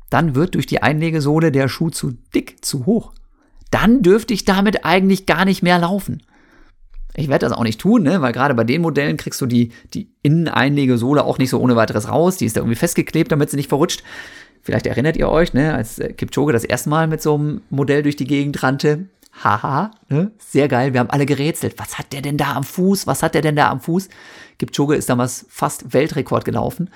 dann 0.09 0.35
wird 0.35 0.55
durch 0.55 0.65
die 0.65 0.83
Einlegesohle 0.83 1.51
der 1.51 1.67
Schuh 1.67 1.89
zu 1.89 2.11
dick, 2.33 2.63
zu 2.63 2.85
hoch. 2.85 3.13
Dann 3.71 4.01
dürfte 4.01 4.33
ich 4.33 4.45
damit 4.45 4.85
eigentlich 4.85 5.25
gar 5.25 5.45
nicht 5.45 5.63
mehr 5.63 5.79
laufen. 5.79 6.23
Ich 7.15 7.29
werde 7.29 7.47
das 7.47 7.57
auch 7.57 7.63
nicht 7.63 7.81
tun, 7.81 8.03
ne? 8.03 8.21
weil 8.21 8.31
gerade 8.31 8.53
bei 8.53 8.63
den 8.63 8.81
Modellen 8.81 9.17
kriegst 9.17 9.41
du 9.41 9.47
die, 9.47 9.71
die 9.93 10.11
Inneneinlegesohle 10.21 11.23
auch 11.23 11.39
nicht 11.39 11.49
so 11.49 11.59
ohne 11.59 11.75
weiteres 11.75 12.09
raus. 12.09 12.37
Die 12.37 12.45
ist 12.45 12.55
da 12.55 12.61
irgendwie 12.61 12.75
festgeklebt, 12.75 13.31
damit 13.31 13.49
sie 13.49 13.57
nicht 13.57 13.69
verrutscht. 13.69 14.03
Vielleicht 14.61 14.85
erinnert 14.85 15.17
ihr 15.17 15.29
euch, 15.29 15.53
ne, 15.53 15.73
als 15.73 15.99
Kipchoge 16.17 16.53
das 16.53 16.63
erste 16.63 16.89
Mal 16.89 17.07
mit 17.07 17.21
so 17.21 17.35
einem 17.35 17.61
Modell 17.69 18.03
durch 18.03 18.17
die 18.17 18.27
Gegend 18.27 18.61
rannte 18.61 19.07
haha, 19.43 19.91
ne? 20.09 20.31
sehr 20.39 20.67
geil. 20.67 20.93
Wir 20.93 20.99
haben 20.99 21.09
alle 21.09 21.25
gerätselt. 21.25 21.75
Was 21.77 21.97
hat 21.97 22.13
der 22.13 22.21
denn 22.21 22.37
da 22.37 22.53
am 22.53 22.63
Fuß? 22.63 23.07
Was 23.07 23.23
hat 23.23 23.35
der 23.35 23.41
denn 23.41 23.55
da 23.55 23.69
am 23.69 23.79
Fuß? 23.79 24.09
Kipchoge 24.57 24.95
ist 24.95 25.09
damals 25.09 25.45
fast 25.49 25.93
Weltrekord 25.93 26.45
gelaufen, 26.45 26.89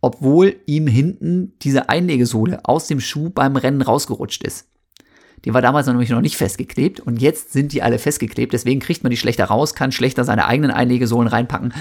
obwohl 0.00 0.56
ihm 0.66 0.86
hinten 0.86 1.54
diese 1.62 1.88
Einlegesohle 1.88 2.60
aus 2.64 2.86
dem 2.86 3.00
Schuh 3.00 3.30
beim 3.30 3.56
Rennen 3.56 3.82
rausgerutscht 3.82 4.44
ist. 4.44 4.66
Die 5.44 5.54
war 5.54 5.62
damals 5.62 5.86
nämlich 5.86 6.10
noch 6.10 6.20
nicht 6.20 6.36
festgeklebt 6.36 7.00
und 7.00 7.22
jetzt 7.22 7.52
sind 7.52 7.72
die 7.72 7.82
alle 7.82 7.98
festgeklebt. 7.98 8.52
Deswegen 8.52 8.80
kriegt 8.80 9.02
man 9.02 9.10
die 9.10 9.16
schlechter 9.16 9.46
raus, 9.46 9.74
kann 9.74 9.92
schlechter 9.92 10.24
seine 10.24 10.46
eigenen 10.46 10.70
Einlegesohlen 10.70 11.28
reinpacken. 11.28 11.72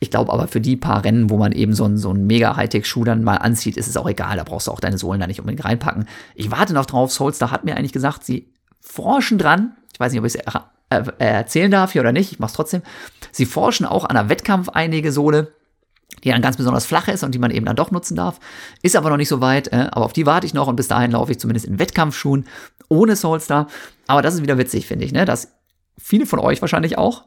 Ich 0.00 0.10
glaube 0.10 0.32
aber 0.32 0.48
für 0.48 0.60
die 0.60 0.76
paar 0.76 1.04
Rennen, 1.04 1.28
wo 1.28 1.36
man 1.36 1.52
eben 1.52 1.74
so 1.74 1.84
einen, 1.84 1.98
so 1.98 2.10
einen 2.10 2.26
mega 2.26 2.56
Hightech-Schuh 2.56 3.04
dann 3.04 3.24
mal 3.24 3.36
anzieht, 3.36 3.76
ist 3.76 3.88
es 3.88 3.96
auch 3.96 4.08
egal. 4.08 4.36
Da 4.36 4.44
brauchst 4.44 4.68
du 4.68 4.70
auch 4.70 4.80
deine 4.80 4.96
Sohlen 4.96 5.20
da 5.20 5.26
nicht 5.26 5.40
unbedingt 5.40 5.64
reinpacken. 5.64 6.06
Ich 6.34 6.50
warte 6.50 6.72
noch 6.72 6.86
drauf. 6.86 7.12
Soulstar 7.12 7.50
hat 7.50 7.64
mir 7.64 7.76
eigentlich 7.76 7.92
gesagt, 7.92 8.24
sie 8.24 8.46
forschen 8.88 9.38
dran, 9.38 9.76
ich 9.92 10.00
weiß 10.00 10.12
nicht, 10.12 10.20
ob 10.20 10.26
ich 10.26 10.34
es 10.34 11.12
erzählen 11.18 11.70
darf 11.70 11.92
hier 11.92 12.00
oder 12.00 12.12
nicht, 12.12 12.32
ich 12.32 12.38
mache 12.38 12.48
es 12.48 12.54
trotzdem. 12.54 12.82
Sie 13.30 13.46
forschen 13.46 13.84
auch 13.84 14.04
an 14.04 14.16
einer 14.16 14.28
Wettkampfeinlegesohle, 14.28 15.52
die 16.24 16.30
dann 16.30 16.40
ganz 16.40 16.56
besonders 16.56 16.86
flach 16.86 17.08
ist 17.08 17.22
und 17.22 17.34
die 17.34 17.38
man 17.38 17.50
eben 17.50 17.66
dann 17.66 17.76
doch 17.76 17.90
nutzen 17.90 18.16
darf. 18.16 18.40
Ist 18.82 18.96
aber 18.96 19.10
noch 19.10 19.18
nicht 19.18 19.28
so 19.28 19.40
weit, 19.40 19.68
äh, 19.72 19.88
aber 19.90 20.06
auf 20.06 20.14
die 20.14 20.26
warte 20.26 20.46
ich 20.46 20.54
noch 20.54 20.66
und 20.66 20.76
bis 20.76 20.88
dahin 20.88 21.10
laufe 21.10 21.30
ich 21.30 21.38
zumindest 21.38 21.66
in 21.66 21.78
Wettkampfschuhen 21.78 22.46
ohne 22.88 23.14
Soulstar. 23.14 23.68
Aber 24.06 24.22
das 24.22 24.34
ist 24.34 24.42
wieder 24.42 24.58
witzig, 24.58 24.86
finde 24.86 25.04
ich, 25.04 25.12
ne? 25.12 25.26
dass 25.26 25.52
viele 25.98 26.24
von 26.24 26.38
euch 26.38 26.62
wahrscheinlich 26.62 26.96
auch 26.96 27.24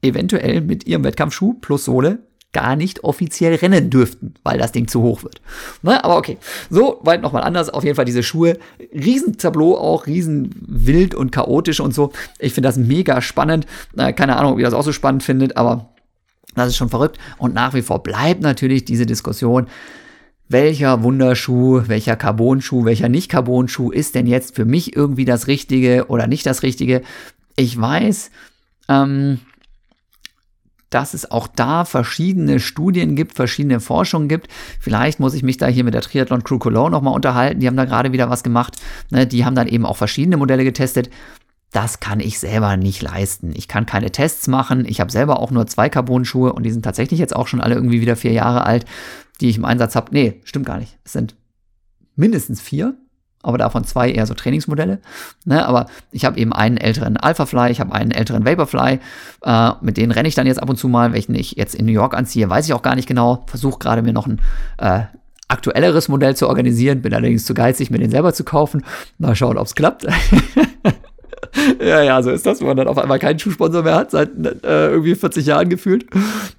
eventuell 0.00 0.60
mit 0.60 0.86
ihrem 0.86 1.02
Wettkampfschuh 1.02 1.54
plus 1.54 1.84
Sohle 1.84 2.20
gar 2.54 2.76
nicht 2.76 3.04
offiziell 3.04 3.54
rennen 3.56 3.90
dürften, 3.90 4.32
weil 4.42 4.56
das 4.56 4.72
Ding 4.72 4.88
zu 4.88 5.02
hoch 5.02 5.22
wird. 5.22 5.42
Na, 5.82 6.02
aber 6.02 6.16
okay, 6.16 6.38
so 6.70 7.00
weit 7.02 7.20
nochmal 7.20 7.42
anders. 7.42 7.68
Auf 7.68 7.84
jeden 7.84 7.96
Fall 7.96 8.06
diese 8.06 8.22
Schuhe, 8.22 8.56
Riesentableau 8.94 9.76
auch, 9.76 10.06
riesen 10.06 10.54
wild 10.66 11.14
und 11.14 11.32
chaotisch 11.32 11.80
und 11.80 11.92
so. 11.92 12.12
Ich 12.38 12.54
finde 12.54 12.68
das 12.68 12.78
mega 12.78 13.20
spannend. 13.20 13.66
keine 14.16 14.36
Ahnung, 14.36 14.54
ob 14.54 14.58
ihr 14.58 14.64
das 14.64 14.72
auch 14.72 14.84
so 14.84 14.92
spannend 14.92 15.22
findet, 15.22 15.58
aber 15.58 15.90
das 16.54 16.68
ist 16.68 16.76
schon 16.76 16.88
verrückt. 16.88 17.18
Und 17.36 17.52
nach 17.52 17.74
wie 17.74 17.82
vor 17.82 18.02
bleibt 18.02 18.40
natürlich 18.40 18.86
diese 18.86 19.04
Diskussion, 19.04 19.66
welcher 20.48 21.02
Wunderschuh, 21.02 21.82
welcher 21.86 22.16
Carbon-Schuh, 22.16 22.84
welcher 22.84 23.08
Nicht-Carbon-Schuh 23.08 23.90
ist 23.90 24.14
denn 24.14 24.26
jetzt 24.26 24.54
für 24.54 24.64
mich 24.64 24.94
irgendwie 24.94 25.24
das 25.24 25.46
Richtige 25.46 26.06
oder 26.08 26.26
nicht 26.26 26.46
das 26.46 26.62
Richtige? 26.62 27.02
Ich 27.56 27.80
weiß, 27.80 28.30
ähm, 28.88 29.40
dass 30.94 31.12
es 31.12 31.30
auch 31.30 31.48
da 31.48 31.84
verschiedene 31.84 32.60
Studien 32.60 33.16
gibt, 33.16 33.34
verschiedene 33.34 33.80
Forschungen 33.80 34.28
gibt. 34.28 34.48
Vielleicht 34.78 35.18
muss 35.18 35.34
ich 35.34 35.42
mich 35.42 35.56
da 35.56 35.66
hier 35.66 35.82
mit 35.82 35.92
der 35.92 36.02
Triathlon 36.02 36.44
Crew 36.44 36.58
Cologne 36.58 36.92
nochmal 36.92 37.14
unterhalten. 37.14 37.58
Die 37.58 37.66
haben 37.66 37.76
da 37.76 37.84
gerade 37.84 38.12
wieder 38.12 38.30
was 38.30 38.44
gemacht. 38.44 38.76
Ne, 39.10 39.26
die 39.26 39.44
haben 39.44 39.56
dann 39.56 39.66
eben 39.66 39.86
auch 39.86 39.96
verschiedene 39.96 40.36
Modelle 40.36 40.62
getestet. 40.62 41.10
Das 41.72 41.98
kann 41.98 42.20
ich 42.20 42.38
selber 42.38 42.76
nicht 42.76 43.02
leisten. 43.02 43.52
Ich 43.56 43.66
kann 43.66 43.86
keine 43.86 44.12
Tests 44.12 44.46
machen. 44.46 44.84
Ich 44.86 45.00
habe 45.00 45.10
selber 45.10 45.40
auch 45.40 45.50
nur 45.50 45.66
zwei 45.66 45.88
Carbon-Schuhe 45.88 46.52
und 46.52 46.62
die 46.62 46.70
sind 46.70 46.84
tatsächlich 46.84 47.18
jetzt 47.18 47.34
auch 47.34 47.48
schon 47.48 47.60
alle 47.60 47.74
irgendwie 47.74 48.00
wieder 48.00 48.14
vier 48.14 48.32
Jahre 48.32 48.64
alt, 48.64 48.84
die 49.40 49.48
ich 49.48 49.56
im 49.56 49.64
Einsatz 49.64 49.96
habe. 49.96 50.12
Nee, 50.12 50.40
stimmt 50.44 50.66
gar 50.66 50.78
nicht. 50.78 50.96
Es 51.02 51.12
sind 51.12 51.34
mindestens 52.14 52.60
vier 52.60 52.96
aber 53.44 53.58
davon 53.58 53.84
zwei 53.84 54.10
eher 54.10 54.26
so 54.26 54.34
Trainingsmodelle. 54.34 54.98
Ne, 55.44 55.66
aber 55.66 55.86
ich 56.10 56.24
habe 56.24 56.38
eben 56.38 56.52
einen 56.52 56.76
älteren 56.76 57.16
Alphafly, 57.16 57.70
ich 57.70 57.80
habe 57.80 57.94
einen 57.94 58.10
älteren 58.10 58.44
Vaporfly, 58.44 59.00
äh, 59.42 59.70
mit 59.80 59.96
denen 59.96 60.12
renne 60.12 60.28
ich 60.28 60.34
dann 60.34 60.46
jetzt 60.46 60.62
ab 60.62 60.70
und 60.70 60.76
zu 60.76 60.88
mal, 60.88 61.12
welchen 61.12 61.34
ich 61.34 61.52
jetzt 61.52 61.74
in 61.74 61.86
New 61.86 61.92
York 61.92 62.16
anziehe, 62.16 62.48
weiß 62.48 62.66
ich 62.66 62.72
auch 62.72 62.82
gar 62.82 62.96
nicht 62.96 63.08
genau. 63.08 63.44
Versuche 63.46 63.78
gerade 63.78 64.02
mir 64.02 64.12
noch 64.12 64.26
ein 64.26 64.40
äh, 64.78 65.02
aktuelleres 65.48 66.08
Modell 66.08 66.34
zu 66.36 66.48
organisieren, 66.48 67.02
bin 67.02 67.14
allerdings 67.14 67.44
zu 67.44 67.54
geizig, 67.54 67.90
mir 67.90 67.98
den 67.98 68.10
selber 68.10 68.32
zu 68.32 68.44
kaufen. 68.44 68.84
Mal 69.18 69.36
schauen, 69.36 69.58
ob 69.58 69.66
es 69.66 69.74
klappt. 69.74 70.06
ja, 71.80 72.02
ja, 72.02 72.22
so 72.22 72.30
ist 72.30 72.46
das, 72.46 72.60
wenn 72.60 72.68
man 72.68 72.76
dann 72.76 72.88
auf 72.88 72.98
einmal 72.98 73.18
keinen 73.18 73.38
Schuhsponsor 73.38 73.82
mehr 73.82 73.96
hat, 73.96 74.10
seit 74.10 74.30
äh, 74.64 74.88
irgendwie 74.90 75.14
40 75.14 75.46
Jahren 75.46 75.68
gefühlt. 75.68 76.06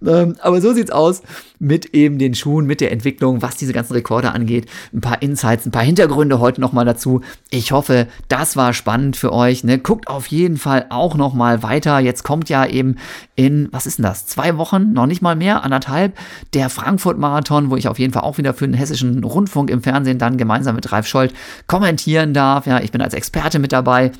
Ähm, 0.06 0.36
aber 0.42 0.62
so 0.62 0.74
sieht's 0.74 0.92
aus 0.92 1.22
mit 1.60 1.94
eben 1.94 2.20
den 2.20 2.36
Schuhen, 2.36 2.66
mit 2.66 2.82
der 2.82 2.92
Entwicklung, 2.92 3.42
was 3.42 3.56
diese 3.56 3.74
ganzen 3.74 3.94
Rekorde 3.94 4.32
angeht. 4.32 4.68
Ein 4.94 5.02
paar 5.02 5.22
Insights, 5.22 5.66
ein 5.66 5.72
paar 5.72 5.84
Hintergründe 5.84 6.40
heute 6.40 6.62
nochmal 6.62 6.86
dazu. 6.86 7.22
Ich 7.50 7.72
hoffe, 7.72 8.08
das 8.28 8.56
war 8.56 8.74
spannend 8.74 9.16
für 9.16 9.32
euch. 9.32 9.64
Ne? 9.64 9.80
Guckt 9.80 10.08
auf 10.08 10.28
jeden 10.28 10.58
Fall 10.58 10.86
auch 10.90 11.16
nochmal 11.16 11.64
weiter. 11.64 12.00
Jetzt 12.00 12.24
kommt 12.24 12.50
ja 12.50 12.66
eben 12.66 12.98
in, 13.36 13.70
was 13.72 13.86
ist 13.86 13.98
denn 13.98 14.04
das? 14.04 14.26
Zwei 14.28 14.58
Wochen, 14.58 14.94
noch 14.94 15.06
nicht 15.06 15.22
mal 15.22 15.36
mehr, 15.36 15.64
anderthalb, 15.64 16.18
der 16.54 16.70
Frankfurt-Marathon, 16.70 17.70
wo 17.70 17.78
ich 17.78 17.88
auf 17.88 18.00
jeden 18.00 18.14
Fall 18.14 18.24
auch 18.24 18.38
wieder 18.38 18.54
für 18.54 18.68
den 18.68 18.74
hessischen 18.74 19.24
Rundfunk 19.24 19.70
im 19.70 19.82
Fernsehen 19.82 20.20
dann 20.20 20.38
gemeinsam 20.38 20.76
mit 20.76 20.92
Ralf 20.92 21.08
Scholz 21.08 21.34
kommentieren 21.68 22.34
darf. 22.34 22.66
Ja, 22.66 22.80
ich 22.80 22.92
bin 22.92 23.02
als 23.02 23.14
Experte 23.14 23.60
mit 23.60 23.72
dabei. 23.72 24.12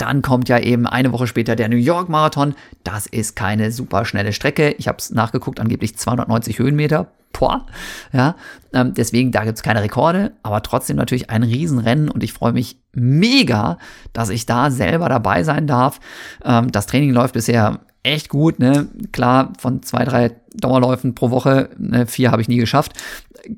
Dann 0.00 0.22
kommt 0.22 0.48
ja 0.48 0.58
eben 0.58 0.86
eine 0.86 1.12
Woche 1.12 1.26
später 1.26 1.56
der 1.56 1.68
New 1.68 1.76
York 1.76 2.08
Marathon. 2.08 2.54
Das 2.84 3.06
ist 3.06 3.36
keine 3.36 3.70
super 3.70 4.06
schnelle 4.06 4.32
Strecke. 4.32 4.70
Ich 4.78 4.88
habe 4.88 4.96
es 4.96 5.10
nachgeguckt, 5.10 5.60
angeblich 5.60 5.94
290 5.94 6.58
Höhenmeter. 6.58 7.08
Boah. 7.32 7.66
Ja, 8.10 8.34
ähm, 8.72 8.94
deswegen, 8.94 9.30
da 9.30 9.44
gibt 9.44 9.58
es 9.58 9.62
keine 9.62 9.82
Rekorde, 9.82 10.32
aber 10.42 10.62
trotzdem 10.62 10.96
natürlich 10.96 11.28
ein 11.28 11.42
Riesenrennen 11.42 12.08
und 12.08 12.24
ich 12.24 12.32
freue 12.32 12.52
mich 12.52 12.78
mega, 12.94 13.76
dass 14.14 14.30
ich 14.30 14.46
da 14.46 14.70
selber 14.70 15.10
dabei 15.10 15.44
sein 15.44 15.66
darf. 15.66 16.00
Ähm, 16.44 16.72
das 16.72 16.86
Training 16.86 17.10
läuft 17.10 17.34
bisher 17.34 17.80
echt 18.02 18.30
gut, 18.30 18.58
ne? 18.58 18.88
Klar, 19.12 19.52
von 19.58 19.82
zwei, 19.82 20.04
drei 20.04 20.32
Dauerläufen 20.54 21.14
pro 21.14 21.30
Woche, 21.30 21.68
ne, 21.76 22.06
vier 22.06 22.30
habe 22.30 22.40
ich 22.40 22.48
nie 22.48 22.56
geschafft. 22.56 22.94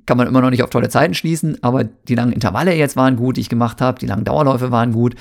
Kann 0.07 0.16
man 0.16 0.26
immer 0.26 0.40
noch 0.40 0.51
nicht 0.51 0.64
auf 0.64 0.70
tolle 0.70 0.88
Zeiten 0.88 1.14
schließen, 1.14 1.62
aber 1.62 1.84
die 1.84 2.16
langen 2.16 2.32
Intervalle 2.32 2.74
jetzt 2.74 2.97
waren 2.97 3.14
gut, 3.14 3.36
die 3.36 3.43
ich 3.43 3.49
gemacht 3.49 3.80
habe, 3.80 4.01
die 4.01 4.07
langen 4.07 4.24
Dauerläufe 4.24 4.72
waren 4.72 4.93
gut. 4.93 5.14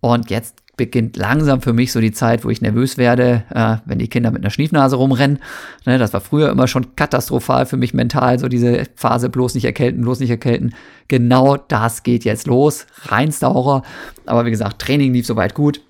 Und 0.00 0.28
jetzt 0.30 0.63
beginnt 0.76 1.16
langsam 1.16 1.60
für 1.60 1.72
mich 1.72 1.92
so 1.92 2.00
die 2.00 2.12
Zeit, 2.12 2.44
wo 2.44 2.50
ich 2.50 2.60
nervös 2.60 2.98
werde, 2.98 3.44
äh, 3.50 3.76
wenn 3.84 3.98
die 3.98 4.08
Kinder 4.08 4.30
mit 4.30 4.42
einer 4.42 4.50
Schniefnase 4.50 4.96
rumrennen. 4.96 5.38
Ne, 5.86 5.98
das 5.98 6.12
war 6.12 6.20
früher 6.20 6.50
immer 6.50 6.66
schon 6.66 6.96
katastrophal 6.96 7.66
für 7.66 7.76
mich 7.76 7.94
mental, 7.94 8.38
so 8.38 8.48
diese 8.48 8.84
Phase 8.96 9.28
bloß 9.28 9.54
nicht 9.54 9.64
erkälten, 9.64 10.02
bloß 10.02 10.20
nicht 10.20 10.30
erkälten. 10.30 10.74
Genau 11.08 11.56
das 11.56 12.02
geht 12.02 12.24
jetzt 12.24 12.46
los. 12.46 12.86
Reinster 13.04 13.52
Horror. 13.52 13.82
Aber 14.26 14.46
wie 14.46 14.50
gesagt, 14.50 14.80
Training 14.80 15.12
lief 15.12 15.26
soweit 15.26 15.54
gut. 15.54 15.80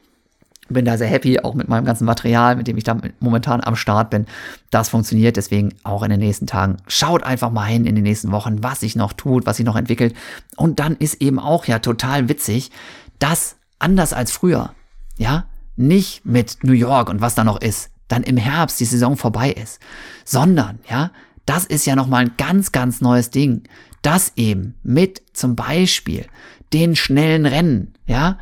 Bin 0.71 0.87
da 0.87 0.97
sehr 0.97 1.09
happy, 1.09 1.41
auch 1.41 1.55
mit 1.55 1.69
meinem 1.69 1.85
ganzen 1.85 2.07
Material, 2.07 2.57
mit 2.57 2.67
dem 2.67 2.79
ich 2.79 2.85
da 2.85 2.97
momentan 3.21 3.63
am 3.63 3.77
Start 3.77 4.09
bin. 4.09 4.25
Das 4.71 4.89
funktioniert, 4.89 5.37
deswegen 5.37 5.75
auch 5.83 6.03
in 6.03 6.11
den 6.11 6.21
nächsten 6.21 6.47
Tagen. 6.47 6.79
Schaut 6.87 7.23
einfach 7.23 7.51
mal 7.51 7.67
hin 7.67 7.85
in 7.85 7.95
den 7.95 8.05
nächsten 8.05 8.33
Wochen, 8.33 8.63
was 8.63 8.81
sich 8.81 8.97
noch 8.97 9.13
tut, 9.13 9.45
was 9.45 9.59
sich 9.59 9.67
noch 9.67 9.77
entwickelt. 9.77 10.15
Und 10.57 10.81
dann 10.81 10.97
ist 10.97 11.21
eben 11.21 11.39
auch 11.39 11.67
ja 11.67 11.81
total 11.81 12.31
witzig, 12.31 12.71
dass 13.19 13.57
anders 13.85 14.13
als 14.13 14.33
früher. 14.33 14.75
Ja, 15.17 15.47
nicht 15.77 16.25
mit 16.25 16.59
New 16.63 16.73
York 16.73 17.09
und 17.09 17.21
was 17.21 17.35
da 17.35 17.45
noch 17.45 17.61
ist, 17.61 17.91
dann 18.09 18.23
im 18.23 18.37
Herbst 18.37 18.81
die 18.81 18.85
Saison 18.85 19.17
vorbei 19.17 19.51
ist, 19.53 19.79
sondern, 20.25 20.81
ja, 20.89 21.11
das 21.47 21.67
ist 21.67 21.85
ja 21.87 21.95
nochmal 21.95 22.25
ein 22.25 22.33
ganz, 22.37 22.73
ganz 22.73 23.01
neues 23.01 23.31
Ding, 23.31 23.65
das 24.03 24.33
eben 24.37 24.75
mit 24.83 25.23
zum 25.33 25.57
Beispiel 25.57 26.27
den 26.73 26.97
schnellen 26.97 27.47
Rennen, 27.47 27.95
ja, 28.07 28.39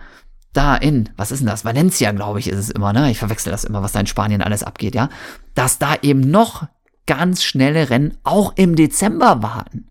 da 0.53 0.77
in, 0.77 1.09
was 1.17 1.33
ist 1.33 1.41
denn 1.41 1.49
das? 1.49 1.65
Valencia, 1.65 2.13
glaube 2.13 2.39
ich, 2.39 2.49
ist 2.49 2.59
es 2.59 2.71
immer, 2.71 2.93
ne? 2.93 3.11
Ich 3.11 3.19
verwechsel 3.19 3.51
das 3.51 3.65
immer, 3.65 3.83
was 3.83 3.93
da 3.93 4.01
in 4.01 4.07
Spanien 4.07 4.43
alles 4.43 4.63
abgeht, 4.63 4.95
ja? 4.95 5.09
Dass 5.55 5.79
da 5.79 5.97
eben 6.03 6.21
noch 6.21 6.67
ganz 7.07 7.43
schnelle 7.43 7.91
Rennen 7.91 8.19
auch 8.23 8.53
im 8.57 8.77
Dezember 8.77 9.43
warten, 9.43 9.89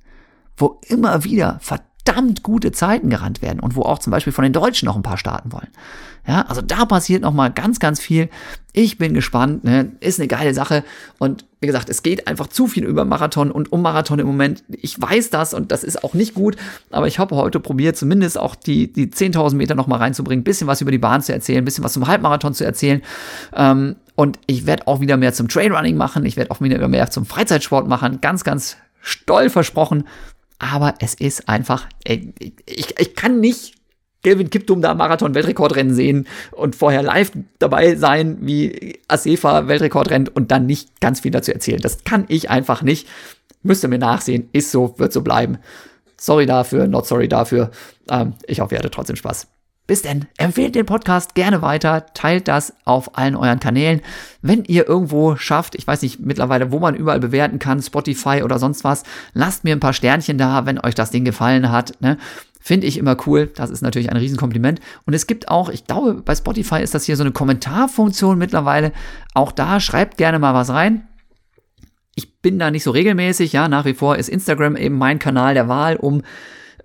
wo 0.56 0.80
immer 0.88 1.24
wieder 1.24 1.58
verdammt 1.62 1.91
verdammt 2.06 2.44
gute 2.44 2.72
Zeiten 2.72 3.10
gerannt 3.10 3.42
werden 3.42 3.60
und 3.60 3.76
wo 3.76 3.84
auch 3.84 4.00
zum 4.00 4.12
Beispiel 4.12 4.34
von 4.34 4.44
den 4.44 4.54
Deutschen 4.54 4.86
noch 4.86 4.96
ein 4.96 5.04
paar 5.04 5.18
starten 5.18 5.52
wollen. 5.52 5.68
Ja, 6.28 6.44
also 6.44 6.62
da 6.62 6.86
passiert 6.86 7.24
noch 7.24 7.34
mal 7.34 7.50
ganz, 7.50 7.80
ganz 7.80 8.00
viel. 8.00 8.30
Ich 8.74 9.00
bin 9.00 9.16
gespannt, 9.16 9.64
ne? 9.64 9.92
ist 10.02 10.20
eine 10.20 10.28
geile 10.28 10.54
Sache 10.54 10.84
und 11.18 11.46
wie 11.60 11.68
gesagt, 11.68 11.90
es 11.90 12.04
geht 12.04 12.28
einfach 12.28 12.48
zu 12.48 12.68
viel 12.68 12.86
über 12.86 13.06
Marathon 13.06 13.50
und 13.52 13.72
um 13.72 13.82
Marathon 13.82 14.20
im 14.20 14.28
Moment. 14.28 14.64
Ich 14.70 15.02
weiß 15.02 15.32
das 15.32 15.54
und 15.54 15.72
das 15.72 15.84
ist 15.84 16.04
auch 16.04 16.14
nicht 16.14 16.36
gut, 16.36 16.58
aber 16.92 17.08
ich 17.08 17.18
habe 17.18 17.36
heute 17.36 17.60
probiert, 17.60 17.98
zumindest 17.98 18.38
auch 18.38 18.54
die, 18.54 18.92
die 18.92 19.08
10.000 19.08 19.56
Meter 19.56 19.74
noch 19.74 19.88
mal 19.88 19.98
reinzubringen, 19.98 20.44
bisschen 20.44 20.68
was 20.68 20.82
über 20.82 20.92
die 20.92 21.00
Bahn 21.00 21.22
zu 21.22 21.34
erzählen, 21.34 21.66
bisschen 21.66 21.84
was 21.84 21.94
zum 21.94 22.08
Halbmarathon 22.08 22.54
zu 22.54 22.64
erzählen. 22.64 23.02
Ähm, 23.54 23.96
und 24.16 24.38
ich 24.46 24.68
werde 24.68 24.88
auch 24.88 25.00
wieder 25.02 25.18
mehr 25.18 25.34
zum 25.34 25.48
Trailrunning 25.48 25.98
machen, 25.98 26.26
ich 26.26 26.38
werde 26.38 26.52
auch 26.52 26.62
wieder 26.62 26.88
mehr 26.88 27.10
zum 27.10 27.26
Freizeitsport 27.26 27.88
machen, 27.88 28.22
ganz, 28.22 28.44
ganz 28.44 28.78
stoll 29.02 29.50
versprochen 29.50 30.06
aber 30.62 30.94
es 31.00 31.16
ist 31.16 31.50
einfach, 31.50 31.88
ey, 32.04 32.34
ich, 32.68 33.00
ich 33.00 33.16
kann 33.16 33.40
nicht 33.40 33.74
Kelvin 34.24 34.52
Kiptum 34.52 34.80
da 34.82 34.94
Marathon-Weltrekordrennen 34.94 35.96
sehen 35.96 36.28
und 36.52 36.76
vorher 36.76 37.02
live 37.02 37.32
dabei 37.58 37.96
sein, 37.96 38.38
wie 38.42 39.00
Asefa 39.08 39.68
Weltrekord 39.68 40.12
rennt 40.12 40.36
und 40.36 40.52
dann 40.52 40.68
nicht 40.68 41.02
ganz 41.02 41.22
viel 41.22 41.32
dazu 41.32 41.52
erzählen. 41.52 41.82
Das 41.82 42.04
kann 42.04 42.26
ich 42.28 42.52
einfach 42.52 42.84
nicht. 42.84 43.08
Müsst 43.64 43.84
ihr 43.84 43.90
mir 43.90 43.98
nachsehen. 43.98 44.50
Ist 44.54 44.70
so, 44.70 44.94
wird 45.00 45.12
so 45.12 45.22
bleiben. 45.22 45.58
Sorry 46.18 46.46
dafür, 46.46 46.86
not 46.86 47.08
sorry 47.08 47.28
dafür. 47.28 47.72
Ähm, 48.08 48.36
ich 48.46 48.60
hoffe, 48.60 48.76
ihr 48.76 48.80
hattet 48.80 48.94
trotzdem 48.94 49.16
Spaß. 49.16 49.48
Bis 49.88 50.04
denn, 50.04 50.28
empfehlt 50.38 50.76
den 50.76 50.86
Podcast 50.86 51.36
gerne 51.36 51.62
weiter, 51.62 52.06
teilt 52.14 52.48
das 52.48 52.74
auf 52.86 53.18
allen 53.18 53.36
euren 53.36 53.60
Kanälen. 53.60 54.02
Wenn 54.42 54.64
ihr 54.64 54.88
irgendwo 54.88 55.36
schafft, 55.36 55.76
ich 55.76 55.86
weiß 55.86 56.02
nicht 56.04 56.20
mittlerweile, 56.20 56.72
wo 56.72 56.80
man 56.80 56.96
überall 56.96 57.20
bewerten 57.20 57.60
kann, 57.60 57.82
Spotify 57.82 58.44
oder 58.44 58.60
sonst 58.60 58.84
was, 58.84 59.04
lasst 59.34 59.64
mir 59.64 59.76
ein 59.76 59.82
paar 59.82 59.94
Sternchen 59.94 60.38
da, 60.38 60.66
wenn 60.66 60.80
euch 60.80 60.96
das 60.96 61.12
Ding 61.12 61.26
gefallen 61.26 61.72
hat. 61.72 62.00
Ne? 62.00 62.18
Finde 62.62 62.86
ich 62.88 62.98
immer 62.98 63.18
cool. 63.26 63.52
Das 63.56 63.72
ist 63.72 63.82
natürlich 63.82 64.12
ein 64.12 64.18
Riesenkompliment. 64.18 64.80
Und 65.06 65.14
es 65.14 65.26
gibt 65.26 65.50
auch, 65.50 65.68
ich 65.68 65.88
glaube, 65.88 66.14
bei 66.14 66.36
Spotify 66.36 66.82
ist 66.82 66.94
das 66.94 67.06
hier 67.06 67.18
so 67.18 67.24
eine 67.24 67.32
Kommentarfunktion 67.32 68.38
mittlerweile. 68.38 68.94
Auch 69.34 69.52
da 69.52 69.80
schreibt 69.80 70.18
gerne 70.18 70.38
mal 70.38 70.54
was 70.54 70.70
rein. 70.70 71.08
Ich 72.14 72.40
bin 72.40 72.60
da 72.60 72.70
nicht 72.70 72.84
so 72.84 72.92
regelmäßig, 72.92 73.52
ja, 73.52 73.68
nach 73.68 73.86
wie 73.86 73.96
vor 73.96 74.16
ist 74.18 74.30
Instagram 74.30 74.76
eben 74.76 74.98
mein 74.98 75.18
Kanal 75.18 75.56
der 75.56 75.68
Wahl, 75.68 75.96
um 75.96 76.22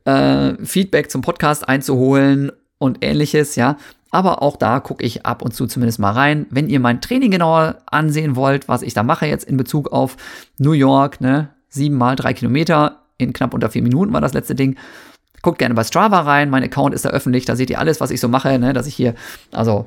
äh, 0.07 0.55
Feedback 0.65 1.11
zum 1.11 1.21
Podcast 1.21 1.69
einzuholen 1.69 2.53
und 2.79 2.99
ähnliches, 3.03 3.57
ja. 3.57 3.77
Aber 4.11 4.43
auch 4.43 4.57
da 4.57 4.81
gucke 4.81 5.05
ich 5.05 5.27
ab 5.27 5.43
und 5.43 5.55
zu 5.55 5.67
zumindest 5.67 5.99
mal 5.99 6.13
rein. 6.13 6.47
Wenn 6.51 6.69
ihr 6.69 6.81
mein 6.81 7.01
Training 7.01 7.31
genauer 7.31 7.79
ansehen 7.87 8.37
wollt, 8.37 8.69
was 8.69 8.83
ich 8.83 8.95
da 8.95 9.03
mache 9.03 9.27
jetzt 9.27 9.45
in 9.45 9.57
Bezug 9.57 9.93
auf 9.93 10.17
New 10.59 10.73
York, 10.73 11.21
ne, 11.21 11.51
sieben 11.69 11.97
mal 11.97 12.17
drei 12.17 12.33
Kilometer 12.33 13.03
in 13.19 13.33
knapp 13.33 13.55
unter 13.55 13.71
vier 13.71 13.83
Minuten 13.83 14.13
war 14.13 14.21
das 14.21 14.35
letzte 14.35 14.55
Ding. 14.55 14.77
Guckt 15.43 15.59
gerne 15.59 15.75
bei 15.75 15.85
Strava 15.85 16.21
rein. 16.21 16.51
Mein 16.51 16.63
Account 16.63 16.95
ist 16.95 17.05
da 17.05 17.11
öffentlich. 17.11 17.45
Da 17.45 17.57
seht 17.57 17.71
ihr 17.71 17.79
alles, 17.79 18.01
was 18.01 18.11
ich 18.11 18.21
so 18.21 18.29
mache, 18.29 18.59
ne, 18.59 18.73
dass 18.73 18.87
ich 18.87 18.95
hier, 18.95 19.15
also, 19.53 19.87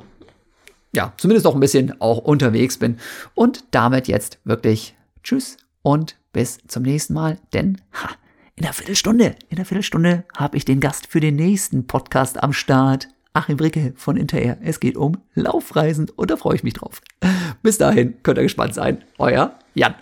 ja, 0.93 1.13
zumindest 1.17 1.45
auch 1.47 1.53
ein 1.53 1.59
bisschen 1.59 1.99
auch 2.01 2.19
unterwegs 2.19 2.77
bin. 2.77 2.97
Und 3.35 3.63
damit 3.71 4.07
jetzt 4.07 4.39
wirklich 4.43 4.95
Tschüss 5.23 5.57
und 5.81 6.17
bis 6.33 6.59
zum 6.67 6.83
nächsten 6.83 7.13
Mal. 7.13 7.37
Denn, 7.53 7.81
ha, 7.93 8.09
in 8.59 8.65
einer 8.65 8.73
Viertelstunde, 8.73 9.35
in 9.47 9.57
einer 9.57 9.65
Viertelstunde 9.65 10.25
habe 10.35 10.57
ich 10.57 10.65
den 10.65 10.81
Gast 10.81 11.07
für 11.07 11.21
den 11.21 11.37
nächsten 11.37 11.87
Podcast 11.87 12.43
am 12.43 12.51
Start. 12.51 13.07
Achim 13.31 13.55
Bricke 13.55 13.93
von 13.95 14.17
Inter. 14.17 14.57
Es 14.61 14.81
geht 14.81 14.97
um 14.97 15.17
Laufreisen 15.33 16.09
und 16.15 16.29
da 16.29 16.35
freue 16.35 16.55
ich 16.55 16.63
mich 16.63 16.73
drauf. 16.73 17.01
Bis 17.63 17.77
dahin 17.77 18.21
könnt 18.21 18.37
ihr 18.37 18.43
gespannt 18.43 18.73
sein. 18.73 19.03
Euer 19.17 19.57
Jan. 19.75 19.95